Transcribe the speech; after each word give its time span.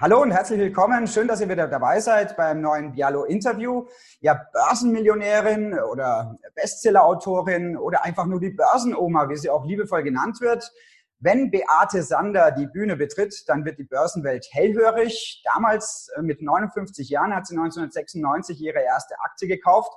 Hallo 0.00 0.22
und 0.22 0.30
herzlich 0.30 0.60
willkommen. 0.60 1.08
Schön, 1.08 1.26
dass 1.26 1.40
ihr 1.40 1.48
wieder 1.48 1.66
dabei 1.66 1.98
seid 1.98 2.36
beim 2.36 2.60
neuen 2.60 2.92
Bialo-Interview. 2.92 3.88
Ja, 4.20 4.40
Börsenmillionärin 4.52 5.76
oder 5.76 6.38
Bestseller-Autorin 6.54 7.76
oder 7.76 8.04
einfach 8.04 8.26
nur 8.26 8.38
die 8.38 8.50
Börsenoma, 8.50 9.28
wie 9.28 9.34
sie 9.34 9.50
auch 9.50 9.64
liebevoll 9.64 10.04
genannt 10.04 10.40
wird. 10.40 10.72
Wenn 11.18 11.50
Beate 11.50 12.04
Sander 12.04 12.52
die 12.52 12.68
Bühne 12.68 12.94
betritt, 12.94 13.42
dann 13.48 13.64
wird 13.64 13.80
die 13.80 13.86
Börsenwelt 13.86 14.46
hellhörig. 14.52 15.42
Damals 15.52 16.12
äh, 16.14 16.22
mit 16.22 16.42
59 16.42 17.08
Jahren 17.08 17.34
hat 17.34 17.48
sie 17.48 17.56
1996 17.56 18.60
ihre 18.60 18.78
erste 18.78 19.16
Aktie 19.24 19.48
gekauft. 19.48 19.90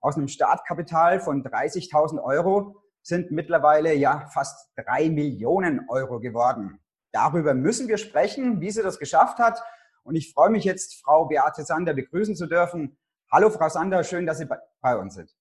Aus 0.00 0.16
einem 0.16 0.28
Startkapital 0.28 1.18
von 1.18 1.42
30.000 1.42 2.22
Euro 2.22 2.76
sind 3.02 3.32
mittlerweile 3.32 3.92
ja 3.92 4.28
fast 4.32 4.70
drei 4.76 5.10
Millionen 5.10 5.88
Euro 5.88 6.20
geworden. 6.20 6.78
Darüber 7.12 7.54
müssen 7.54 7.88
wir 7.88 7.98
sprechen, 7.98 8.60
wie 8.60 8.70
sie 8.70 8.82
das 8.82 8.98
geschafft 8.98 9.38
hat. 9.38 9.62
Und 10.02 10.14
ich 10.14 10.32
freue 10.32 10.50
mich 10.50 10.64
jetzt, 10.64 11.02
Frau 11.02 11.26
Beate 11.26 11.64
Sander 11.64 11.94
begrüßen 11.94 12.36
zu 12.36 12.46
dürfen. 12.46 12.96
Hallo, 13.30 13.50
Frau 13.50 13.68
Sander, 13.68 14.04
schön, 14.04 14.26
dass 14.26 14.38
Sie 14.38 14.48
bei 14.80 14.96
uns 14.98 15.14
sind. 15.14 15.34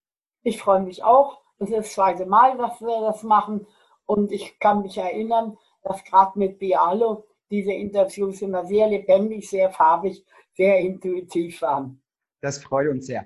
Ich 0.43 0.61
freue 0.61 0.81
mich 0.81 1.03
auch. 1.03 1.41
Das 1.57 1.69
ist 1.69 1.77
das 1.77 1.93
zweite 1.93 2.25
Mal, 2.25 2.57
dass 2.57 2.81
wir 2.81 3.01
das 3.01 3.23
machen. 3.23 3.65
Und 4.05 4.31
ich 4.31 4.59
kann 4.59 4.81
mich 4.81 4.97
erinnern, 4.97 5.57
dass 5.83 6.03
gerade 6.03 6.37
mit 6.37 6.59
Bialo 6.59 7.25
diese 7.49 7.71
Interviews 7.73 8.41
immer 8.41 8.65
sehr 8.65 8.87
lebendig, 8.87 9.49
sehr 9.49 9.69
farbig, 9.71 10.25
sehr 10.55 10.79
intuitiv 10.79 11.61
waren. 11.61 12.01
Das 12.41 12.61
freut 12.61 12.89
uns 12.89 13.05
sehr. 13.05 13.25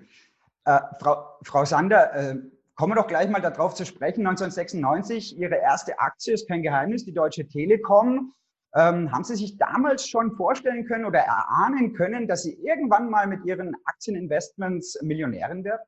Äh, 0.66 0.80
Frau, 1.00 1.38
Frau 1.44 1.66
Sander, 1.66 2.14
äh, 2.14 2.36
kommen 2.82 2.94
wir 2.94 3.02
doch 3.04 3.08
gleich 3.08 3.30
mal 3.30 3.40
darauf 3.40 3.76
zu 3.76 3.86
sprechen. 3.86 4.26
1996, 4.26 5.38
Ihre 5.38 5.58
erste 5.58 6.00
Aktie 6.00 6.34
ist 6.34 6.48
kein 6.48 6.64
Geheimnis, 6.64 7.06
die 7.06 7.14
Deutsche 7.14 7.48
Telekom. 7.48 8.34
Ähm, 8.74 9.12
haben 9.12 9.24
Sie 9.24 9.36
sich 9.36 9.60
damals 9.60 10.08
schon 10.08 10.32
vorstellen 10.32 10.88
können 10.88 11.06
oder 11.06 11.20
erahnen 11.20 11.94
können, 11.94 12.28
dass 12.28 12.42
Sie 12.42 12.54
irgendwann 12.54 13.12
mal 13.12 13.28
mit 13.28 13.46
Ihren 13.46 13.76
Aktieninvestments 13.86 15.00
Millionärin 15.04 15.64
werden? 15.64 15.86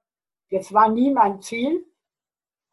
Das 0.52 0.72
war 0.72 0.88
nie 0.88 1.12
mein 1.12 1.42
Ziel, 1.42 1.84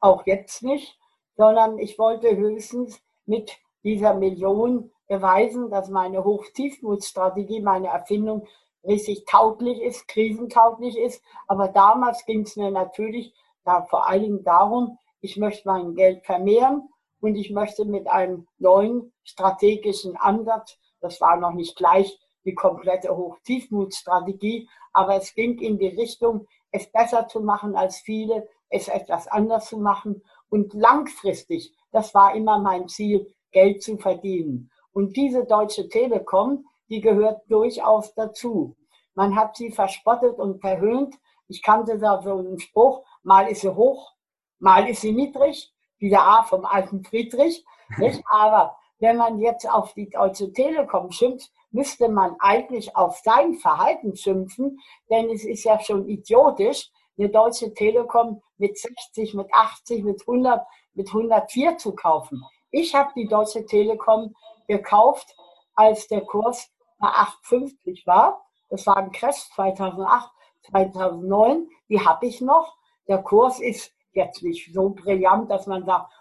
auch 0.01 0.27
jetzt 0.27 0.63
nicht, 0.63 0.99
sondern 1.39 1.79
ich 1.79 1.99
wollte 1.99 2.37
höchstens 2.37 3.01
mit 3.25 3.59
dieser 3.85 4.13
Million 4.13 4.93
beweisen, 5.09 5.71
dass 5.71 5.89
meine 5.89 6.25
Hochtiefmutstrategie, 6.25 7.63
meine 7.63 7.89
Erfindung 7.89 8.47
richtig 8.85 9.25
tauglich 9.25 9.81
ist, 9.81 10.09
krisentauglich 10.09 10.99
ist. 10.99 11.25
Aber 11.49 11.69
damals 11.69 12.27
ging 12.27 12.43
es 12.43 12.57
mir 12.57 12.71
natürlich 12.71 13.35
da 13.65 13.83
vor 13.83 14.09
allen 14.09 14.23
Dingen 14.23 14.45
darum, 14.45 14.99
ich 15.21 15.37
möchte 15.37 15.69
mein 15.69 15.95
Geld 15.95 16.25
vermehren 16.25 16.89
und 17.21 17.37
ich 17.37 17.51
möchte 17.51 17.85
mit 17.85 18.09
einem 18.09 18.47
neuen 18.59 19.13
strategischen 19.23 20.17
Ansatz, 20.17 20.79
das 21.01 21.21
war 21.21 21.37
noch 21.37 21.53
nicht 21.53 21.77
gleich 21.77 22.19
die 22.45 22.55
komplette 22.55 23.15
Hochtiefmutstrategie, 23.17 24.69
aber 24.93 25.17
es 25.17 25.35
ging 25.35 25.59
in 25.59 25.79
die 25.79 25.89
Richtung, 25.89 26.47
es 26.71 26.91
besser 26.91 27.29
zu 27.29 27.41
machen 27.41 27.77
als 27.77 27.99
viele, 27.99 28.49
es 28.71 28.89
etwas 28.89 29.27
anders 29.27 29.67
zu 29.67 29.79
machen 29.79 30.23
und 30.49 30.73
langfristig, 30.75 31.75
das 31.93 32.15
war 32.15 32.35
immer 32.35 32.59
mein 32.59 32.89
Ziel, 32.89 33.33
Geld 33.53 33.83
zu 33.83 33.99
verdienen. 33.99 34.71
Und 34.93 35.17
diese 35.17 35.45
Deutsche 35.45 35.89
Telekom, 35.89 36.65
die 36.89 37.01
gehört 37.01 37.43
durchaus 37.49 38.15
dazu. 38.15 38.77
Man 39.15 39.37
hat 39.37 39.57
sie 39.57 39.71
verspottet 39.71 40.39
und 40.39 40.61
verhöhnt. 40.61 41.15
Ich 41.49 41.63
kannte 41.63 41.99
da 41.99 42.23
so 42.23 42.39
einen 42.39 42.59
Spruch, 42.61 43.05
mal 43.23 43.49
ist 43.49 43.63
sie 43.63 43.75
hoch, 43.75 44.13
mal 44.59 44.89
ist 44.89 45.03
sie 45.03 45.13
niedrig 45.13 45.73
wie 45.99 46.11
der 46.11 46.23
A 46.23 46.43
vom 46.43 46.65
alten 46.65 47.05
Friedrich. 47.05 47.65
Nicht? 47.99 48.23
Aber 48.31 48.77
wenn 48.99 49.17
man 49.17 49.39
jetzt 49.39 49.69
auf 49.69 49.95
die 49.95 50.11
Deutsche 50.11 50.53
Telekom 50.53 51.11
schimpft, 51.11 51.51
müsste 51.71 52.09
man 52.09 52.37
eigentlich 52.41 52.97
auf 52.97 53.19
sein 53.19 53.55
Verhalten 53.55 54.17
schimpfen, 54.17 54.79
denn 55.09 55.31
es 55.31 55.45
ist 55.45 55.65
ja 55.65 55.79
schon 55.81 56.09
idiotisch, 56.09 56.91
eine 57.19 57.29
Deutsche 57.29 57.73
Telekom 57.75 58.43
mit 58.57 58.79
60, 58.79 59.35
mit 59.35 59.53
80, 59.53 60.05
mit 60.05 60.23
100, 60.23 60.67
mit 60.95 61.09
104 61.09 61.79
zu 61.79 61.95
kaufen. 61.95 62.43
Ich 62.71 62.95
habe 62.95 63.11
die 63.15 63.27
Deutsche 63.27 63.67
Telekom 63.67 64.35
gekauft, 64.67 65.35
als 65.75 66.09
der 66.09 66.23
Kurs 66.23 66.71
bei 66.99 67.09
8,50 67.09 68.07
war. 68.07 68.45
Das 68.69 68.87
war 68.87 68.97
ein 68.97 69.13
Crash 69.13 69.49
2008, 69.55 70.31
2009. 70.71 71.69
Die 71.89 72.01
habe 72.01 72.27
ich 72.27 72.41
noch. 72.41 72.77
Der 73.11 73.19
Kurs 73.19 73.61
ist 73.61 73.93
jetzt 74.13 74.43
nicht 74.45 74.73
so 74.73 74.91
brillant, 74.91 75.51
dass 75.51 75.67
man 75.67 75.85
sagt, 75.85 76.13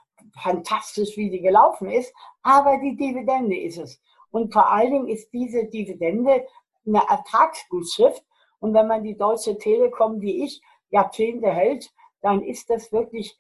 fantastisch, 0.42 1.16
wie 1.18 1.30
sie 1.30 1.40
gelaufen 1.40 1.88
ist, 1.90 2.12
aber 2.42 2.80
die 2.80 2.98
Dividende 2.98 3.58
ist 3.58 3.78
es. 3.78 4.02
Und 4.32 4.52
vor 4.52 4.72
allen 4.72 4.92
Dingen 4.92 5.08
ist 5.08 5.32
diese 5.32 5.66
Dividende 5.66 6.48
eine 6.86 7.02
Ertragsgutschrift. 7.08 8.24
Und 8.60 8.74
wenn 8.74 8.88
man 8.88 9.04
die 9.04 9.16
Deutsche 9.16 9.58
Telekom 9.58 10.20
wie 10.20 10.44
ich 10.44 10.62
Jahrzehnte 10.90 11.52
hält, 11.52 11.94
dann 12.22 12.42
ist 12.42 12.70
das 12.72 12.92
wirklich 12.92 13.38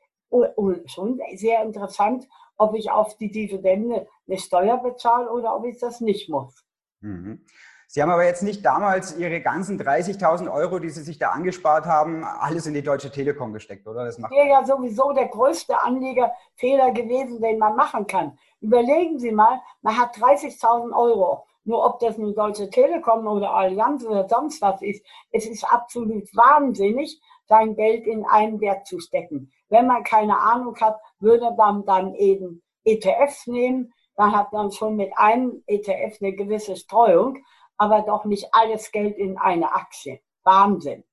schon 0.85 1.19
sehr 1.33 1.63
interessant, 1.63 2.27
ob 2.55 2.75
ich 2.75 2.91
auf 2.91 3.17
die 3.17 3.31
Dividende 3.31 4.07
eine 4.27 4.37
Steuer 4.37 4.77
bezahle 4.77 5.31
oder 5.31 5.55
ob 5.55 5.66
ich 5.66 5.79
das 5.79 6.01
nicht 6.01 6.29
muss. 6.29 6.63
Mhm. 7.01 7.43
Sie 7.91 8.03
haben 8.03 8.11
aber 8.11 8.23
jetzt 8.23 8.44
nicht 8.44 8.63
damals 8.63 9.17
Ihre 9.17 9.41
ganzen 9.41 9.81
30.000 9.81 10.53
Euro, 10.53 10.77
die 10.77 10.91
Sie 10.91 11.01
sich 11.01 11.17
da 11.17 11.29
angespart 11.29 11.88
haben, 11.88 12.23
alles 12.23 12.67
in 12.67 12.75
die 12.75 12.83
Deutsche 12.83 13.09
Telekom 13.09 13.51
gesteckt, 13.51 13.88
oder? 13.88 14.05
Das 14.05 14.19
macht 14.19 14.31
wäre 14.31 14.47
ja 14.47 14.63
sowieso 14.63 15.11
der 15.11 15.27
größte 15.27 15.81
Anlegerfehler 15.81 16.91
gewesen, 16.91 17.41
den 17.41 17.57
man 17.57 17.75
machen 17.75 18.05
kann. 18.05 18.38
Überlegen 18.61 19.17
Sie 19.17 19.31
mal, 19.31 19.59
man 19.81 19.97
hat 19.97 20.16
30.000 20.17 20.95
Euro. 20.95 21.47
Nur 21.63 21.83
ob 21.83 21.97
das 21.99 22.19
eine 22.19 22.31
Deutsche 22.31 22.69
Telekom 22.69 23.25
oder 23.25 23.55
Allianz 23.55 24.05
oder 24.05 24.29
sonst 24.29 24.61
was 24.61 24.83
ist, 24.83 25.03
es 25.31 25.47
ist 25.47 25.63
absolut 25.63 26.29
wahnsinnig, 26.35 27.19
sein 27.47 27.75
Geld 27.75 28.05
in 28.05 28.23
einen 28.23 28.61
Wert 28.61 28.85
zu 28.85 28.99
stecken. 28.99 29.51
Wenn 29.69 29.88
man 29.88 30.03
keine 30.03 30.38
Ahnung 30.38 30.79
hat, 30.79 30.99
würde 31.19 31.49
man 31.57 31.83
dann 31.85 32.13
eben 32.13 32.61
ETFs 32.83 33.47
nehmen. 33.47 33.91
Dann 34.16 34.35
hat 34.35 34.53
man 34.53 34.72
schon 34.72 34.95
mit 34.95 35.11
einem 35.16 35.63
ETF 35.66 36.17
eine 36.22 36.33
gewisse 36.33 36.75
Streuung 36.75 37.39
aber 37.79 38.03
doch 38.03 38.25
nicht 38.25 38.47
alles 38.51 38.91
Geld 38.91 39.17
in 39.17 39.38
eine 39.38 39.73
Aktie. 39.73 40.19
Wahnsinn. 40.44 41.03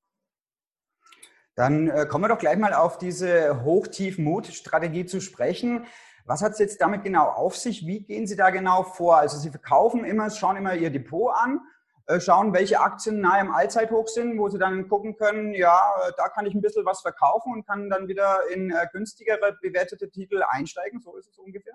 Dann 1.54 1.88
äh, 1.88 2.04
kommen 2.06 2.24
wir 2.24 2.28
doch 2.28 2.38
gleich 2.38 2.58
mal 2.58 2.74
auf 2.74 2.98
diese 2.98 3.64
Hoch-Tief-Mut-Strategie 3.64 5.06
zu 5.06 5.20
sprechen. 5.20 5.86
Was 6.26 6.42
hat 6.42 6.52
es 6.52 6.58
jetzt 6.58 6.82
damit 6.82 7.04
genau 7.04 7.28
auf 7.28 7.56
sich? 7.56 7.86
Wie 7.86 8.00
gehen 8.00 8.26
Sie 8.26 8.36
da 8.36 8.50
genau 8.50 8.82
vor? 8.82 9.16
Also 9.16 9.38
Sie 9.38 9.50
verkaufen 9.50 10.04
immer, 10.04 10.28
schauen 10.28 10.56
immer 10.56 10.74
Ihr 10.74 10.90
Depot 10.90 11.32
an, 11.34 11.60
äh, 12.06 12.20
schauen, 12.20 12.52
welche 12.52 12.80
Aktien 12.80 13.20
nahe 13.20 13.40
im 13.40 13.54
Allzeithoch 13.54 14.08
sind, 14.08 14.38
wo 14.38 14.48
Sie 14.48 14.58
dann 14.58 14.88
gucken 14.88 15.16
können, 15.16 15.54
ja, 15.54 15.80
äh, 16.06 16.12
da 16.16 16.28
kann 16.28 16.46
ich 16.46 16.54
ein 16.54 16.60
bisschen 16.60 16.84
was 16.84 17.00
verkaufen 17.00 17.52
und 17.52 17.66
kann 17.66 17.88
dann 17.88 18.08
wieder 18.08 18.40
in 18.52 18.70
äh, 18.70 18.86
günstigere 18.92 19.56
bewertete 19.62 20.10
Titel 20.10 20.42
einsteigen. 20.48 21.00
So 21.00 21.16
ist 21.16 21.28
es 21.28 21.38
ungefähr. 21.38 21.74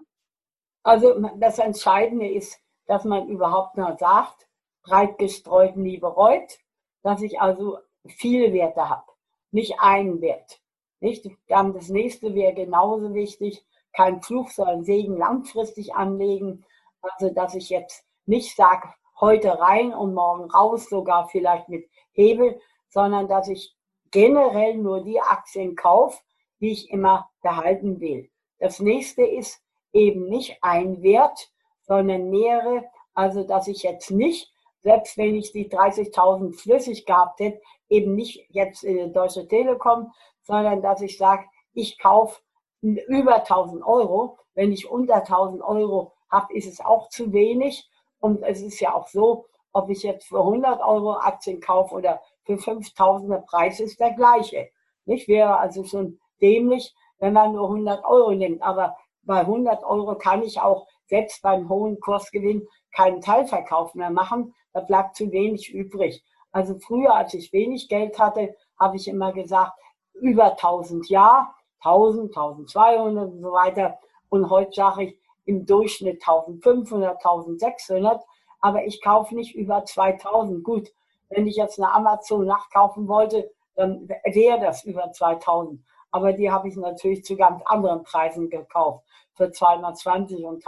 Also 0.84 1.20
das 1.38 1.58
Entscheidende 1.60 2.30
ist, 2.30 2.60
dass 2.88 3.06
man 3.06 3.30
überhaupt 3.30 3.78
nur 3.78 3.98
sagt, 3.98 4.48
breit 4.84 5.18
gestreut 5.18 5.76
nie 5.76 5.98
bereut, 5.98 6.60
dass 7.04 7.22
ich 7.22 7.40
also 7.40 7.78
viele 8.06 8.54
Werte 8.54 8.90
habe, 8.90 9.12
nicht 9.52 9.80
einen 9.80 10.22
Wert. 10.22 10.62
Nicht? 11.00 11.28
Dann 11.48 11.74
das 11.74 11.90
nächste 11.90 12.34
wäre 12.36 12.54
genauso 12.54 13.14
wichtig, 13.14 13.66
kein 13.94 14.22
Fluch, 14.22 14.50
sondern 14.50 14.84
Segen 14.84 15.18
langfristig 15.18 15.96
anlegen. 15.96 16.64
Also, 17.02 17.34
dass 17.34 17.56
ich 17.56 17.70
jetzt 17.70 18.06
nicht 18.26 18.56
sage, 18.56 18.88
heute 19.20 19.60
rein 19.60 19.94
und 19.94 20.14
morgen 20.14 20.50
raus, 20.50 20.90
sogar 20.90 21.28
vielleicht 21.30 21.70
mit 21.70 21.90
Hebel, 22.12 22.60
sondern 22.90 23.28
dass 23.28 23.48
ich 23.48 23.76
generell 24.12 24.78
nur 24.78 25.04
die 25.04 25.20
Aktien 25.20 25.76
kaufe, 25.76 26.20
die 26.60 26.72
ich 26.72 26.92
immer 26.92 27.30
behalten 27.42 28.00
will. 28.00 28.30
Das 28.60 28.80
nächste 28.80 29.24
ist 29.24 29.64
eben 29.94 30.28
nicht 30.30 30.58
ein 30.62 31.02
Wert, 31.02 31.52
sondern 31.82 32.30
mehrere. 32.30 32.86
Also, 33.14 33.44
dass 33.44 33.68
ich 33.68 33.84
jetzt 33.84 34.12
nicht 34.12 34.54
selbst 34.82 35.18
wenn 35.18 35.36
ich 35.36 35.52
die 35.52 35.70
30.000 35.70 36.54
flüssig 36.60 37.06
gehabt 37.06 37.40
hätte, 37.40 37.62
eben 37.90 38.16
nicht 38.16 38.46
jetzt 38.50 38.84
in 38.84 38.98
die 38.98 39.14
Deutsche 39.14 39.48
Telekom, 39.48 40.12
sondern 40.42 40.82
dass 40.82 41.02
ich 41.02 41.18
sage, 41.18 41.46
ich 41.74 42.00
kaufe 42.00 42.42
über 42.82 43.36
1000 43.36 43.84
Euro. 43.86 44.38
Wenn 44.54 44.72
ich 44.72 44.90
unter 44.90 45.18
1000 45.18 45.62
Euro 45.62 46.14
habe, 46.30 46.54
ist 46.54 46.68
es 46.68 46.84
auch 46.84 47.10
zu 47.10 47.32
wenig. 47.32 47.90
Und 48.20 48.44
es 48.44 48.62
ist 48.62 48.80
ja 48.80 48.94
auch 48.94 49.08
so, 49.08 49.46
ob 49.72 49.90
ich 49.90 50.04
jetzt 50.04 50.28
für 50.28 50.40
100 50.40 50.82
Euro 50.82 51.14
Aktien 51.14 51.62
kaufe 51.62 51.96
oder 51.96 52.22
für 52.44 52.58
5000, 52.58 53.32
der 53.32 53.38
Preis 53.38 53.80
ist 53.80 54.00
der 54.00 54.14
gleiche. 54.14 54.70
Nicht? 55.06 55.28
Wäre 55.28 55.58
also 55.58 55.84
schon 55.84 56.20
dämlich, 56.42 56.94
wenn 57.20 57.34
man 57.34 57.54
nur 57.54 57.68
100 57.70 58.04
Euro 58.04 58.32
nimmt. 58.32 58.62
Aber 58.62 58.98
bei 59.24 59.40
100 59.40 59.84
Euro 59.84 60.16
kann 60.18 60.44
ich 60.44 60.60
auch 60.60 60.88
selbst 61.06 61.42
beim 61.42 61.70
hohen 61.70 62.00
Kursgewinn 62.00 62.68
keinen 62.92 63.22
Teilverkauf 63.22 63.96
mehr 63.96 64.10
machen, 64.10 64.54
da 64.74 64.82
bleibt 64.82 65.16
zu 65.16 65.32
wenig 65.32 65.74
übrig. 65.74 66.24
Also 66.52 66.78
früher, 66.80 67.16
als 67.16 67.34
ich 67.34 67.54
wenig 67.54 67.88
Geld 67.88 68.20
hatte, 68.20 68.56
habe 68.80 68.98
ich 68.98 69.08
immer 69.08 69.32
gesagt, 69.32 69.74
über 70.14 70.52
1000 70.52 71.10
ja, 71.10 71.54
1000, 71.84 72.36
1200 72.36 73.32
und 73.32 73.42
so 73.42 73.52
weiter. 73.52 73.98
Und 74.30 74.50
heute 74.50 74.72
sage 74.74 75.04
ich 75.06 75.20
im 75.46 75.66
Durchschnitt 75.66 76.22
1500, 76.22 77.18
1600. 77.18 78.24
aber 78.60 78.86
ich 78.86 79.02
kaufe 79.02 79.36
nicht 79.36 79.56
über 79.56 79.84
2000. 79.84 80.64
Gut, 80.64 80.90
wenn 81.30 81.48
ich 81.48 81.56
jetzt 81.56 81.80
eine 81.80 81.92
Amazon 81.92 82.46
nachkaufen 82.46 83.08
wollte, 83.08 83.52
dann 83.76 84.08
wäre 84.08 84.60
das 84.60 84.84
über 84.84 85.12
2000. 85.12 85.82
Aber 86.12 86.34
die 86.34 86.52
habe 86.52 86.68
ich 86.68 86.76
natürlich 86.76 87.24
zu 87.24 87.36
ganz 87.36 87.62
anderen 87.66 88.04
Preisen 88.04 88.50
gekauft. 88.50 89.06
Für 89.34 89.52
220 89.52 90.44
und 90.46 90.62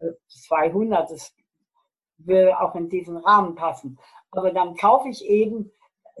1200. 0.00 1.10
Das 1.10 1.34
will 2.18 2.52
auch 2.52 2.74
in 2.74 2.88
diesen 2.88 3.16
Rahmen 3.16 3.54
passen. 3.54 3.98
Aber 4.30 4.52
dann 4.52 4.76
kaufe 4.76 5.08
ich 5.08 5.24
eben 5.24 5.72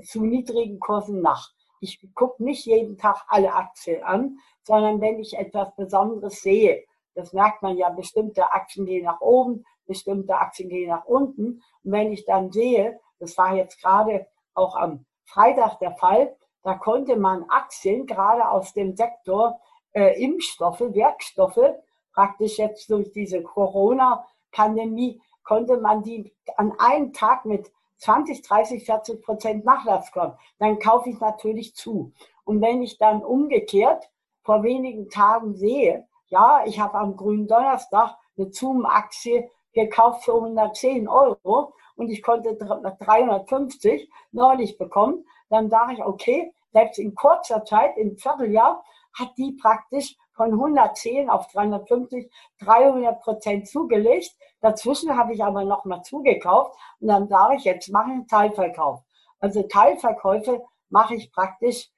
zu 0.04 0.24
niedrigen 0.24 0.80
Kursen 0.80 1.20
nach. 1.20 1.50
Ich 1.80 2.00
gucke 2.14 2.42
nicht 2.42 2.66
jeden 2.66 2.98
Tag 2.98 3.24
alle 3.28 3.54
Aktien 3.54 4.02
an, 4.02 4.38
sondern 4.62 5.00
wenn 5.00 5.18
ich 5.18 5.36
etwas 5.38 5.74
Besonderes 5.76 6.42
sehe, 6.42 6.84
das 7.14 7.32
merkt 7.32 7.62
man 7.62 7.76
ja, 7.76 7.90
bestimmte 7.90 8.52
Aktien 8.52 8.86
gehen 8.86 9.04
nach 9.04 9.20
oben, 9.20 9.64
bestimmte 9.86 10.36
Aktien 10.36 10.68
gehen 10.68 10.90
nach 10.90 11.04
unten. 11.06 11.62
Und 11.82 11.92
wenn 11.92 12.12
ich 12.12 12.24
dann 12.24 12.52
sehe, 12.52 13.00
das 13.18 13.36
war 13.36 13.56
jetzt 13.56 13.80
gerade 13.80 14.26
auch 14.54 14.76
am 14.76 15.06
Freitag 15.24 15.78
der 15.78 15.92
Fall, 15.92 16.36
da 16.62 16.74
konnte 16.74 17.16
man 17.16 17.44
Aktien 17.48 18.06
gerade 18.06 18.48
aus 18.48 18.72
dem 18.74 18.94
Sektor 18.94 19.58
äh, 19.92 20.22
Impfstoffe, 20.22 20.80
Werkstoffe, 20.80 21.74
praktisch 22.12 22.58
jetzt 22.58 22.90
durch 22.90 23.12
diese 23.12 23.42
Corona-Pandemie, 23.42 25.20
konnte 25.44 25.78
man 25.78 26.02
die 26.02 26.32
an 26.56 26.72
einem 26.78 27.12
Tag 27.12 27.44
mit 27.44 27.70
20, 27.98 28.42
30, 28.42 28.84
40 28.84 29.22
Prozent 29.22 29.64
Nachlass 29.64 30.10
kommen. 30.12 30.34
Dann 30.58 30.78
kaufe 30.78 31.10
ich 31.10 31.20
natürlich 31.20 31.74
zu. 31.74 32.12
Und 32.44 32.60
wenn 32.60 32.82
ich 32.82 32.98
dann 32.98 33.22
umgekehrt 33.22 34.10
vor 34.42 34.62
wenigen 34.62 35.10
Tagen 35.10 35.54
sehe, 35.54 36.06
ja, 36.28 36.62
ich 36.64 36.80
habe 36.80 36.98
am 36.98 37.16
grünen 37.16 37.46
Donnerstag 37.46 38.16
eine 38.38 38.52
Zoom-Aktie 38.52 39.50
gekauft 39.72 40.24
für 40.24 40.34
110 40.34 41.08
Euro 41.08 41.74
und 41.96 42.08
ich 42.10 42.22
konnte 42.22 42.56
350 42.56 44.10
neulich 44.32 44.78
bekommen, 44.78 45.26
dann 45.48 45.68
sage 45.68 45.94
ich, 45.94 46.04
okay, 46.04 46.52
selbst 46.72 46.98
in 46.98 47.14
kurzer 47.14 47.64
Zeit, 47.64 47.96
im 47.96 48.16
Vierteljahr, 48.16 48.82
hat 49.12 49.36
die 49.36 49.52
praktisch 49.60 50.16
von 50.40 50.52
110 50.52 51.28
auf 51.28 51.48
350, 51.48 52.32
300 52.60 53.20
Prozent 53.20 53.68
zugelegt. 53.68 54.34
Dazwischen 54.62 55.14
habe 55.14 55.34
ich 55.34 55.44
aber 55.44 55.64
nochmal 55.64 56.00
zugekauft 56.00 56.74
und 56.98 57.08
dann 57.08 57.28
sage 57.28 57.56
ich, 57.56 57.64
jetzt 57.64 57.92
mache 57.92 58.08
ich 58.08 58.14
einen 58.14 58.26
Teilverkauf. 58.26 59.02
Also 59.38 59.62
Teilverkäufe 59.64 60.62
mache 60.88 61.14
ich 61.16 61.30
praktisch 61.30 61.90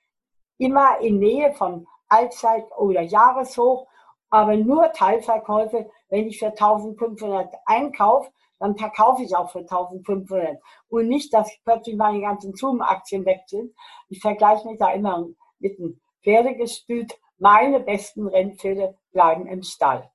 immer 0.59 0.99
in 0.99 1.21
Nähe 1.21 1.53
von 1.53 1.87
Allzeit- 2.09 2.67
oder 2.77 3.03
Jahreshoch, 3.03 3.87
aber 4.29 4.57
nur 4.57 4.91
Teilverkäufe, 4.91 5.89
wenn 6.09 6.27
ich 6.27 6.41
für 6.41 6.47
1500 6.47 7.55
einkaufe, 7.67 8.29
dann 8.59 8.77
verkaufe 8.77 9.23
ich 9.23 9.37
auch 9.37 9.53
für 9.53 9.61
1500. 9.61 10.59
Und 10.89 11.07
nicht, 11.07 11.33
dass 11.33 11.49
plötzlich 11.65 11.95
meine 11.95 12.21
ganzen 12.21 12.57
Zoom-Aktien 12.57 13.25
weg 13.25 13.43
sind. 13.47 13.73
Ich 14.09 14.21
vergleiche 14.21 14.67
mich 14.67 14.81
da 14.81 14.91
immer 14.91 15.29
mit 15.61 15.79
einem 15.79 16.01
Pferdegestüt. 16.25 17.17
Meine 17.43 17.81
besten 17.81 18.29
Rennpferde 18.29 18.97
bleiben 19.11 19.49
im 19.49 19.65
Stall. 19.65 20.09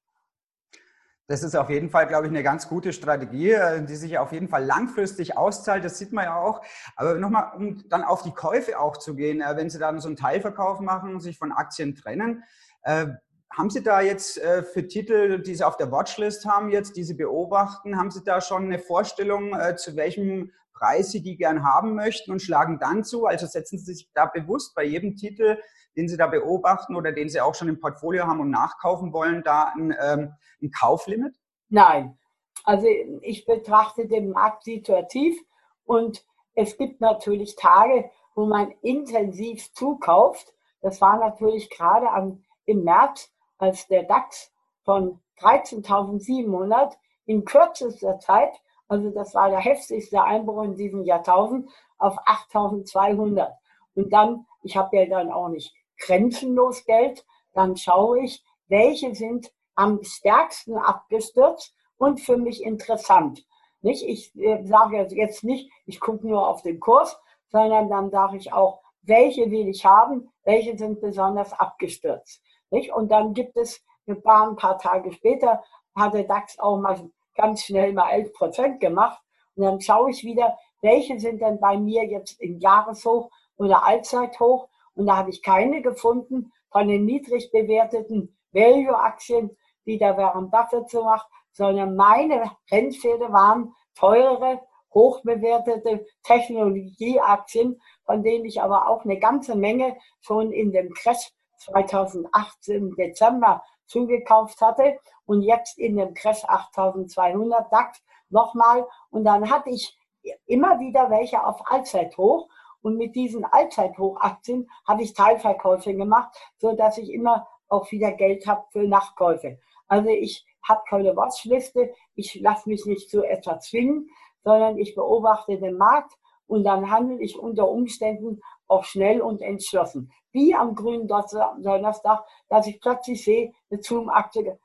Das 1.27 1.43
ist 1.43 1.57
auf 1.57 1.69
jeden 1.69 1.89
Fall, 1.89 2.07
glaube 2.07 2.25
ich, 2.25 2.31
eine 2.31 2.41
ganz 2.41 2.69
gute 2.69 2.93
Strategie, 2.93 3.51
äh, 3.51 3.83
die 3.83 3.97
sich 3.97 4.17
auf 4.17 4.31
jeden 4.31 4.47
Fall 4.47 4.63
langfristig 4.63 5.35
auszahlt. 5.35 5.83
Das 5.83 5.97
sieht 5.97 6.13
man 6.13 6.23
ja 6.23 6.37
auch. 6.37 6.61
Aber 6.95 7.15
nochmal, 7.15 7.51
um 7.57 7.83
dann 7.89 8.05
auf 8.05 8.23
die 8.23 8.31
Käufe 8.31 8.79
auch 8.79 8.95
zu 8.95 9.13
gehen, 9.13 9.41
äh, 9.41 9.57
wenn 9.57 9.69
Sie 9.69 9.77
dann 9.77 9.99
so 9.99 10.07
einen 10.07 10.15
Teilverkauf 10.15 10.79
machen, 10.79 11.19
sich 11.19 11.37
von 11.37 11.51
Aktien 11.51 11.95
trennen, 11.95 12.45
äh, 12.83 13.07
haben 13.51 13.69
Sie 13.69 13.83
da 13.83 13.99
jetzt 13.99 14.39
für 14.73 14.87
Titel, 14.87 15.41
die 15.41 15.55
Sie 15.55 15.63
auf 15.63 15.77
der 15.77 15.89
Watchlist 15.91 16.45
haben, 16.45 16.69
jetzt, 16.69 16.95
die 16.95 17.03
Sie 17.03 17.15
beobachten, 17.15 17.97
haben 17.97 18.11
Sie 18.11 18.23
da 18.23 18.39
schon 18.39 18.65
eine 18.65 18.77
Vorstellung, 18.77 19.55
zu 19.77 19.95
welchem 19.95 20.51
Preis 20.77 21.11
Sie 21.11 21.21
die 21.21 21.37
gern 21.37 21.63
haben 21.63 21.95
möchten 21.95 22.31
und 22.31 22.41
schlagen 22.41 22.79
dann 22.79 23.03
zu? 23.03 23.25
Also 23.25 23.47
setzen 23.47 23.79
Sie 23.79 23.93
sich 23.93 24.09
da 24.13 24.25
bewusst 24.25 24.75
bei 24.75 24.83
jedem 24.83 25.15
Titel, 25.15 25.57
den 25.95 26.07
Sie 26.07 26.17
da 26.17 26.27
beobachten 26.27 26.95
oder 26.95 27.11
den 27.11 27.29
Sie 27.29 27.41
auch 27.41 27.55
schon 27.55 27.69
im 27.69 27.79
Portfolio 27.79 28.25
haben 28.27 28.39
und 28.39 28.49
nachkaufen 28.49 29.13
wollen, 29.13 29.43
da 29.43 29.73
ein, 29.75 29.95
ähm, 29.99 30.33
ein 30.61 30.71
Kauflimit? 30.71 31.35
Nein. 31.69 32.17
Also 32.63 32.87
ich 33.21 33.45
betrachte 33.45 34.07
den 34.07 34.29
Markt 34.29 34.63
situativ 34.63 35.37
und 35.85 36.25
es 36.53 36.77
gibt 36.77 37.01
natürlich 37.01 37.55
Tage, 37.55 38.09
wo 38.35 38.45
man 38.45 38.71
intensiv 38.81 39.71
zukauft. 39.73 40.53
Das 40.81 41.01
war 41.01 41.17
natürlich 41.19 41.69
gerade 41.69 42.09
am, 42.09 42.43
im 42.65 42.83
März 42.83 43.31
als 43.57 43.87
der 43.87 44.03
DAX 44.03 44.51
von 44.83 45.19
13.700 45.39 46.93
in 47.25 47.45
kürzester 47.45 48.19
Zeit, 48.19 48.51
also 48.87 49.09
das 49.11 49.33
war 49.33 49.49
der 49.49 49.59
heftigste 49.59 50.23
Einbruch 50.23 50.63
in 50.63 50.75
diesem 50.75 51.03
Jahrtausend, 51.03 51.69
auf 51.97 52.17
8.200. 52.19 53.51
Und 53.95 54.13
dann, 54.13 54.45
ich 54.63 54.77
habe 54.77 54.97
ja 54.97 55.05
dann 55.05 55.31
auch 55.31 55.49
nicht 55.49 55.73
grenzenlos 55.97 56.85
Geld, 56.85 57.25
dann 57.53 57.75
schaue 57.75 58.21
ich, 58.21 58.43
welche 58.67 59.15
sind 59.15 59.51
am 59.75 60.03
stärksten 60.03 60.77
abgestürzt 60.77 61.75
und 61.97 62.19
für 62.19 62.37
mich 62.37 62.63
interessant. 62.63 63.45
Nicht? 63.81 64.03
Ich 64.03 64.35
äh, 64.35 64.63
sage 64.63 65.07
jetzt 65.11 65.43
nicht, 65.43 65.71
ich 65.85 65.99
gucke 65.99 66.27
nur 66.27 66.47
auf 66.47 66.61
den 66.61 66.79
Kurs, 66.79 67.19
sondern 67.47 67.89
dann 67.89 68.09
sage 68.09 68.37
ich 68.37 68.53
auch, 68.53 68.81
welche 69.01 69.49
will 69.49 69.67
ich 69.69 69.85
haben, 69.85 70.29
welche 70.43 70.77
sind 70.77 70.99
besonders 70.99 71.53
abgestürzt. 71.53 72.41
Nicht? 72.69 72.91
Und 72.91 73.09
dann 73.11 73.33
gibt 73.33 73.55
es 73.57 73.83
ein 74.07 74.21
paar, 74.21 74.49
ein 74.49 74.55
paar 74.55 74.77
Tage 74.77 75.11
später, 75.11 75.63
hat 75.95 76.13
der 76.13 76.23
DAX 76.23 76.59
auch 76.59 76.77
mal 76.77 77.09
ganz 77.37 77.63
schnell 77.63 77.93
mal 77.93 78.11
11 78.11 78.33
Prozent 78.33 78.79
gemacht. 78.81 79.21
Und 79.55 79.63
dann 79.63 79.79
schaue 79.79 80.11
ich 80.11 80.23
wieder, 80.23 80.57
welche 80.81 81.19
sind 81.19 81.41
denn 81.41 81.59
bei 81.59 81.77
mir 81.77 82.05
jetzt 82.05 82.41
im 82.41 82.59
Jahreshoch 82.59 83.29
oder 83.55 83.85
Allzeithoch. 83.85 84.67
Und 84.95 85.07
da 85.07 85.17
habe 85.17 85.29
ich 85.29 85.41
keine 85.41 85.81
gefunden 85.81 86.51
von 86.71 86.87
den 86.87 87.05
niedrig 87.05 87.51
bewerteten 87.51 88.37
Value-Aktien, 88.51 89.55
die 89.85 89.97
der 89.97 90.17
Warren 90.17 90.49
Buffett 90.49 90.89
so 90.89 91.03
macht, 91.03 91.27
sondern 91.53 91.95
meine 91.95 92.51
Rennpferde 92.71 93.31
waren 93.31 93.73
teure, 93.95 94.61
hochbewertete 94.93 96.05
Technologieaktien, 96.23 97.79
von 98.05 98.23
denen 98.23 98.45
ich 98.45 98.61
aber 98.61 98.89
auch 98.89 99.03
eine 99.05 99.19
ganze 99.19 99.55
Menge 99.55 99.97
schon 100.21 100.51
in 100.51 100.71
dem 100.71 100.93
Crash 100.93 101.31
2018 101.59 102.75
im 102.75 102.95
Dezember 102.95 103.63
zugekauft 103.87 104.61
hatte 104.61 104.99
und 105.25 105.41
jetzt 105.41 105.77
in 105.77 105.97
dem 105.97 106.13
Crash 106.13 106.43
8200 106.45 107.71
DAX 107.71 108.01
nochmal. 108.29 108.87
Und 109.09 109.23
dann 109.23 109.49
hatte 109.49 109.69
ich 109.69 109.97
immer 110.45 110.79
wieder 110.79 111.09
welche 111.09 111.43
auf 111.43 111.61
Allzeithoch. 111.65 112.47
Und 112.81 112.97
mit 112.97 113.15
diesen 113.15 113.43
Allzeithochaktien 113.43 114.69
habe 114.87 115.01
ich 115.01 115.13
Teilverkäufe 115.13 115.93
gemacht, 115.95 116.37
so 116.57 116.73
dass 116.73 116.97
ich 116.97 117.11
immer 117.11 117.47
auch 117.67 117.91
wieder 117.91 118.11
Geld 118.11 118.47
habe 118.47 118.63
für 118.71 118.87
Nachkäufe. 118.87 119.59
Also 119.87 120.09
ich 120.09 120.45
habe 120.67 120.81
keine 120.87 121.15
Watchliste, 121.15 121.93
ich 122.15 122.35
lasse 122.35 122.69
mich 122.69 122.85
nicht 122.85 123.09
zu 123.09 123.23
etwas 123.23 123.69
zwingen, 123.69 124.09
sondern 124.43 124.77
ich 124.77 124.95
beobachte 124.95 125.57
den 125.57 125.77
Markt 125.77 126.13
und 126.45 126.63
dann 126.63 126.89
handle 126.91 127.21
ich 127.21 127.37
unter 127.37 127.67
Umständen 127.67 128.41
auch 128.67 128.83
schnell 128.83 129.21
und 129.21 129.41
entschlossen. 129.41 130.11
Wie 130.31 130.53
am 130.53 130.75
grünen 130.75 131.07
Donnerstag, 131.07 132.25
dass 132.49 132.67
ich 132.67 132.79
plötzlich 132.79 133.23
sehe, 133.23 133.53
eine 133.69 133.81
Zoom-Aktie, 133.81 134.59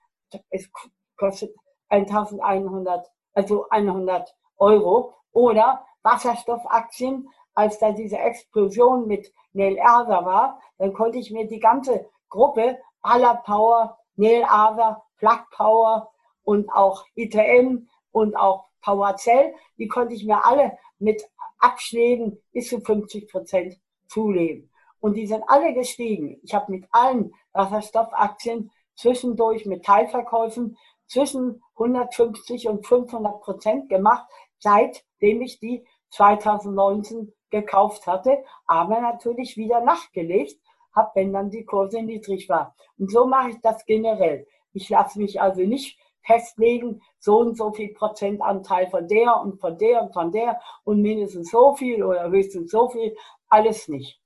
es 0.51 0.71
kostet 1.17 1.55
1100, 1.89 3.11
also 3.35 3.69
100 3.69 4.35
Euro. 4.59 5.15
Oder 5.33 5.85
Wasserstoffaktien, 6.03 7.29
als 7.55 7.79
da 7.79 7.93
diese 7.93 8.19
Explosion 8.19 9.07
mit 9.07 9.33
Neil 9.53 9.77
Erser 9.77 10.25
war, 10.25 10.61
dann 10.79 10.93
konnte 10.93 11.19
ich 11.19 11.31
mir 11.31 11.47
die 11.47 11.61
ganze 11.61 12.09
Gruppe 12.29 12.79
aller 13.03 13.37
Power, 13.45 13.99
Neil 14.17 14.45
Arthur, 14.45 15.03
Plug 15.19 15.41
Power 15.51 16.11
und 16.45 16.71
auch 16.71 17.05
ITM 17.15 17.89
und 18.11 18.37
auch 18.37 18.67
PowerCell, 18.83 19.55
die 19.79 19.89
konnte 19.89 20.15
ich 20.15 20.25
mir 20.25 20.45
alle 20.45 20.77
mit 20.99 21.23
Abschlägen 21.59 22.43
bis 22.53 22.69
zu 22.69 22.81
50 22.81 23.31
Prozent 23.31 23.77
zulegen. 24.13 24.71
Und 25.01 25.15
die 25.15 25.27
sind 25.27 25.43
alle 25.49 25.75
gestiegen. 25.75 26.39
Ich 26.43 26.55
habe 26.55 26.71
mit 26.71 26.85
allen 26.93 27.35
Wasserstoffaktien 27.53 28.71
zwischendurch 28.95 29.67
mit 29.67 29.85
Teilverkäufen 29.85 30.77
zwischen 31.07 31.63
150 31.77 32.69
und 32.69 32.87
500 32.87 33.41
Prozent 33.41 33.89
gemacht, 33.89 34.27
seitdem 34.59 35.43
ich 35.43 35.59
die 35.59 35.85
2019 36.11 37.33
gekauft 37.51 38.07
hatte, 38.07 38.45
aber 38.67 39.01
natürlich 39.01 39.57
wieder 39.57 39.81
nachgelegt 39.81 40.61
habe, 40.95 41.11
wenn 41.15 41.33
dann 41.33 41.51
die 41.51 41.65
Kurse 41.65 42.03
niedrig 42.03 42.49
war. 42.49 42.75
Und 42.99 43.11
so 43.11 43.27
mache 43.27 43.51
ich 43.51 43.61
das 43.61 43.85
generell. 43.87 44.47
Ich 44.73 44.89
lasse 44.89 45.19
mich 45.19 45.41
also 45.41 45.63
nicht 45.63 45.99
festlegen, 46.25 47.03
so 47.19 47.39
und 47.41 47.57
so 47.57 47.73
viel 47.73 47.93
Prozentanteil 47.95 48.89
von 48.89 49.09
der 49.09 49.41
und 49.41 49.61
von 49.61 49.77
der 49.77 50.03
und 50.03 50.13
von 50.13 50.31
der 50.31 50.61
und 50.85 51.03
mindestens 51.03 51.51
so 51.51 51.75
viel 51.75 52.03
oder 52.03 52.31
höchstens 52.31 52.71
so 52.71 52.89
viel, 52.89 53.15
alles 53.53 53.89
nicht. 53.89 54.21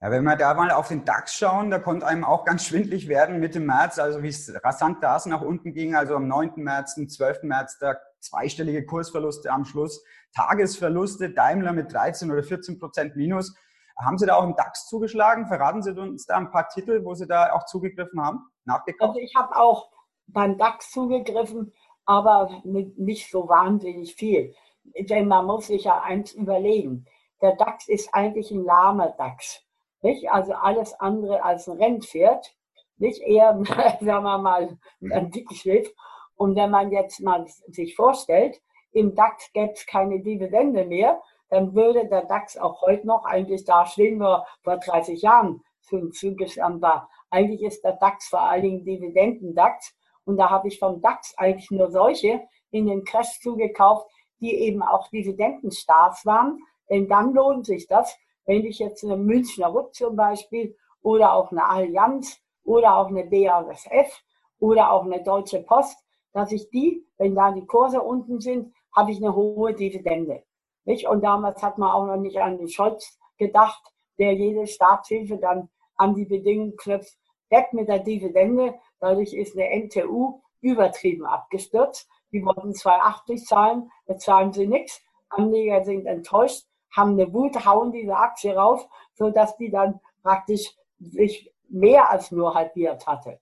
Ja, 0.00 0.10
wenn 0.10 0.24
wir 0.24 0.36
da 0.36 0.52
mal 0.52 0.70
auf 0.70 0.88
den 0.88 1.04
DAX 1.04 1.34
schauen, 1.34 1.70
da 1.70 1.78
konnte 1.78 2.06
einem 2.06 2.24
auch 2.24 2.44
ganz 2.44 2.66
schwindlig 2.66 3.08
werden 3.08 3.40
Mitte 3.40 3.58
März, 3.58 3.98
also 3.98 4.22
wie 4.22 4.28
es 4.28 4.52
rasant 4.62 5.02
da 5.02 5.18
nach 5.26 5.40
unten 5.40 5.72
ging, 5.72 5.94
also 5.94 6.16
am 6.16 6.28
9. 6.28 6.52
März, 6.56 6.98
am 6.98 7.08
12. 7.08 7.44
März, 7.44 7.78
da 7.78 7.96
zweistellige 8.20 8.84
Kursverluste 8.84 9.50
am 9.50 9.64
Schluss, 9.64 10.04
Tagesverluste, 10.34 11.30
Daimler 11.30 11.72
mit 11.72 11.92
13 11.92 12.30
oder 12.30 12.42
14 12.42 12.78
Prozent 12.78 13.16
Minus. 13.16 13.54
Haben 13.98 14.18
Sie 14.18 14.26
da 14.26 14.34
auch 14.34 14.44
im 14.44 14.56
DAX 14.56 14.88
zugeschlagen? 14.88 15.46
Verraten 15.46 15.82
Sie 15.82 15.92
uns 15.92 16.26
da 16.26 16.36
ein 16.36 16.50
paar 16.50 16.68
Titel, 16.68 17.04
wo 17.04 17.14
Sie 17.14 17.26
da 17.26 17.52
auch 17.52 17.64
zugegriffen 17.64 18.20
haben, 18.20 18.40
nachgekauft? 18.64 19.10
Also 19.10 19.20
ich 19.20 19.34
habe 19.36 19.56
auch 19.56 19.90
beim 20.26 20.58
DAX 20.58 20.90
zugegriffen, 20.90 21.72
aber 22.04 22.62
nicht 22.64 23.30
so 23.30 23.48
wahnsinnig 23.48 24.16
viel. 24.16 24.54
Denn 24.98 25.28
man 25.28 25.46
muss 25.46 25.68
sich 25.68 25.84
ja 25.84 26.02
eins 26.02 26.32
überlegen. 26.32 27.06
Der 27.44 27.56
DAX 27.56 27.88
ist 27.88 28.08
eigentlich 28.14 28.50
ein 28.50 28.64
lahmer 28.64 29.10
DAX. 29.18 29.62
Nicht? 30.00 30.30
Also 30.30 30.54
alles 30.54 30.98
andere 30.98 31.44
als 31.44 31.68
ein 31.68 31.76
Rennpferd. 31.76 32.56
Nicht 32.96 33.20
eher, 33.20 33.62
sagen 34.00 34.24
wir 34.24 34.38
mal, 34.38 34.78
ein 35.12 35.30
dickes 35.30 35.58
Schiff. 35.58 35.92
Und 36.36 36.56
wenn 36.56 36.70
man 36.70 36.90
jetzt 36.90 37.20
mal 37.20 37.44
sich 37.46 37.94
vorstellt, 37.96 38.62
im 38.92 39.14
DAX 39.14 39.52
gäbe 39.52 39.72
es 39.72 39.84
keine 39.84 40.22
Dividende 40.22 40.86
mehr, 40.86 41.20
dann 41.50 41.74
würde 41.74 42.08
der 42.08 42.24
DAX 42.24 42.56
auch 42.56 42.80
heute 42.80 43.06
noch 43.06 43.26
eigentlich 43.26 43.66
da 43.66 43.84
stehen, 43.84 44.20
wo 44.20 44.38
vor 44.62 44.78
30 44.78 45.20
Jahren 45.20 45.60
zugestimmt 45.82 46.80
war. 46.80 47.10
Eigentlich 47.28 47.62
ist 47.62 47.84
der 47.84 47.92
DAX 47.92 48.26
vor 48.28 48.40
allen 48.40 48.62
Dingen 48.62 48.84
Dividenden-DAX. 48.86 49.94
Und 50.24 50.38
da 50.38 50.48
habe 50.48 50.68
ich 50.68 50.78
vom 50.78 51.02
DAX 51.02 51.34
eigentlich 51.36 51.70
nur 51.70 51.90
solche 51.90 52.40
in 52.70 52.86
den 52.86 53.04
Crash 53.04 53.38
zugekauft, 53.42 54.10
die 54.40 54.54
eben 54.54 54.82
auch 54.82 55.08
Dividendenstark 55.10 56.24
waren. 56.24 56.58
Denn 56.88 57.08
dann 57.08 57.32
lohnt 57.32 57.66
sich 57.66 57.86
das, 57.86 58.16
wenn 58.46 58.64
ich 58.64 58.78
jetzt 58.78 59.04
eine 59.04 59.16
Münchner 59.16 59.68
Rupp 59.68 59.94
zum 59.94 60.16
Beispiel 60.16 60.76
oder 61.02 61.32
auch 61.32 61.50
eine 61.50 61.64
Allianz 61.64 62.40
oder 62.64 62.96
auch 62.96 63.08
eine 63.08 63.24
BASF 63.24 64.22
oder 64.58 64.92
auch 64.92 65.04
eine 65.04 65.22
Deutsche 65.22 65.62
Post, 65.62 65.98
dass 66.32 66.52
ich 66.52 66.68
die, 66.70 67.06
wenn 67.16 67.34
da 67.34 67.52
die 67.52 67.66
Kurse 67.66 68.02
unten 68.02 68.40
sind, 68.40 68.74
habe 68.94 69.12
ich 69.12 69.18
eine 69.18 69.34
hohe 69.34 69.74
Dividende. 69.74 70.42
Nicht? 70.84 71.06
Und 71.06 71.22
damals 71.22 71.62
hat 71.62 71.78
man 71.78 71.90
auch 71.90 72.06
noch 72.06 72.16
nicht 72.16 72.38
an 72.38 72.58
den 72.58 72.68
Scholz 72.68 73.18
gedacht, 73.38 73.82
der 74.18 74.34
jede 74.34 74.66
Staatshilfe 74.66 75.38
dann 75.38 75.68
an 75.96 76.14
die 76.14 76.24
Bedingungen 76.24 76.76
knüpft. 76.76 77.16
Weg 77.50 77.72
mit 77.72 77.88
der 77.88 78.00
Dividende. 78.00 78.74
Dadurch 79.00 79.32
ist 79.32 79.56
eine 79.56 79.70
NTU 79.84 80.40
übertrieben 80.60 81.26
abgestürzt. 81.26 82.08
Die 82.32 82.44
wollten 82.44 82.70
2,80 82.70 83.44
zahlen, 83.44 83.90
jetzt 84.06 84.24
zahlen 84.24 84.52
sie 84.52 84.66
nichts. 84.66 85.02
Anleger 85.28 85.84
sind 85.84 86.06
enttäuscht, 86.06 86.66
haben 86.96 87.12
eine 87.12 87.32
Wut, 87.32 87.64
hauen 87.64 87.92
diese 87.92 88.16
Aktie 88.16 88.54
rauf, 88.54 88.86
sodass 89.14 89.56
die 89.56 89.70
dann 89.70 90.00
praktisch 90.22 90.76
sich 90.98 91.52
mehr 91.68 92.10
als 92.10 92.30
nur 92.30 92.54
halbiert 92.54 93.06
hatte. 93.06 93.40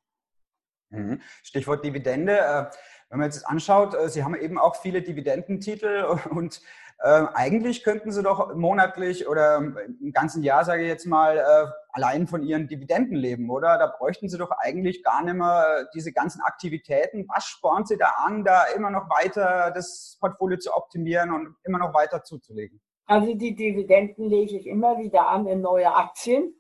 Mhm. 0.91 1.21
Stichwort 1.43 1.85
Dividende. 1.85 2.39
Äh, 2.39 2.67
wenn 3.09 3.19
man 3.19 3.31
jetzt 3.31 3.47
anschaut, 3.47 3.95
äh, 3.95 4.09
Sie 4.09 4.25
haben 4.25 4.35
eben 4.35 4.59
auch 4.59 4.77
viele 4.77 5.03
Dividendentitel 5.03 6.05
und 6.31 6.61
äh, 6.99 7.27
eigentlich 7.35 7.83
könnten 7.83 8.13
Sie 8.13 8.23
doch 8.23 8.55
monatlich 8.55 9.27
oder 9.27 9.57
im 9.57 10.13
ganzen 10.13 10.43
Jahr, 10.43 10.65
sage 10.65 10.83
ich 10.83 10.89
jetzt 10.89 11.07
mal, 11.07 11.37
äh, 11.37 11.67
allein 11.91 12.27
von 12.27 12.43
Ihren 12.43 12.69
Dividenden 12.69 13.17
leben, 13.17 13.51
oder? 13.51 13.77
Da 13.77 13.87
bräuchten 13.87 14.29
Sie 14.29 14.39
doch 14.39 14.51
eigentlich 14.51 15.03
gar 15.03 15.25
nicht 15.25 15.35
mehr 15.35 15.89
diese 15.95 16.13
ganzen 16.13 16.41
Aktivitäten. 16.43 17.27
Was 17.29 17.47
spornt 17.47 17.89
Sie 17.89 17.99
da 17.99 18.15
an, 18.25 18.45
da 18.45 18.65
immer 18.77 18.91
noch 18.91 19.11
weiter 19.11 19.73
das 19.75 20.17
Portfolio 20.21 20.59
zu 20.59 20.73
optimieren 20.75 21.33
und 21.33 21.57
immer 21.65 21.79
noch 21.79 21.93
weiter 21.93 22.23
zuzulegen? 22.23 22.81
Also 23.07 23.35
die 23.35 23.55
Dividenden 23.55 24.29
lege 24.29 24.57
ich 24.57 24.67
immer 24.67 24.99
wieder 24.99 25.29
an 25.29 25.47
in 25.47 25.61
neue 25.61 25.95
Aktien, 25.95 26.55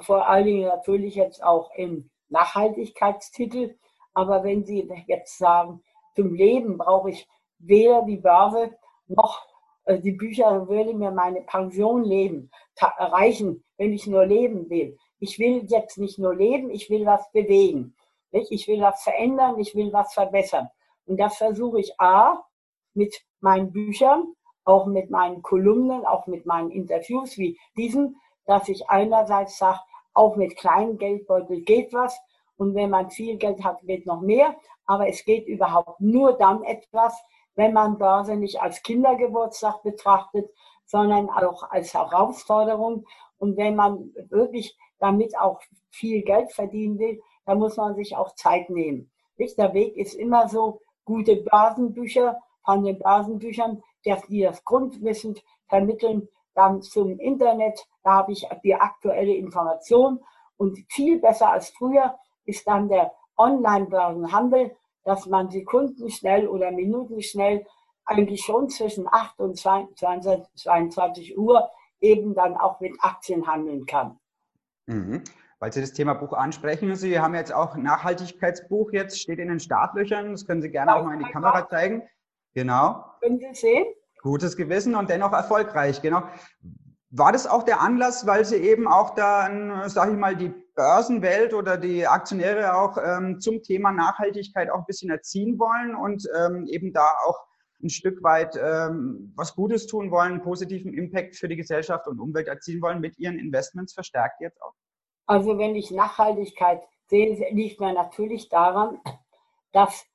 vor 0.00 0.26
allen 0.28 0.46
Dingen 0.46 0.68
natürlich 0.68 1.14
jetzt 1.14 1.42
auch 1.42 1.70
in 1.74 2.10
Nachhaltigkeitstitel. 2.28 3.76
Aber 4.14 4.42
wenn 4.42 4.64
Sie 4.64 4.88
jetzt 5.06 5.38
sagen, 5.38 5.82
zum 6.14 6.34
Leben 6.34 6.78
brauche 6.78 7.10
ich 7.10 7.28
weder 7.58 8.02
die 8.02 8.16
Börse 8.16 8.76
noch 9.06 9.46
äh, 9.86 10.00
die 10.00 10.12
Bücher 10.12 10.68
würde 10.68 10.92
mir 10.92 11.10
meine 11.10 11.40
Pension 11.42 12.04
leben, 12.04 12.50
erreichen, 12.98 13.64
wenn 13.78 13.92
ich 13.92 14.06
nur 14.06 14.26
leben 14.26 14.68
will. 14.68 14.98
Ich 15.18 15.38
will 15.38 15.64
jetzt 15.68 15.96
nicht 15.96 16.18
nur 16.18 16.34
leben, 16.34 16.70
ich 16.70 16.90
will 16.90 17.06
was 17.06 17.30
bewegen. 17.32 17.94
Ich 18.32 18.68
will 18.68 18.82
was 18.82 19.02
verändern, 19.02 19.58
ich 19.58 19.74
will 19.74 19.92
was 19.92 20.12
verbessern. 20.12 20.68
Und 21.06 21.18
das 21.18 21.38
versuche 21.38 21.80
ich 21.80 21.98
A, 21.98 22.44
mit 22.92 23.14
meinen 23.40 23.72
Büchern, 23.72 24.34
auch 24.66 24.86
mit 24.86 25.10
meinen 25.10 25.42
Kolumnen, 25.42 26.04
auch 26.04 26.26
mit 26.26 26.44
meinen 26.44 26.70
Interviews 26.70 27.38
wie 27.38 27.58
diesen, 27.76 28.20
dass 28.44 28.68
ich 28.68 28.90
einerseits 28.90 29.58
sage, 29.58 29.80
auch 30.12 30.36
mit 30.36 30.56
kleinem 30.56 30.98
Geldbeutel 30.98 31.62
geht 31.62 31.92
was. 31.92 32.18
Und 32.56 32.74
wenn 32.74 32.90
man 32.90 33.10
viel 33.10 33.36
Geld 33.36 33.62
hat, 33.64 33.80
geht 33.82 34.06
noch 34.06 34.20
mehr. 34.20 34.56
Aber 34.86 35.08
es 35.08 35.24
geht 35.24 35.46
überhaupt 35.46 36.00
nur 36.00 36.32
dann 36.34 36.62
etwas, 36.64 37.14
wenn 37.54 37.72
man 37.72 37.98
Börse 37.98 38.36
nicht 38.36 38.60
als 38.60 38.82
Kindergeburtstag 38.82 39.82
betrachtet, 39.82 40.50
sondern 40.84 41.28
auch 41.30 41.70
als 41.70 41.94
Herausforderung. 41.94 43.06
Und 43.38 43.56
wenn 43.56 43.76
man 43.76 44.12
wirklich 44.30 44.76
damit 44.98 45.38
auch 45.38 45.60
viel 45.90 46.22
Geld 46.22 46.52
verdienen 46.52 46.98
will, 46.98 47.20
dann 47.44 47.58
muss 47.58 47.76
man 47.76 47.94
sich 47.94 48.16
auch 48.16 48.34
Zeit 48.34 48.70
nehmen. 48.70 49.10
Der 49.38 49.74
Weg 49.74 49.96
ist 49.96 50.14
immer 50.14 50.48
so, 50.48 50.80
gute 51.04 51.36
Börsenbücher 51.36 52.38
von 52.64 52.82
den 52.84 52.98
Börsenbüchern, 52.98 53.82
die 54.04 54.42
das 54.42 54.64
Grundwissen 54.64 55.38
vermitteln, 55.68 56.28
dann 56.54 56.82
zum 56.82 57.18
Internet, 57.18 57.86
da 58.02 58.12
habe 58.12 58.32
ich 58.32 58.46
die 58.64 58.74
aktuelle 58.74 59.34
Information 59.34 60.20
und 60.56 60.78
viel 60.88 61.20
besser 61.20 61.50
als 61.50 61.70
früher 61.70 62.18
ist 62.44 62.66
dann 62.66 62.88
der 62.88 63.12
Online-Börsenhandel, 63.36 64.76
dass 65.04 65.26
man 65.26 65.50
sekundenschnell 65.50 66.48
oder 66.48 66.70
minutenschnell 66.70 67.66
eigentlich 68.04 68.42
schon 68.42 68.68
zwischen 68.68 69.06
8 69.08 69.40
und 69.40 69.58
22, 69.58 70.46
22 70.54 71.38
Uhr 71.38 71.68
eben 72.00 72.34
dann 72.34 72.56
auch 72.56 72.80
mit 72.80 72.96
Aktien 73.00 73.46
handeln 73.46 73.84
kann. 73.86 74.18
Mhm. 74.86 75.22
Weil 75.58 75.72
Sie 75.72 75.80
das 75.80 75.92
Thema 75.92 76.14
Buch 76.14 76.32
ansprechen, 76.34 76.94
Sie 76.96 77.18
haben 77.18 77.34
jetzt 77.34 77.52
auch 77.52 77.76
Nachhaltigkeitsbuch 77.76 78.92
jetzt, 78.92 79.20
steht 79.20 79.38
in 79.38 79.48
den 79.48 79.60
Startlöchern, 79.60 80.32
das 80.32 80.46
können 80.46 80.62
Sie 80.62 80.70
gerne 80.70 80.94
auch 80.94 81.04
mal 81.04 81.14
in 81.14 81.24
die 81.24 81.30
Kamera 81.30 81.66
zeigen. 81.68 82.02
Genau. 82.56 83.04
Können 83.20 83.38
Sie 83.38 83.52
sehen? 83.52 83.84
Gutes 84.22 84.56
Gewissen 84.56 84.94
und 84.94 85.10
dennoch 85.10 85.32
erfolgreich, 85.34 86.00
genau. 86.00 86.22
War 87.10 87.30
das 87.30 87.46
auch 87.46 87.64
der 87.64 87.82
Anlass, 87.82 88.26
weil 88.26 88.46
Sie 88.46 88.56
eben 88.56 88.88
auch 88.88 89.14
dann, 89.14 89.90
sage 89.90 90.12
ich 90.12 90.16
mal, 90.16 90.34
die 90.34 90.54
Börsenwelt 90.74 91.52
oder 91.52 91.76
die 91.76 92.06
Aktionäre 92.06 92.74
auch 92.74 92.96
ähm, 92.96 93.40
zum 93.40 93.62
Thema 93.62 93.92
Nachhaltigkeit 93.92 94.70
auch 94.70 94.78
ein 94.78 94.86
bisschen 94.86 95.10
erziehen 95.10 95.58
wollen 95.58 95.94
und 95.94 96.26
ähm, 96.34 96.66
eben 96.66 96.94
da 96.94 97.06
auch 97.26 97.44
ein 97.82 97.90
Stück 97.90 98.22
weit 98.22 98.56
ähm, 98.56 99.34
was 99.36 99.54
Gutes 99.54 99.86
tun 99.86 100.10
wollen, 100.10 100.32
einen 100.32 100.42
positiven 100.42 100.94
Impact 100.94 101.36
für 101.36 101.48
die 101.48 101.56
Gesellschaft 101.56 102.08
und 102.08 102.18
Umwelt 102.20 102.48
erzielen 102.48 102.80
wollen 102.80 103.00
mit 103.00 103.18
ihren 103.18 103.38
Investments 103.38 103.92
verstärkt 103.92 104.40
jetzt 104.40 104.62
auch? 104.62 104.72
Also 105.26 105.58
wenn 105.58 105.76
ich 105.76 105.90
Nachhaltigkeit 105.90 106.82
sehe, 107.08 107.36
liegt 107.52 107.80
mir 107.80 107.92
natürlich 107.92 108.48
daran, 108.48 108.98
dass 109.72 110.06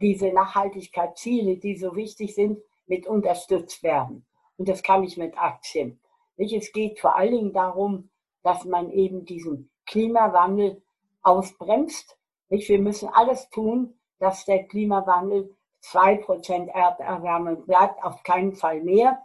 diese 0.00 0.32
Nachhaltigkeitsziele, 0.32 1.56
die 1.56 1.76
so 1.76 1.94
wichtig 1.96 2.34
sind, 2.34 2.60
mit 2.86 3.06
unterstützt 3.06 3.82
werden. 3.82 4.24
Und 4.56 4.68
das 4.68 4.82
kann 4.82 5.04
ich 5.04 5.16
mit 5.16 5.36
Aktien. 5.38 6.00
Es 6.36 6.72
geht 6.72 7.00
vor 7.00 7.16
allen 7.16 7.32
Dingen 7.32 7.52
darum, 7.52 8.10
dass 8.42 8.64
man 8.64 8.90
eben 8.90 9.24
diesen 9.24 9.70
Klimawandel 9.86 10.82
ausbremst. 11.22 12.16
Wir 12.48 12.78
müssen 12.78 13.08
alles 13.08 13.50
tun, 13.50 13.98
dass 14.18 14.44
der 14.44 14.64
Klimawandel 14.64 15.54
2% 15.82 16.68
Erderwärmung 16.68 17.66
bleibt, 17.66 18.02
auf 18.02 18.22
keinen 18.22 18.54
Fall 18.54 18.82
mehr. 18.82 19.20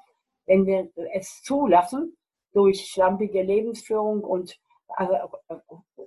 Wenn 0.46 0.66
wir 0.66 0.90
es 1.14 1.42
zulassen, 1.42 2.18
durch 2.54 2.86
schlampige 2.88 3.42
Lebensführung 3.42 4.24
und 4.24 4.60
also, 4.90 5.16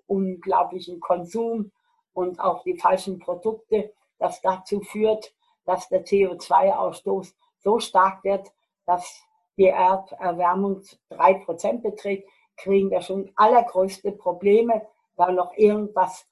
unglaublichen 0.07 1.01
Konsum 1.01 1.73
und 2.13 2.39
auch 2.39 2.63
die 2.63 2.79
falschen 2.79 3.19
Produkte, 3.19 3.93
das 4.19 4.41
dazu 4.41 4.81
führt, 4.81 5.35
dass 5.65 5.89
der 5.89 6.05
CO2-Ausstoß 6.05 7.35
so 7.59 7.79
stark 7.79 8.23
wird, 8.25 8.53
dass 8.87 9.23
die 9.57 9.67
Erderwärmung 9.67 10.83
drei 11.09 11.35
Prozent 11.35 11.83
beträgt, 11.83 12.29
kriegen 12.57 12.91
wir 12.91 13.01
schon 13.01 13.31
allergrößte 13.37 14.13
Probleme, 14.13 14.87
da 15.17 15.31
noch 15.31 15.57
irgendwas 15.57 16.27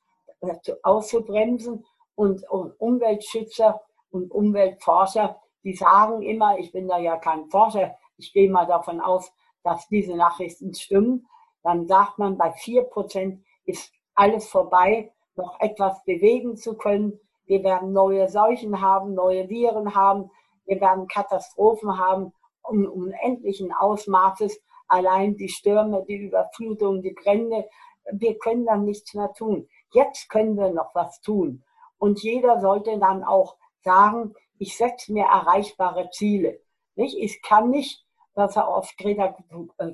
auszubremsen. 0.83 1.85
Und, 2.17 2.49
und 2.49 2.79
Umweltschützer 2.81 3.81
und 4.11 4.31
Umweltforscher, 4.31 5.41
die 5.65 5.75
sagen 5.75 6.23
immer, 6.23 6.59
ich 6.59 6.71
bin 6.71 6.87
da 6.87 6.99
ja 6.99 7.17
kein 7.17 7.47
Forscher, 7.47 7.97
ich 8.17 8.33
gehe 8.33 8.49
mal 8.49 8.67
davon 8.67 9.01
aus, 9.01 9.33
dass 9.65 9.89
diese 9.89 10.15
Nachrichten 10.15 10.75
stimmen, 10.75 11.27
dann 11.65 11.89
sagt 11.89 12.19
man, 12.19 12.39
bei 12.39 12.53
vier 12.53 12.85
Prozent 12.85 13.45
ist 13.65 13.93
alles 14.15 14.47
vorbei, 14.47 15.13
noch 15.35 15.59
etwas 15.61 16.05
bewegen 16.05 16.57
zu 16.57 16.77
können. 16.77 17.19
Wir 17.47 17.63
werden 17.63 17.93
neue 17.93 18.29
Seuchen 18.29 18.81
haben, 18.81 19.15
neue 19.15 19.49
Viren 19.49 19.95
haben, 19.95 20.31
wir 20.65 20.81
werden 20.81 21.07
Katastrophen 21.09 21.99
haben 21.99 22.33
um 22.63 22.87
unendlichen 22.87 23.73
Ausmaßes, 23.73 24.61
allein 24.89 25.37
die 25.37 25.49
Stürme, 25.49 26.05
die 26.09 26.17
Überflutungen, 26.17 27.03
die 27.03 27.13
Brände. 27.13 27.69
Wir 28.13 28.39
können 28.39 28.67
dann 28.67 28.85
nichts 28.85 29.15
mehr 29.15 29.33
tun. 29.33 29.69
Jetzt 29.93 30.29
können 30.29 30.57
wir 30.57 30.71
noch 30.71 30.95
was 30.95 31.21
tun. 31.21 31.63
Und 31.99 32.23
jeder 32.23 32.61
sollte 32.61 32.99
dann 32.99 33.23
auch 33.23 33.57
sagen, 33.83 34.35
ich 34.59 34.77
setze 34.77 35.13
mir 35.13 35.25
erreichbare 35.25 36.11
Ziele. 36.11 36.61
Ich 36.97 37.43
kann 37.43 37.71
nicht, 37.71 38.05
dass 38.35 38.57
er 38.57 38.69
oft 38.69 38.97
Greta 38.99 39.37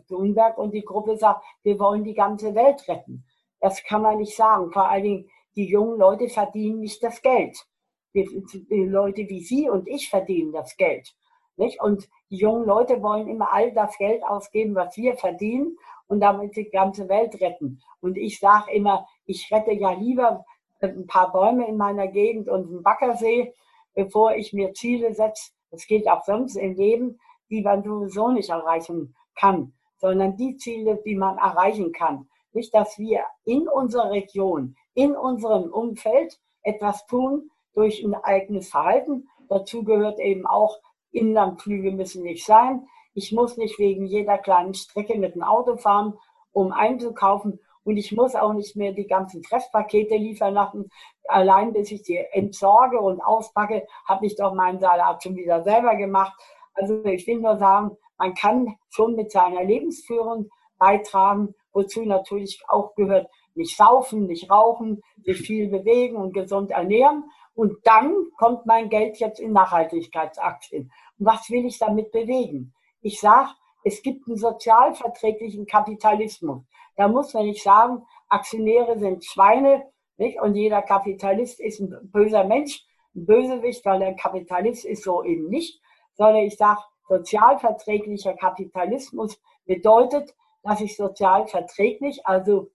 Thunberg 0.09 0.59
und 0.59 0.73
die 0.73 0.85
Gruppe 0.85 1.17
sagt, 1.17 1.45
wir 1.63 1.79
wollen 1.79 2.05
die 2.05 2.15
ganze 2.15 2.55
Welt 2.55 2.87
retten. 2.89 3.25
Das 3.61 3.83
kann 3.85 4.03
man 4.03 4.19
nicht 4.19 4.37
sagen. 4.37 4.73
Vor 4.73 4.89
allen 4.89 5.03
Dingen, 5.03 5.31
die 5.57 5.67
jungen 5.67 5.99
Leute 5.99 6.29
verdienen 6.29 6.81
nicht 6.81 7.03
das 7.03 7.23
Geld. 7.23 7.67
Die, 8.15 8.27
Leute 8.71 9.29
wie 9.29 9.43
Sie 9.43 9.69
und 9.69 9.87
ich 9.87 10.11
verdienen 10.11 10.53
das 10.53 10.77
Geld. 10.77 11.15
Nicht? 11.57 11.81
Und 11.81 12.09
die 12.31 12.39
jungen 12.39 12.67
Leute 12.67 13.03
wollen 13.03 13.29
immer 13.29 13.53
all 13.53 13.73
das 13.73 13.97
Geld 13.99 14.23
ausgeben, 14.25 14.75
was 14.75 14.97
wir 14.97 15.17
verdienen 15.17 15.77
und 16.09 16.21
damit 16.21 16.57
die 16.57 16.71
ganze 16.71 17.09
Welt 17.09 17.41
retten. 17.41 17.81
Und 18.01 18.17
ich 18.17 18.41
sage 18.41 18.73
immer, 18.73 19.07
ich 19.27 19.51
rette 19.53 19.73
ja 19.73 19.93
lieber 19.93 20.45
ein 20.81 21.07
paar 21.07 21.31
Bäume 21.31 21.69
in 21.69 21.77
meiner 21.77 22.09
Gegend 22.09 22.49
und 22.49 22.67
einen 22.69 22.83
Baggersee, 22.83 23.55
bevor 23.95 24.35
ich 24.35 24.53
mir 24.53 24.73
Ziele 24.73 25.15
setze. 25.15 25.53
Das 25.71 25.87
geht 25.87 26.09
auch 26.09 26.25
sonst 26.25 26.57
im 26.57 26.75
Leben, 26.75 27.21
die 27.49 27.63
man 27.63 27.83
sowieso 27.83 28.31
nicht 28.31 28.51
erreichen 28.51 29.15
kann, 29.35 29.73
sondern 29.99 30.37
die 30.37 30.57
Ziele, 30.57 31.01
die 31.05 31.15
man 31.15 31.39
erreichen 31.39 31.93
kann. 31.93 32.29
Nicht, 32.53 32.75
dass 32.75 32.99
wir 32.99 33.25
in 33.45 33.69
unserer 33.69 34.11
Region, 34.11 34.77
in 34.95 35.17
unserem 35.17 35.73
Umfeld 35.73 36.39
etwas 36.63 37.07
tun 37.07 37.51
durch 37.75 38.03
ein 38.05 38.15
eigenes 38.15 38.69
Verhalten. 38.69 39.29
Dazu 39.49 39.85
gehört 39.85 40.19
eben 40.19 40.47
auch, 40.47 40.79
Inlandflüge 41.13 41.93
müssen 41.93 42.23
nicht 42.23 42.45
sein. 42.45 42.87
Ich 43.15 43.33
muss 43.33 43.57
nicht 43.57 43.79
wegen 43.79 44.07
jeder 44.07 44.39
kleinen 44.39 44.75
Strecke 44.75 45.19
mit 45.19 45.35
dem 45.35 45.43
Auto 45.43 45.77
fahren, 45.77 46.19
um 46.53 46.73
einzukaufen. 46.73 47.61
Und 47.83 47.97
ich 47.97 48.13
muss 48.13 48.35
auch 48.35 48.53
nicht 48.53 48.77
mehr 48.77 48.93
die 48.93 49.07
ganzen 49.07 49.43
Treffpakete 49.43 50.15
liefern 50.17 50.55
lassen. 50.55 50.91
Allein 51.27 51.73
bis 51.73 51.91
ich 51.91 52.03
die 52.03 52.17
entsorge 52.17 53.01
und 53.01 53.21
auspacke, 53.21 53.87
habe 54.07 54.27
ich 54.27 54.37
doch 54.37 54.55
meinen 54.55 54.79
Salat 54.79 55.23
schon 55.23 55.37
wieder 55.37 55.63
selber 55.63 55.97
gemacht. 55.97 56.33
Also 56.75 57.05
ich 57.05 57.27
will 57.27 57.41
nur 57.41 57.59
sagen, 57.59 57.97
man 58.19 58.35
kann 58.35 58.77
schon 58.91 59.17
mit 59.17 59.33
seiner 59.33 59.65
Lebensführung 59.65 60.51
beitragen, 60.79 61.55
wozu 61.73 62.05
natürlich 62.05 62.63
auch 62.69 62.95
gehört, 62.95 63.29
nicht 63.55 63.77
saufen, 63.77 64.27
nicht 64.27 64.51
rauchen, 64.51 65.03
sich 65.23 65.39
viel 65.39 65.69
bewegen 65.69 66.17
und 66.17 66.33
gesund 66.33 66.71
ernähren. 66.71 67.25
Und 67.55 67.77
dann 67.85 68.15
kommt 68.39 68.67
mein 68.67 68.89
Geld 68.89 69.19
jetzt 69.19 69.41
in 69.41 69.53
Nachhaltigkeitsaktien. 69.53 70.91
Und 71.19 71.27
was 71.27 71.51
will 71.51 71.67
ich 71.67 71.79
damit 71.79 72.13
bewegen? 72.13 72.73
Ich 73.01 73.21
sage, 73.21 73.51
es 73.85 74.03
gibt 74.03 74.27
einen 74.27 74.37
sozialverträglichen 74.37 75.67
Kapitalismus. 75.67 76.63
Da 76.97 77.09
muss 77.09 77.33
man 77.35 77.47
nicht 77.47 77.63
sagen, 77.63 78.05
Aktionäre 78.29 78.99
sind 78.99 79.25
Schweine 79.25 79.85
nicht? 80.17 80.41
und 80.41 80.55
jeder 80.55 80.83
Kapitalist 80.83 81.61
ist 81.61 81.81
ein 81.81 81.97
böser 82.13 82.45
Mensch, 82.45 82.85
ein 83.15 83.27
Bösewicht, 83.27 83.85
weil 83.87 84.03
ein 84.03 84.17
Kapitalist 84.17 84.85
ist, 84.85 85.03
so 85.03 85.25
eben 85.25 85.49
nicht, 85.49 85.81
sondern 86.15 86.45
ich 86.45 86.57
sage, 86.57 86.81
sozialverträglicher 87.09 88.35
Kapitalismus 88.35 89.41
bedeutet, 89.65 90.35
dass 90.63 90.81
ich 90.81 90.97
sozial 90.97 91.47
verträglich, 91.47 92.27
also 92.27 92.71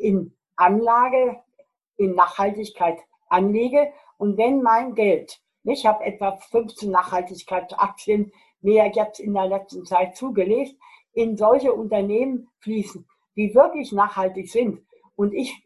in 0.00 0.34
Anlage, 0.56 1.42
in 1.96 2.14
Nachhaltigkeit 2.14 2.98
anlege. 3.28 3.92
Und 4.18 4.36
wenn 4.36 4.62
mein 4.62 4.94
Geld, 4.94 5.40
ich 5.64 5.86
habe 5.86 6.04
etwa 6.04 6.36
15 6.36 6.90
Nachhaltigkeitsaktien 6.90 8.32
mir 8.60 8.90
jetzt 8.94 9.20
in 9.20 9.34
der 9.34 9.46
letzten 9.46 9.84
Zeit 9.84 10.16
zugelegt, 10.16 10.74
in 11.12 11.36
solche 11.36 11.72
Unternehmen 11.72 12.48
fließen, 12.60 13.06
die 13.36 13.54
wirklich 13.54 13.92
nachhaltig 13.92 14.50
sind. 14.50 14.80
Und 15.16 15.32
ich 15.32 15.64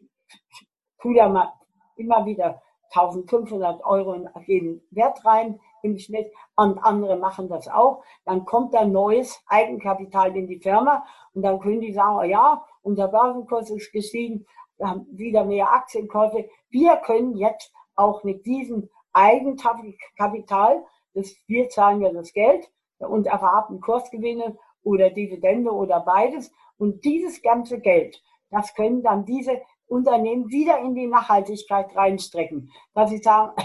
tue 1.01 1.15
da 1.15 1.29
mal 1.29 1.53
immer 1.97 2.25
wieder 2.25 2.61
1500 2.93 3.83
Euro 3.83 4.13
in 4.13 4.29
jeden 4.45 4.81
Wert 4.91 5.25
rein 5.25 5.59
im 5.83 5.97
Schnitt 5.97 6.31
und 6.55 6.79
andere 6.79 7.17
machen 7.17 7.49
das 7.49 7.67
auch. 7.67 8.03
Dann 8.25 8.45
kommt 8.45 8.73
da 8.73 8.85
neues 8.85 9.41
Eigenkapital 9.47 10.35
in 10.35 10.47
die 10.47 10.59
Firma 10.59 11.05
und 11.33 11.41
dann 11.41 11.59
können 11.59 11.81
die 11.81 11.93
sagen, 11.93 12.17
oh 12.17 12.23
ja, 12.23 12.65
unser 12.85 13.07
Börsenkurs 13.07 13.69
ist 13.71 13.91
gestiegen, 13.91 14.45
wir 14.77 14.89
haben 14.89 15.07
wieder 15.11 15.43
mehr 15.43 15.71
Aktienkäufe. 15.71 16.47
Wir 16.69 16.97
können 16.97 17.35
jetzt 17.35 17.73
auch 17.95 18.23
mit 18.23 18.45
diesem 18.45 18.89
Eigenkapital, 19.13 20.83
das, 21.13 21.33
wir 21.47 21.69
zahlen 21.69 22.01
ja 22.01 22.11
das 22.11 22.33
Geld 22.33 22.69
und 22.99 23.25
erwarten 23.25 23.79
Kursgewinne 23.79 24.57
oder 24.83 25.09
Dividende 25.09 25.71
oder 25.71 26.01
beides. 26.01 26.51
Und 26.77 27.03
dieses 27.05 27.41
ganze 27.41 27.79
Geld, 27.79 28.21
das 28.51 28.73
können 28.75 29.01
dann 29.01 29.25
diese 29.25 29.61
Unternehmen 29.87 30.49
wieder 30.49 30.79
in 30.79 30.93
die 30.93 31.07
Nachhaltigkeit 31.07 31.95
reinstrecken. 31.95 32.69
Dass 32.93 33.09
sie 33.09 33.19
sagen, 33.19 33.55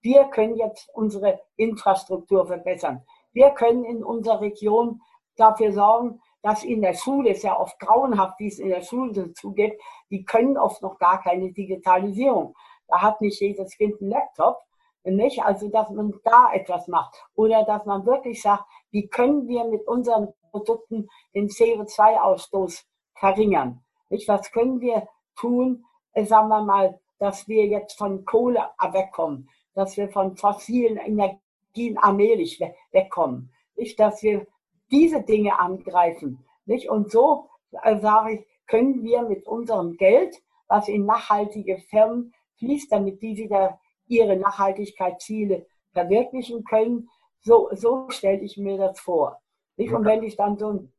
wir 0.00 0.24
können 0.24 0.56
jetzt 0.56 0.88
unsere 0.94 1.40
Infrastruktur 1.56 2.46
verbessern. 2.46 3.04
Wir 3.32 3.50
können 3.50 3.84
in 3.84 4.02
unserer 4.04 4.40
Region 4.40 5.02
dafür 5.36 5.72
sorgen, 5.72 6.20
dass 6.42 6.64
in 6.64 6.82
der 6.82 6.94
Schule, 6.94 7.30
ist 7.30 7.42
ja 7.42 7.58
oft 7.58 7.78
grauenhaft, 7.78 8.38
wie 8.38 8.48
es 8.48 8.58
in 8.58 8.68
der 8.70 8.82
Schule 8.82 9.32
zugeht, 9.34 9.78
die 10.10 10.24
können 10.24 10.56
oft 10.56 10.82
noch 10.82 10.98
gar 10.98 11.22
keine 11.22 11.52
Digitalisierung. 11.52 12.54
Da 12.88 13.02
hat 13.02 13.20
nicht 13.20 13.40
jedes 13.40 13.76
Kind 13.76 14.00
einen 14.00 14.10
Laptop. 14.10 14.58
Nicht? 15.04 15.42
Also, 15.42 15.68
dass 15.68 15.88
man 15.90 16.12
da 16.24 16.52
etwas 16.52 16.86
macht. 16.88 17.14
Oder 17.34 17.64
dass 17.64 17.86
man 17.86 18.04
wirklich 18.04 18.42
sagt, 18.42 18.64
wie 18.90 19.08
können 19.08 19.48
wir 19.48 19.64
mit 19.64 19.86
unseren 19.86 20.32
Produkten 20.50 21.08
den 21.34 21.48
CO2-Ausstoß 21.48 22.84
verringern? 23.14 23.82
Nicht? 24.10 24.28
Was 24.28 24.50
können 24.52 24.80
wir 24.80 25.08
tun, 25.36 25.84
äh, 26.12 26.24
sagen 26.24 26.48
wir 26.48 26.62
mal, 26.62 27.00
dass 27.18 27.48
wir 27.48 27.66
jetzt 27.66 27.96
von 27.96 28.24
Kohle 28.24 28.70
wegkommen, 28.80 29.48
dass 29.74 29.96
wir 29.96 30.08
von 30.08 30.36
fossilen 30.36 30.96
Energien 30.96 31.98
allmählich 31.98 32.60
wegkommen, 32.92 33.52
nicht, 33.76 33.98
dass 34.00 34.22
wir 34.22 34.46
diese 34.90 35.22
Dinge 35.22 35.58
angreifen, 35.58 36.44
nicht? 36.66 36.88
Und 36.88 37.10
so 37.10 37.48
äh, 37.82 37.98
sage 38.00 38.34
ich, 38.34 38.46
können 38.66 39.02
wir 39.02 39.22
mit 39.22 39.46
unserem 39.46 39.96
Geld, 39.96 40.36
was 40.68 40.88
in 40.88 41.04
nachhaltige 41.04 41.78
Firmen 41.78 42.32
fließt, 42.58 42.92
damit 42.92 43.20
die 43.22 43.36
wieder 43.36 43.80
ihre 44.06 44.36
Nachhaltigkeitsziele 44.36 45.66
verwirklichen 45.92 46.64
können, 46.64 47.08
so, 47.40 47.70
so 47.72 48.08
stelle 48.10 48.40
ich 48.40 48.56
mir 48.56 48.76
das 48.76 49.00
vor. 49.00 49.40
Nicht? 49.76 49.92
Und 49.92 50.04
wenn 50.04 50.22
ich 50.22 50.36
dann 50.36 50.58
so 50.58 50.68
einen 50.68 50.92